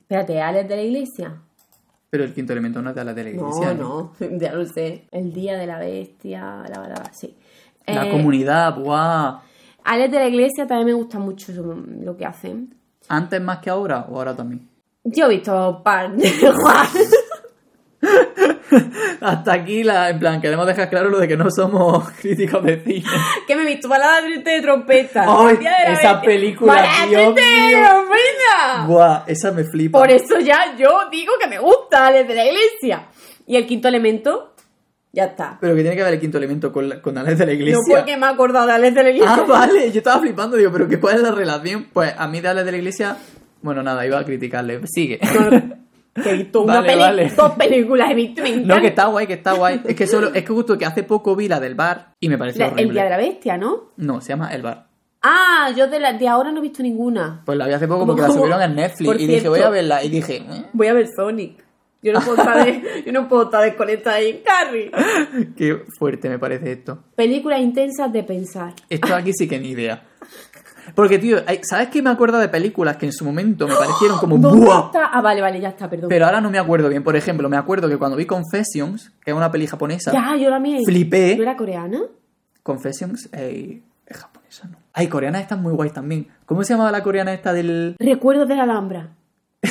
Espérate, 0.01 0.39
¿Alex 0.41 0.69
de 0.69 0.75
la 0.75 0.81
Iglesia? 0.83 1.35
Pero 2.09 2.23
el 2.25 2.33
quinto 2.33 2.51
elemento 2.53 2.81
no 2.81 2.89
es 2.89 2.95
de 2.95 3.03
la 3.05 3.13
de 3.13 3.23
la 3.23 3.29
iglesia. 3.29 3.73
No, 3.73 4.13
no, 4.19 4.37
ya 4.39 4.53
lo 4.53 4.65
sé. 4.65 5.05
El 5.11 5.31
día 5.33 5.57
de 5.57 5.65
la 5.65 5.79
bestia, 5.79 6.63
la 6.69 6.79
verdad, 6.81 7.09
sí. 7.13 7.33
La 7.87 8.05
Eh, 8.07 8.11
comunidad, 8.11 8.75
¡buah! 8.77 9.39
Alex 9.83 10.11
de 10.11 10.19
la 10.19 10.27
Iglesia 10.27 10.67
también 10.67 10.87
me 10.87 10.93
gusta 10.93 11.17
mucho 11.19 11.51
lo- 11.53 11.75
lo 11.75 12.15
que 12.17 12.25
hacen. 12.25 12.75
¿Antes 13.07 13.41
más 13.41 13.59
que 13.59 13.69
ahora 13.69 14.05
o 14.09 14.17
ahora 14.17 14.35
también? 14.35 14.67
Yo 15.03 15.25
he 15.25 15.29
visto 15.29 15.81
par 15.83 16.15
de 16.15 16.29
Juan. 16.61 16.87
Hasta 19.21 19.53
aquí, 19.53 19.83
la, 19.83 20.09
en 20.09 20.17
plan, 20.19 20.41
queremos 20.41 20.65
dejar 20.65 20.89
claro 20.89 21.09
lo 21.09 21.19
de 21.19 21.27
que 21.27 21.37
no 21.37 21.49
somos 21.51 22.09
críticos 22.21 22.63
de 22.63 22.83
cine. 22.83 23.03
que 23.47 23.55
me 23.55 23.61
he 23.61 23.65
visto 23.65 23.87
balada 23.87 24.21
triste 24.25 24.49
de 24.49 24.61
trompeta. 24.61 25.21
Día 25.59 25.69
de 25.85 25.93
esa 25.93 26.13
bestia. 26.13 26.21
película, 26.21 26.73
Balada 26.73 27.05
Dios 27.07 27.35
triste 27.35 27.51
de 27.75 27.83
trompeta. 27.85 28.85
¡Buah! 28.87 29.23
Esa 29.27 29.51
me 29.51 29.63
flipa. 29.63 29.99
Por 29.99 30.09
eso 30.09 30.39
ya 30.39 30.75
yo 30.75 30.89
digo 31.11 31.33
que 31.39 31.47
me 31.47 31.59
gusta 31.59 32.07
Alex 32.07 32.27
de 32.27 32.35
la 32.35 32.45
Iglesia. 32.45 33.07
Y 33.45 33.55
el 33.57 33.67
quinto 33.67 33.87
elemento, 33.89 34.55
ya 35.11 35.25
está. 35.25 35.57
Pero 35.61 35.75
que 35.75 35.81
tiene 35.81 35.95
que 35.95 36.03
ver 36.03 36.13
el 36.13 36.19
quinto 36.19 36.37
elemento 36.39 36.71
con, 36.71 36.89
la- 36.89 37.01
con 37.01 37.17
Alex 37.17 37.37
de 37.37 37.45
la 37.45 37.51
No 37.53 37.57
iglesia. 37.59 37.95
porque 37.97 38.17
me 38.17 38.25
he 38.25 38.29
acordado 38.29 38.65
de 38.67 38.73
Alex 38.73 38.95
de 38.95 39.03
la 39.03 39.09
Iglesia. 39.11 39.35
Ah, 39.35 39.45
vale, 39.47 39.91
yo 39.91 39.97
estaba 39.99 40.19
flipando, 40.19 40.57
digo, 40.57 40.71
pero 40.71 40.87
¿qué, 40.87 40.99
¿cuál 40.99 41.17
es 41.17 41.21
la 41.21 41.31
relación? 41.31 41.87
Pues 41.93 42.13
a 42.17 42.27
mí 42.27 42.41
de 42.41 42.47
Alex 42.47 42.65
de 42.65 42.71
la 42.71 42.77
iglesia, 42.77 43.17
bueno, 43.61 43.83
nada, 43.83 44.03
iba 44.05 44.17
a 44.19 44.25
criticarle. 44.25 44.79
Sigue. 44.87 45.19
Que 46.13 46.29
he 46.29 46.33
visto 46.37 46.61
una 46.63 46.75
Vale, 46.75 46.87
peli- 46.89 46.99
vale. 46.99 47.29
dos 47.35 47.51
películas, 47.53 48.11
he 48.11 48.15
visto, 48.15 48.41
me 48.41 48.49
encanta. 48.49 48.75
No, 48.75 48.81
que 48.81 48.87
está 48.87 49.05
guay, 49.07 49.27
que 49.27 49.33
está 49.33 49.53
guay. 49.53 49.81
Es 49.85 49.95
que 49.95 50.07
solo, 50.07 50.27
es 50.33 50.43
que 50.43 50.47
justo 50.53 50.77
que 50.77 50.85
hace 50.85 51.03
poco 51.03 51.35
vi 51.35 51.47
la 51.47 51.59
del 51.59 51.75
bar 51.75 52.13
y 52.19 52.27
me 52.29 52.37
pareció 52.37 52.65
La- 52.65 52.73
horrible. 52.73 52.83
el 52.89 52.93
día 52.93 53.03
de 53.05 53.09
la 53.09 53.17
bestia, 53.17 53.57
¿no? 53.57 53.91
No, 53.97 54.19
se 54.21 54.29
llama 54.29 54.53
El 54.53 54.61
Bar. 54.61 54.87
Ah, 55.21 55.71
yo 55.77 55.87
de, 55.87 55.99
la, 55.99 56.13
de 56.13 56.27
ahora 56.27 56.51
no 56.51 56.57
he 56.57 56.61
visto 56.61 56.81
ninguna. 56.83 57.43
Pues 57.45 57.57
la 57.57 57.67
vi 57.67 57.73
hace 57.73 57.87
poco 57.87 58.05
porque 58.07 58.21
la 58.23 58.27
¿Cómo? 58.27 58.39
subieron 58.41 58.61
en 58.63 58.75
Netflix 58.75 59.05
Por 59.07 59.21
y 59.21 59.27
dije, 59.27 59.47
voy 59.49 59.59
a 59.61 59.69
verla. 59.69 60.03
Y 60.03 60.09
dije, 60.09 60.37
"Eh, 60.37 60.65
Voy 60.73 60.87
a 60.87 60.93
ver 60.93 61.07
Sonic. 61.15 61.63
Yo 62.03 62.11
no 62.11 62.19
puedo 62.21 62.37
estar, 62.37 62.65
de- 62.65 63.03
yo 63.05 63.11
no 63.13 63.29
puedo 63.29 63.43
estar 63.43 63.63
desconectada 63.63 64.15
ahí 64.17 64.29
en 64.31 64.39
Carrie. 64.43 64.91
qué 65.55 65.83
fuerte 65.99 66.27
me 66.27 66.39
parece 66.39 66.71
esto. 66.71 67.03
Películas 67.15 67.61
intensas 67.61 68.11
de 68.11 68.23
pensar. 68.23 68.73
Esto 68.89 69.13
aquí 69.15 69.31
sí 69.33 69.47
que 69.47 69.59
ni 69.59 69.69
idea. 69.69 70.03
Porque, 70.95 71.19
tío, 71.19 71.37
¿sabes 71.63 71.89
qué 71.89 72.01
me 72.01 72.09
acuerdo 72.09 72.39
de 72.39 72.49
películas 72.49 72.97
que 72.97 73.05
en 73.05 73.13
su 73.13 73.23
momento 73.25 73.67
me 73.67 73.75
parecieron 73.75 74.17
como 74.17 74.37
¿Dónde 74.37 74.65
¡buah! 74.65 74.85
está? 74.87 75.05
Ah, 75.11 75.21
vale, 75.21 75.41
vale, 75.41 75.59
ya 75.59 75.69
está, 75.69 75.89
perdón. 75.89 76.09
Pero 76.09 76.25
ahora 76.25 76.41
no 76.41 76.49
me 76.49 76.59
acuerdo 76.59 76.89
bien. 76.89 77.03
Por 77.03 77.15
ejemplo, 77.15 77.47
me 77.49 77.57
acuerdo 77.57 77.87
que 77.87 77.97
cuando 77.97 78.17
vi 78.17 78.25
Confessions, 78.25 79.11
que 79.23 79.31
es 79.31 79.37
una 79.37 79.51
peli 79.51 79.67
japonesa, 79.67 80.11
ya, 80.11 80.35
yo 80.35 80.49
la 80.49 80.59
miré. 80.59 80.83
Flipé. 80.85 81.35
¿No 81.35 81.43
era 81.43 81.55
coreana? 81.55 82.01
Confessions 82.63 83.29
eh, 83.33 83.81
es 84.05 84.17
japonesa, 84.17 84.67
¿no? 84.67 84.77
Ay, 84.93 85.07
coreanas 85.07 85.41
están 85.41 85.61
muy 85.61 85.73
guays 85.73 85.93
también. 85.93 86.27
¿Cómo 86.45 86.63
se 86.63 86.73
llamaba 86.73 86.91
la 86.91 87.01
coreana 87.01 87.33
esta 87.33 87.53
del...? 87.53 87.95
Recuerdos 87.99 88.47
de 88.47 88.55
la 88.55 88.63
Alhambra. 88.63 89.09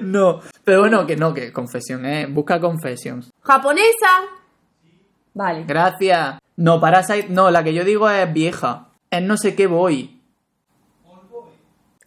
No. 0.00 0.40
Pero 0.64 0.80
bueno, 0.80 1.06
que 1.06 1.16
no, 1.16 1.32
que 1.34 1.52
Confession, 1.52 2.04
¿eh? 2.06 2.26
Busca 2.26 2.60
Confessions. 2.60 3.30
¿Japonesa? 3.40 4.08
Vale. 5.34 5.64
Gracias. 5.66 6.38
No, 6.56 6.80
Parasite, 6.80 7.28
no, 7.30 7.50
la 7.50 7.64
que 7.64 7.74
yo 7.74 7.84
digo 7.84 8.08
es 8.08 8.32
vieja. 8.32 8.88
Es 9.10 9.22
no 9.22 9.36
sé 9.36 9.54
qué 9.54 9.66
voy. 9.66 10.20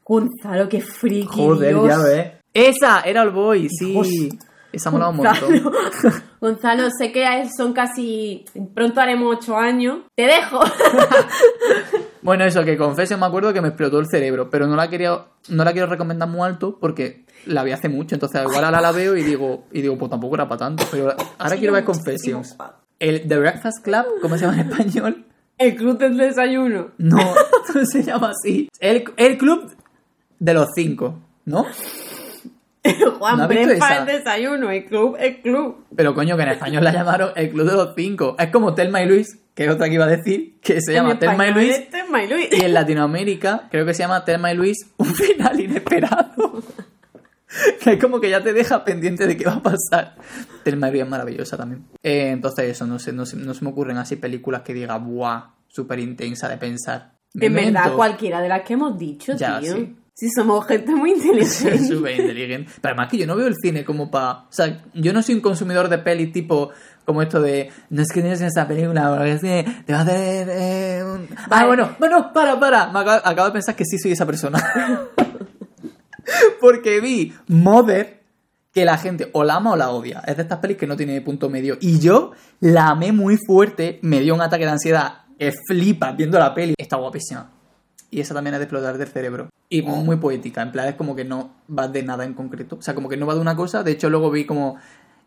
Gonzalo, 0.05 0.69
qué 0.69 0.81
friki. 0.81 1.27
Joder, 1.27 1.73
Dios. 1.73 1.87
ya 1.87 1.97
ves. 1.97 2.31
Esa, 2.53 3.01
era 3.01 3.23
el 3.23 3.31
boy, 3.31 3.67
sí. 3.69 3.91
Hijos. 3.91 4.07
Esa 4.71 4.91
molaba 4.91 5.11
un 5.11 5.17
montón. 5.17 5.73
Gonzalo, 6.41 6.87
sé 6.97 7.11
que 7.11 7.25
son 7.55 7.73
casi. 7.73 8.45
Pronto 8.73 9.01
haremos 9.01 9.37
ocho 9.37 9.57
años. 9.57 9.99
Te 10.15 10.23
dejo. 10.23 10.59
Bueno, 12.27 12.43
eso, 12.43 12.65
que 12.65 12.75
Confession 12.75 13.21
me 13.21 13.25
acuerdo 13.25 13.53
que 13.53 13.61
me 13.61 13.69
explotó 13.69 13.99
el 13.99 14.07
cerebro, 14.07 14.49
pero 14.49 14.67
no 14.67 14.75
la 14.75 14.89
quería, 14.89 15.27
no 15.47 15.63
la 15.63 15.71
quiero 15.71 15.87
recomendar 15.87 16.27
muy 16.27 16.41
alto 16.41 16.77
porque 16.77 17.23
la 17.45 17.63
vi 17.63 17.71
hace 17.71 17.87
mucho, 17.87 18.15
entonces 18.15 18.41
igual 18.41 18.65
ahora 18.65 18.81
la 18.81 18.91
veo 18.91 19.15
y 19.15 19.23
digo, 19.23 19.63
y 19.71 19.81
digo, 19.81 19.97
pues 19.97 20.11
tampoco 20.11 20.35
era 20.35 20.45
para 20.45 20.59
tanto, 20.59 20.83
pero 20.91 21.15
ahora 21.37 21.55
quiero 21.55 21.71
ver 21.71 21.85
Confessions. 21.85 22.57
El 22.99 23.27
The 23.27 23.37
Breakfast 23.37 23.83
Club, 23.83 24.05
¿cómo 24.21 24.37
se 24.37 24.45
llama 24.45 24.61
en 24.61 24.69
español? 24.71 25.25
El 25.57 25.75
club 25.75 25.97
del 25.97 26.17
desayuno. 26.17 26.91
No, 26.97 27.17
no 27.73 27.85
se 27.85 28.03
llama 28.03 28.31
así. 28.31 28.69
El, 28.79 29.03
el 29.17 29.37
club 29.37 29.71
de 30.39 30.53
los 30.53 30.67
cinco, 30.75 31.19
¿no? 31.45 31.65
Juan, 33.19 33.37
¿No 33.37 33.47
Brefa 33.47 33.97
el 33.99 34.05
desayuno. 34.05 34.71
El 34.71 34.85
club, 34.85 35.17
el 35.19 35.41
club. 35.41 35.85
Pero 35.95 36.13
coño, 36.13 36.37
que 36.37 36.43
en 36.43 36.49
español 36.49 36.83
la 36.83 36.91
llamaron 36.93 37.31
el 37.35 37.49
club 37.49 37.69
de 37.69 37.75
los 37.75 37.93
cinco. 37.95 38.35
Es 38.39 38.49
como 38.49 38.73
Telma 38.73 39.01
y 39.01 39.07
Luis, 39.07 39.39
que 39.53 39.65
es 39.65 39.69
otra 39.69 39.87
que 39.87 39.95
iba 39.95 40.05
a 40.05 40.09
decir, 40.09 40.55
que 40.61 40.81
se 40.81 40.93
llama 40.93 41.19
Telma 41.19 41.47
y 41.47 41.53
Luis. 41.53 41.89
Telma 41.89 42.23
y 42.23 42.29
Luis. 42.29 42.47
Y 42.51 42.63
en 42.63 42.73
Latinoamérica 42.73 43.67
creo 43.69 43.85
que 43.85 43.93
se 43.93 44.03
llama 44.03 44.23
Telma 44.23 44.51
y 44.51 44.55
Luis, 44.55 44.77
un 44.97 45.13
final 45.13 45.59
inesperado. 45.59 46.63
que 47.83 47.91
es 47.93 48.01
como 48.01 48.19
que 48.19 48.29
ya 48.29 48.41
te 48.43 48.53
deja 48.53 48.83
pendiente 48.83 49.25
de 49.27 49.37
qué 49.37 49.45
va 49.45 49.55
a 49.55 49.61
pasar. 49.63 50.15
Telma 50.63 50.89
es 50.89 51.07
maravillosa 51.07 51.57
también. 51.57 51.85
Eh, 52.03 52.29
entonces 52.31 52.65
eso, 52.69 52.85
no 52.85 52.99
sé, 52.99 53.13
no, 53.13 53.25
se- 53.25 53.37
no 53.37 53.53
se 53.53 53.63
me 53.63 53.71
ocurren 53.71 53.97
así 53.97 54.15
películas 54.17 54.61
que 54.61 54.73
diga, 54.73 54.97
¡buah! 54.97 55.51
Súper 55.67 55.99
intensa 55.99 56.47
de 56.49 56.57
pensar. 56.57 57.13
En 57.33 57.53
verdad, 57.53 57.93
cualquiera 57.93 58.41
de 58.41 58.49
las 58.49 58.61
que 58.63 58.73
hemos 58.73 58.97
dicho, 58.97 59.33
Ya, 59.35 59.59
tío. 59.59 59.75
sí. 59.75 59.95
Si 60.13 60.29
somos 60.31 60.65
gente 60.65 60.95
muy 60.95 61.11
inteligente. 61.11 61.77
Súper 61.87 62.19
inteligente. 62.19 62.71
Pero 62.81 62.93
además 62.93 63.11
que 63.11 63.17
yo 63.17 63.27
no 63.27 63.35
veo 63.35 63.45
el 63.45 63.55
cine 63.61 63.85
como 63.85 64.09
para... 64.09 64.31
O 64.31 64.47
sea, 64.51 64.83
yo 64.95 65.13
no 65.13 65.21
soy 65.21 65.35
un 65.35 65.41
consumidor 65.41 65.89
de 65.89 65.99
pelis 65.99 66.31
tipo 66.31 66.71
como 67.05 67.21
esto 67.21 67.39
de... 67.39 67.69
No 67.91 68.01
es 68.01 68.07
que 68.11 68.21
tienes 68.21 68.41
esa 68.41 68.67
película, 68.67 69.09
porque 69.15 69.33
es 69.33 69.41
que 69.41 69.65
te 69.85 69.93
va 69.93 69.99
a 69.99 70.01
hacer... 70.01 70.47
eh, 70.49 71.03
un-". 71.05 71.27
Ah, 71.51 71.67
bueno, 71.67 71.95
bueno, 71.99 72.33
para, 72.33 72.59
para. 72.59 72.87
Me 72.91 72.99
acabo, 72.99 73.21
acabo 73.23 73.45
de 73.45 73.51
pensar 73.53 73.75
que 73.75 73.85
sí 73.85 73.99
soy 73.99 74.13
esa 74.13 74.25
persona. 74.25 74.57
Porque 76.61 76.99
vi 76.99 77.33
Mother, 77.47 78.21
que 78.73 78.85
la 78.85 78.97
gente 78.97 79.29
o 79.33 79.43
la 79.43 79.55
ama 79.55 79.73
o 79.73 79.75
la 79.75 79.91
odia. 79.91 80.21
Es 80.27 80.37
de 80.37 80.43
estas 80.43 80.59
pelis 80.59 80.77
que 80.77 80.87
no 80.87 80.95
tiene 80.95 81.19
punto 81.21 81.49
medio. 81.49 81.77
Y 81.81 81.99
yo 81.99 82.31
la 82.59 82.89
amé 82.89 83.11
muy 83.11 83.37
fuerte, 83.37 83.99
me 84.01 84.19
dio 84.21 84.35
un 84.35 84.41
ataque 84.41 84.65
de 84.65 84.71
ansiedad, 84.71 85.25
que 85.37 85.51
flipa 85.67 86.11
viendo 86.11 86.37
la 86.39 86.53
peli. 86.53 86.75
Está 86.77 86.97
guapísima. 86.97 87.51
Y 88.09 88.21
esa 88.21 88.33
también 88.33 88.53
es 88.53 88.59
de 88.59 88.65
explotar 88.65 88.97
del 88.97 89.07
cerebro. 89.07 89.49
Y 89.69 89.81
muy 89.81 90.15
poética, 90.15 90.61
en 90.61 90.71
plan 90.71 90.87
es 90.87 90.95
como 90.95 91.15
que 91.15 91.25
no 91.25 91.55
va 91.77 91.87
de 91.87 92.03
nada 92.03 92.23
en 92.23 92.33
concreto. 92.33 92.77
O 92.77 92.81
sea, 92.81 92.95
como 92.95 93.09
que 93.09 93.17
no 93.17 93.25
va 93.25 93.35
de 93.35 93.41
una 93.41 93.55
cosa. 93.55 93.83
De 93.83 93.91
hecho, 93.91 94.09
luego 94.09 94.31
vi 94.31 94.45
como... 94.45 94.77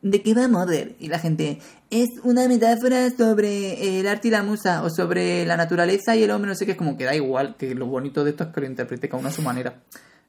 ¿De 0.02 0.22
qué 0.22 0.32
va 0.32 0.48
Mother? 0.48 0.96
Y 0.98 1.08
la 1.08 1.18
gente, 1.18 1.58
es 1.90 2.08
una 2.24 2.48
metáfora 2.48 3.10
sobre 3.10 4.00
el 4.00 4.08
arte 4.08 4.28
y 4.28 4.30
la 4.30 4.42
musa, 4.42 4.82
o 4.82 4.88
sobre 4.88 5.44
la 5.44 5.58
naturaleza 5.58 6.16
y 6.16 6.22
el 6.22 6.30
hombre, 6.30 6.48
no 6.48 6.54
sé 6.54 6.64
qué, 6.64 6.72
es 6.72 6.78
como 6.78 6.96
que 6.96 7.04
da 7.04 7.14
igual, 7.14 7.54
que 7.58 7.74
lo 7.74 7.84
bonito 7.84 8.24
de 8.24 8.30
esto 8.30 8.44
es 8.44 8.50
que 8.50 8.60
lo 8.62 8.66
interprete 8.66 9.10
cada 9.10 9.20
uno 9.20 9.28
a 9.28 9.32
su 9.32 9.42
manera. 9.42 9.82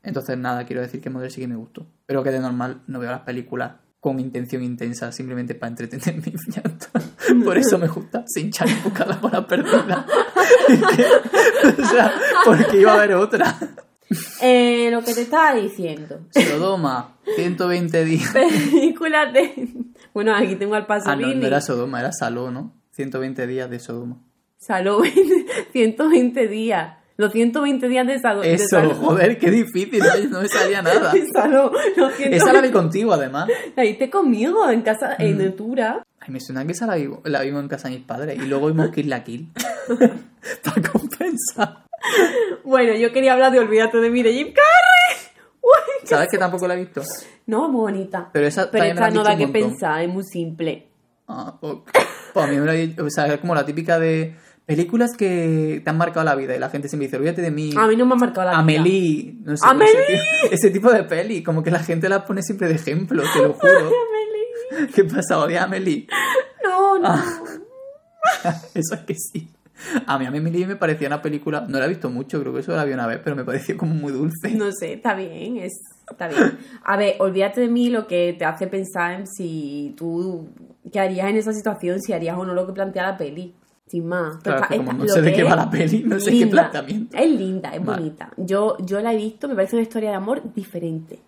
Entonces, 0.04 0.38
nada, 0.38 0.66
quiero 0.66 0.82
decir 0.82 1.02
que 1.02 1.10
Mother 1.10 1.32
sí 1.32 1.42
que 1.42 1.48
me 1.48 1.56
gustó. 1.56 1.88
Pero 2.06 2.24
que 2.24 2.32
de 2.32 2.40
normal 2.40 2.82
no 2.88 3.00
veo 3.00 3.12
las 3.12 3.22
películas 3.22 3.74
con 4.00 4.20
intención 4.20 4.64
intensa, 4.64 5.12
simplemente 5.12 5.54
para 5.54 5.70
entretenerme 5.70 6.24
y 6.34 6.52
ya 6.52 6.62
está. 6.66 7.02
Por 7.44 7.58
eso 7.58 7.78
me 7.78 7.88
gusta, 7.88 8.24
sin 8.28 8.48
y 8.48 8.74
buscar 8.84 9.08
la 9.08 9.18
bola 9.18 9.46
perdida. 9.46 10.06
o 11.80 11.86
sea, 11.86 12.14
porque 12.44 12.82
iba 12.82 12.94
a 12.94 12.96
haber 12.96 13.14
otra. 13.14 13.56
Eh, 14.42 14.90
lo 14.92 15.04
que 15.04 15.14
te 15.14 15.22
estaba 15.22 15.56
diciendo. 15.56 16.20
Sodoma, 16.32 17.18
120 17.36 18.06
días. 18.06 18.30
Películas 18.34 19.32
de. 19.34 19.70
Bueno, 20.14 20.36
aquí 20.36 20.56
tengo 20.56 20.76
al 20.76 20.86
Ah, 20.90 21.16
no, 21.16 21.34
no 21.34 21.48
era 21.48 21.62
Sodoma, 21.62 22.00
era 22.00 22.12
Saló, 22.12 22.52
¿no? 22.52 22.74
120 22.92 23.48
días 23.48 23.70
de 23.70 23.80
Sodoma. 23.80 24.18
Saló 24.58 25.02
120 25.72 26.48
días. 26.48 26.98
Los 27.22 27.32
120 27.34 27.88
días 27.88 28.08
de 28.08 28.20
Saló. 28.20 28.42
de 28.42 28.54
Eso, 28.56 28.90
joder, 28.96 29.38
qué 29.38 29.52
difícil, 29.52 30.00
no, 30.00 30.30
no 30.30 30.42
me 30.42 30.48
salía 30.48 30.82
nada. 30.84 31.14
Los 31.14 32.14
120 32.16 32.36
Esa 32.36 32.52
la 32.52 32.62
vi 32.62 32.72
contigo, 32.72 33.14
además. 33.14 33.48
La 33.76 33.84
viste 33.84 34.10
conmigo 34.10 34.68
en 34.70 34.82
casa, 34.82 35.16
en 35.20 35.36
Mm. 35.38 35.44
Natura. 35.44 36.04
Ay, 36.20 36.32
me 36.32 36.40
suena 36.40 36.66
que 36.66 36.72
esa 36.72 36.88
la, 36.88 36.96
vi- 36.96 37.10
la 37.26 37.42
vimos 37.42 37.62
en 37.62 37.68
casa 37.68 37.90
de 37.90 37.96
mis 37.98 38.04
padres 38.06 38.38
y 38.38 38.48
luego 38.48 38.68
vimos 38.68 38.90
Kill 38.90 39.08
la 39.10 39.24
Kill. 39.24 39.50
Para 40.64 40.82
compensar. 40.92 41.86
Bueno, 42.64 42.94
yo 42.96 43.12
quería 43.14 43.34
hablar 43.34 43.52
de 43.52 43.60
Olvídate 43.60 44.00
de 44.00 44.10
mí 44.10 44.24
de 44.24 44.34
Jim 44.34 44.48
Carrey. 44.48 45.32
Uy, 45.62 46.08
¿Sabes 46.08 46.28
que 46.30 46.38
tampoco 46.40 46.68
la 46.68 46.74
he 46.74 46.78
visto? 46.80 47.02
No, 47.46 47.70
muy 47.70 47.82
bonita. 47.92 48.30
Pero 48.34 48.48
esa 48.48 48.72
Pero 48.72 48.84
la 48.86 48.90
esta 48.92 49.10
no 49.12 49.24
da 49.24 49.38
que 49.38 49.48
pensar, 49.48 50.02
es 50.02 50.10
muy 50.10 50.24
simple. 50.24 50.88
Ah, 51.28 51.56
pues, 51.62 51.76
pues 52.34 52.46
a 52.46 52.50
mí 52.50 52.58
me 52.58 52.70
ha 52.70 52.74
dicho- 52.74 53.06
o 53.06 53.10
sea, 53.12 53.28
es 53.28 53.40
como 53.40 53.54
la 53.56 53.66
típica 53.66 54.00
de 54.00 54.36
películas 54.66 55.12
que 55.18 55.82
te 55.84 55.90
han 55.90 55.98
marcado 55.98 56.24
la 56.24 56.36
vida 56.36 56.56
y 56.56 56.60
la 56.60 56.70
gente 56.70 56.88
siempre 56.88 57.08
dice, 57.08 57.18
olvídate 57.18 57.42
de 57.42 57.52
mí. 57.52 57.74
A 57.78 57.88
mí 57.88 57.96
no 57.96 58.06
me 58.06 58.14
ha 58.14 58.18
marcado 58.18 58.46
la 58.46 58.62
vida. 58.64 58.80
Amelie, 58.80 59.36
no 59.44 59.58
sé. 59.58 59.66
Ese, 59.66 60.04
tipo, 60.08 60.56
ese 60.56 60.70
tipo 60.72 60.92
de 60.92 61.04
peli, 61.04 61.44
como 61.44 61.64
que 61.64 61.72
la 61.72 61.80
gente 61.80 62.08
las 62.10 62.24
pone 62.24 62.42
siempre 62.42 62.68
de 62.68 62.76
ejemplo, 62.76 63.24
te 63.34 63.42
lo 63.42 63.54
juro. 63.54 63.78
Amelie. 63.78 64.88
¿Qué 64.96 65.04
pasa? 65.04 65.40
¿Odia 65.40 65.64
Amelie? 65.64 66.08
No, 66.64 67.00
no. 67.00 67.10
Ah. 67.10 67.44
Eso 68.74 68.96
es 68.96 69.02
que 69.02 69.16
sí. 69.16 69.50
A 70.06 70.20
mí, 70.20 70.26
a 70.26 70.32
mí 70.32 70.38
Amelie 70.38 70.68
me 70.68 70.76
parecía 70.76 71.08
una 71.08 71.22
película, 71.22 71.66
no 71.68 71.80
la 71.80 71.86
he 71.86 71.90
visto 71.90 72.10
mucho, 72.10 72.40
creo 72.40 72.54
que 72.54 72.62
solo 72.62 72.78
la 72.78 72.86
vi 72.86 72.94
una 72.94 73.08
vez, 73.08 73.20
pero 73.24 73.36
me 73.36 73.44
pareció 73.44 73.76
como 73.78 73.96
muy 73.96 74.14
dulce. 74.14 74.52
No 74.52 74.72
sé, 74.72 74.94
está 74.94 75.16
bien, 75.16 75.58
es, 75.58 75.74
está 76.10 76.28
bien. 76.28 76.60
A 76.84 76.98
ver, 76.98 77.16
olvídate 77.20 77.62
de 77.62 77.68
mí 77.68 77.90
lo 77.90 78.06
que 78.06 78.36
te 78.38 78.46
hace 78.46 78.68
pensar 78.68 79.20
en 79.20 79.28
si 79.28 79.96
tú, 79.98 80.50
¿qué 80.92 81.00
harías 81.00 81.30
en 81.30 81.38
esa 81.38 81.52
situación? 81.52 82.00
Si 82.00 82.14
harías 82.14 82.38
o 82.38 82.46
no 82.46 82.54
lo 82.54 82.68
que 82.68 82.74
plantea 82.74 83.04
la 83.04 83.18
peli. 83.18 83.56
Sin 83.92 84.08
más. 84.08 84.38
Claro, 84.38 84.62
que 84.70 84.78
como 84.78 84.92
está- 84.92 85.04
no 85.04 85.10
sé 85.10 85.22
de 85.22 85.32
que 85.32 85.36
qué 85.38 85.44
va 85.44 85.56
la 85.58 85.70
peli, 85.70 86.04
no 86.06 86.18
sé 86.18 86.32
qué 86.32 86.48
planteamiento. 86.48 87.18
Es 87.18 87.30
linda, 87.30 87.70
es 87.76 87.84
Vale. 87.84 88.02
bonita. 88.04 88.32
Yo, 88.38 88.78
yo 88.80 89.02
la 89.02 89.12
he 89.14 89.18
visto, 89.18 89.50
me 89.50 89.56
parece 89.56 89.76
una 89.76 89.84
historia 89.84 90.12
de 90.12 90.16
amor 90.16 90.54
diferente. 90.54 91.20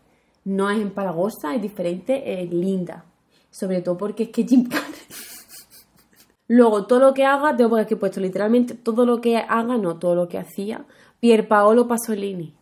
No 0.45 0.69
es 0.69 0.79
empalagosa, 0.79 1.53
es 1.55 1.61
diferente, 1.61 2.41
es 2.41 2.49
linda. 2.53 3.03
Sobre 3.51 3.81
todo 3.81 3.97
porque 3.97 4.23
es 4.23 4.29
que 4.29 4.45
Jim 4.45 4.63
Carrey. 4.69 4.87
Luego, 6.47 6.85
todo 6.85 6.99
lo 6.99 7.13
que 7.13 7.25
haga, 7.25 7.55
tengo 7.55 7.77
aquí 7.77 7.95
puesto 7.95 8.19
literalmente 8.19 8.75
todo 8.75 9.05
lo 9.05 9.19
que 9.21 9.37
haga, 9.37 9.77
no 9.77 9.97
todo 9.97 10.15
lo 10.15 10.27
que 10.27 10.37
hacía. 10.37 10.85
Pier 11.19 11.47
Paolo 11.47 11.87
Pasolini. 11.87 12.53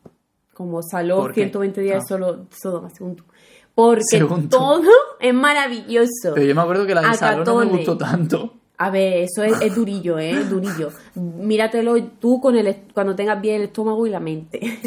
Como 0.54 0.82
Saló 0.84 1.18
¿Por 1.18 1.34
qué? 1.34 1.41
120 1.41 1.82
días 1.82 2.04
Ah. 2.04 2.08
solo, 2.08 2.45
Sodoma, 2.52 2.89
según 2.89 3.16
tú. 3.16 3.24
Porque 3.74 4.04
Según 4.04 4.43
tú. 4.49 4.58
todo 4.58 4.84
es 5.20 5.34
maravilloso. 5.34 6.34
Pero 6.36 6.43
yo 6.45 6.56
me 6.56 6.62
acuerdo 6.62 6.86
que 6.86 6.93
la 6.95 7.02
de 7.02 7.14
Salón 7.16 7.43
no 7.45 7.56
me 7.60 7.66
gustó 7.66 7.97
tanto. 7.97 8.54
A 8.84 8.90
ver, 8.90 9.26
eso 9.26 9.44
es, 9.44 9.62
es 9.62 9.76
durillo, 9.76 10.18
¿eh? 10.18 10.32
Es 10.32 10.50
durillo. 10.50 10.90
Míratelo 11.14 12.04
tú 12.20 12.42
con 12.42 12.58
el, 12.58 12.78
cuando 12.96 13.16
tengas 13.16 13.40
bien 13.40 13.58
el 13.58 13.62
estómago 13.68 14.08
y 14.08 14.10
la 14.10 14.20
mente. 14.20 14.60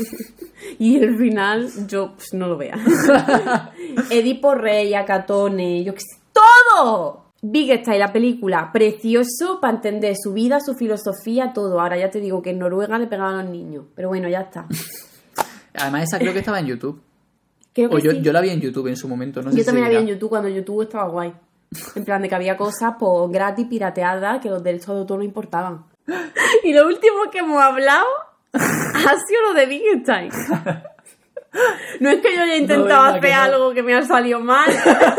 y 0.81 0.97
el 0.97 1.17
final, 1.17 1.71
yo 1.87 2.15
pues, 2.17 2.35
no 2.35 2.49
lo 2.49 2.57
vea. 2.57 2.77
Edipo 4.11 4.57
Rey, 4.57 4.95
Acatone, 4.95 5.85
yo 5.85 5.95
qué 5.95 6.01
sé. 6.01 6.21
¡Todo! 6.33 7.27
Big 7.41 7.71
Style, 7.83 8.01
la 8.01 8.13
película, 8.13 8.71
precioso 8.73 9.61
para 9.61 9.75
entender 9.77 10.17
su 10.21 10.33
vida, 10.33 10.59
su 10.59 10.75
filosofía, 10.75 11.53
todo. 11.53 11.81
Ahora 11.81 11.97
ya 11.97 12.11
te 12.11 12.19
digo 12.19 12.43
que 12.43 12.51
en 12.51 12.59
Noruega 12.59 12.99
le 12.99 13.07
pegaban 13.07 13.37
a 13.37 13.43
los 13.45 13.53
niños. 13.53 13.85
Pero 13.95 14.09
bueno, 14.09 14.29
ya 14.29 14.41
está. 14.41 14.67
Además, 15.75 16.03
esa 16.03 16.19
creo 16.19 16.33
que 16.33 16.41
estaba 16.41 16.59
en 16.59 16.67
YouTube. 16.67 17.01
Creo 17.73 17.91
que 17.91 17.95
O 17.95 17.99
yo, 18.01 18.11
sí. 18.11 18.23
yo 18.23 18.33
la 18.33 18.41
vi 18.41 18.51
en 18.51 18.61
YouTube 18.61 18.89
en 18.89 18.97
su 18.97 19.07
momento, 19.07 19.41
no 19.41 19.53
sé 19.53 19.59
Yo 19.59 19.63
si 19.63 19.67
también 19.67 19.85
la 19.85 19.91
vi 19.91 20.05
en. 20.05 20.09
YouTube 20.09 20.31
cuando 20.31 20.49
YouTube 20.49 20.83
estaba 20.83 21.09
guay. 21.09 21.33
En 21.95 22.05
plan 22.05 22.23
de 22.23 22.29
que 22.29 22.35
había 22.35 22.57
cosas 22.57 22.95
pues, 22.99 23.31
gratis, 23.31 23.67
pirateadas, 23.67 24.41
que 24.41 24.51
los 24.51 24.63
derechos 24.63 24.95
de 24.95 25.01
autor 25.01 25.19
no 25.19 25.25
importaban. 25.25 25.85
Y 26.63 26.73
lo 26.73 26.87
último 26.87 27.31
que 27.31 27.39
hemos 27.39 27.63
hablado 27.63 28.07
ha 28.53 29.17
sido 29.27 29.43
lo 29.49 29.55
de 29.55 29.67
Wittgenstein. 29.67 30.31
No 32.01 32.11
es 32.11 32.21
que 32.21 32.35
yo 32.35 32.43
haya 32.43 32.57
intentado 32.57 33.03
hacer 33.03 33.31
no. 33.31 33.41
algo 33.41 33.75
que 33.75 33.83
me 33.83 33.95
ha 33.95 34.03
salido 34.03 34.41
mal. 34.41 34.69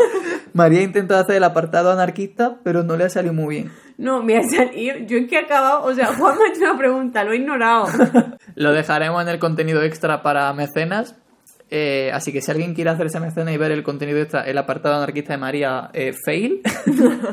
María 0.52 0.80
ha 0.80 0.82
intentado 0.82 1.20
hacer 1.20 1.36
el 1.36 1.44
apartado 1.44 1.90
anarquista, 1.90 2.56
pero 2.62 2.82
no 2.82 2.96
le 2.96 3.04
ha 3.04 3.08
salido 3.08 3.32
muy 3.32 3.56
bien. 3.56 3.72
No, 3.96 4.22
me 4.22 4.36
ha 4.36 4.42
salido. 4.42 4.98
Yo 5.06 5.16
es 5.16 5.28
que 5.28 5.36
he 5.36 5.38
acabado. 5.38 5.84
O 5.84 5.94
sea, 5.94 6.08
Juan 6.14 6.36
me 6.36 6.44
ha 6.44 6.48
hecho 6.48 6.60
una 6.62 6.76
pregunta, 6.76 7.24
lo 7.24 7.32
he 7.32 7.36
ignorado. 7.36 7.86
Lo 8.54 8.72
dejaremos 8.72 9.22
en 9.22 9.28
el 9.28 9.38
contenido 9.38 9.82
extra 9.82 10.22
para 10.22 10.52
mecenas. 10.52 11.14
Eh, 11.68 12.10
así 12.12 12.32
que 12.32 12.40
si 12.40 12.50
alguien 12.50 12.74
quiere 12.74 12.90
hacerse 12.90 13.18
mecenas 13.18 13.52
y 13.52 13.56
ver 13.56 13.72
el 13.72 13.82
contenido 13.82 14.18
extra, 14.18 14.42
el 14.42 14.56
apartado 14.56 14.96
anarquista 14.96 15.32
de 15.32 15.38
María 15.38 15.90
eh, 15.92 16.12
Fail, 16.24 16.62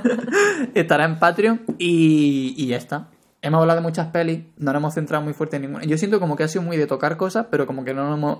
estará 0.73 1.05
en 1.05 1.19
Patreon 1.19 1.61
y, 1.77 2.55
y 2.57 2.67
ya 2.67 2.77
está. 2.77 3.09
Hemos 3.41 3.59
hablado 3.59 3.81
de 3.81 3.83
muchas 3.83 4.07
pelis, 4.07 4.39
no 4.57 4.71
nos 4.71 4.79
hemos 4.79 4.93
centrado 4.93 5.23
muy 5.23 5.33
fuerte 5.33 5.57
en 5.57 5.63
ninguna. 5.63 5.83
Yo 5.83 5.97
siento 5.97 6.19
como 6.19 6.37
que 6.37 6.43
ha 6.43 6.47
sido 6.47 6.61
muy 6.63 6.77
de 6.77 6.87
tocar 6.87 7.17
cosas, 7.17 7.47
pero 7.51 7.67
como 7.67 7.83
que 7.83 7.93
no 7.93 8.07
nos 8.07 8.17
hemos... 8.17 8.39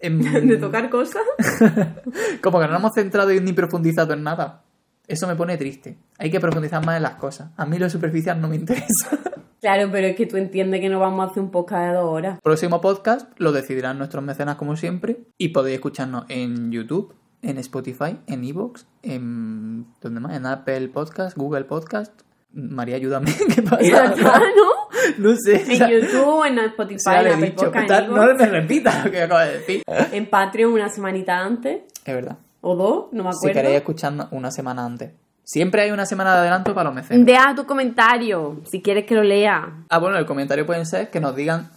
em, 0.00 0.20
De 0.46 0.58
tocar 0.58 0.90
cosas. 0.90 1.22
Como 2.42 2.60
que 2.60 2.66
no 2.66 2.72
nos 2.72 2.80
hemos 2.80 2.94
centrado 2.94 3.30
ni 3.30 3.52
profundizado 3.54 4.12
en 4.12 4.22
nada. 4.22 4.62
Eso 5.08 5.26
me 5.26 5.36
pone 5.36 5.56
triste. 5.56 5.96
Hay 6.18 6.30
que 6.30 6.38
profundizar 6.38 6.84
más 6.84 6.98
en 6.98 7.02
las 7.02 7.14
cosas. 7.14 7.50
A 7.56 7.64
mí 7.64 7.78
lo 7.78 7.88
superficial 7.88 8.38
no 8.40 8.48
me 8.48 8.56
interesa. 8.56 9.18
Claro, 9.64 9.88
pero 9.90 10.08
es 10.08 10.14
que 10.14 10.26
tú 10.26 10.36
entiendes 10.36 10.82
que 10.82 10.90
no 10.90 11.00
vamos 11.00 11.26
a 11.26 11.30
hacer 11.30 11.42
un 11.42 11.50
podcast 11.50 11.86
de 11.86 11.92
dos 11.94 12.04
horas. 12.04 12.38
Próximo 12.42 12.82
podcast 12.82 13.32
lo 13.38 13.50
decidirán 13.50 13.96
nuestros 13.96 14.22
mecenas 14.22 14.56
como 14.56 14.76
siempre. 14.76 15.20
Y 15.38 15.48
podéis 15.48 15.76
escucharnos 15.76 16.26
en 16.28 16.70
YouTube, 16.70 17.14
en 17.40 17.56
Spotify, 17.56 18.18
en 18.26 18.44
Evox, 18.44 18.86
en. 19.02 19.86
¿Dónde 20.02 20.20
más? 20.20 20.36
En 20.36 20.44
Apple 20.44 20.88
Podcast, 20.88 21.34
Google 21.38 21.64
Podcast. 21.64 22.12
María, 22.52 22.96
ayúdame. 22.96 23.32
¿Qué 23.54 23.62
pasa? 23.62 24.38
¿no? 24.38 24.84
No 25.18 25.34
sé. 25.34 25.62
En 25.72 25.78
ya- 25.78 25.88
YouTube, 25.90 26.44
en 26.46 26.58
Spotify, 26.58 27.00
ya 27.06 27.16
en 27.20 27.24
le 27.24 27.30
he 27.30 27.32
Apple 27.32 27.46
dicho. 27.50 27.64
Podcast, 27.64 27.90
en 27.90 28.14
no 28.14 28.34
me 28.34 28.46
repitas 28.46 29.04
lo 29.06 29.10
que 29.10 29.22
acabo 29.22 29.40
de 29.40 29.52
decir. 29.60 29.82
en 30.12 30.28
Patreon 30.28 30.72
una 30.74 30.90
semanita 30.90 31.38
antes. 31.38 31.84
Es 32.04 32.14
verdad. 32.14 32.36
O 32.60 32.76
dos, 32.76 33.06
no 33.12 33.24
me 33.24 33.32
Si 33.32 33.38
acuerdo. 33.38 33.54
queréis 33.54 33.76
escucharnos 33.78 34.28
una 34.30 34.50
semana 34.50 34.84
antes. 34.84 35.12
Siempre 35.44 35.82
hay 35.82 35.90
una 35.90 36.06
semana 36.06 36.32
de 36.32 36.38
adelanto 36.40 36.74
para 36.74 36.84
los 36.88 36.94
mecenas. 36.94 37.26
Deja 37.26 37.54
tu 37.54 37.66
comentario 37.66 38.60
si 38.64 38.80
quieres 38.82 39.04
que 39.04 39.14
lo 39.14 39.22
lea. 39.22 39.84
Ah, 39.90 39.98
bueno, 39.98 40.16
el 40.18 40.26
comentario 40.26 40.64
pueden 40.66 40.86
ser 40.86 41.10
que 41.10 41.20
nos 41.20 41.36
digan 41.36 41.68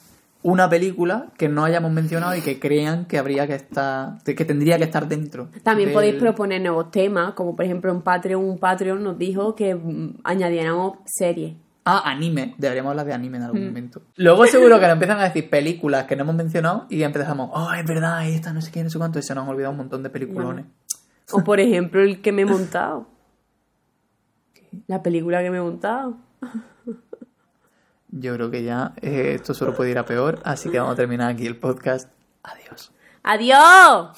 una 0.43 0.69
película 0.69 1.27
que 1.37 1.49
no 1.49 1.65
hayamos 1.65 1.91
mencionado 1.91 2.35
y 2.35 2.41
que 2.41 2.59
crean 2.59 3.05
que 3.05 3.17
habría 3.17 3.45
que 3.47 3.55
estar, 3.55 4.23
que 4.23 4.45
tendría 4.45 4.77
que 4.77 4.85
estar 4.85 5.07
dentro. 5.07 5.49
También 5.63 5.89
del- 5.89 5.93
podéis 5.93 6.15
proponer 6.15 6.61
nuevos 6.61 6.91
temas, 6.91 7.33
como 7.33 7.55
por 7.55 7.65
ejemplo 7.65 7.91
en 7.91 8.01
Patreon, 8.01 8.41
un 8.43 8.57
Patreon 8.57 9.03
nos 9.03 9.17
dijo 9.17 9.55
que 9.55 9.75
mm, 9.75 10.19
añadiéramos 10.23 10.99
series. 11.05 11.55
Ah, 11.83 12.03
anime. 12.05 12.53
Deberíamos 12.57 12.91
hablar 12.91 13.05
de 13.07 13.13
anime 13.13 13.37
en 13.37 13.43
Mm. 13.43 13.45
algún 13.47 13.65
momento. 13.65 14.01
Luego 14.15 14.45
seguro 14.45 14.75
que 14.79 14.83
nos 14.85 14.93
empiezan 14.93 15.19
a 15.19 15.23
decir 15.23 15.49
películas 15.49 16.05
que 16.05 16.15
no 16.15 16.23
hemos 16.23 16.35
mencionado 16.35 16.85
y 16.89 17.01
empezamos, 17.03 17.49
oh, 17.53 17.73
es 17.73 17.85
verdad, 17.85 18.25
esta 18.29 18.53
no 18.53 18.61
sé 18.61 18.71
qué, 18.71 18.83
no 18.83 18.89
sé 18.89 18.97
cuánto, 18.97 19.19
y 19.19 19.23
se 19.23 19.33
nos 19.35 19.43
han 19.43 19.49
olvidado 19.49 19.71
un 19.71 19.77
montón 19.77 20.03
de 20.03 20.09
peliculones. 20.09 20.65
O 21.31 21.43
por 21.43 21.59
ejemplo 21.59 22.01
el 22.01 22.21
que 22.21 22.31
me 22.31 22.43
he 22.43 22.45
montado. 22.45 23.07
La 24.85 25.01
película 25.01 25.41
que 25.41 25.49
me 25.49 25.57
he 25.57 25.61
montado. 25.61 26.17
Yo 28.09 28.33
creo 28.35 28.51
que 28.51 28.63
ya 28.63 28.93
eh, 29.01 29.33
esto 29.35 29.53
solo 29.53 29.75
puede 29.75 29.91
ir 29.91 29.97
a 29.97 30.05
peor, 30.05 30.39
así 30.43 30.69
que 30.69 30.79
vamos 30.79 30.93
a 30.93 30.95
terminar 30.95 31.31
aquí 31.31 31.45
el 31.45 31.57
podcast. 31.57 32.09
Adiós. 32.43 32.91
¡Adiós! 33.23 34.17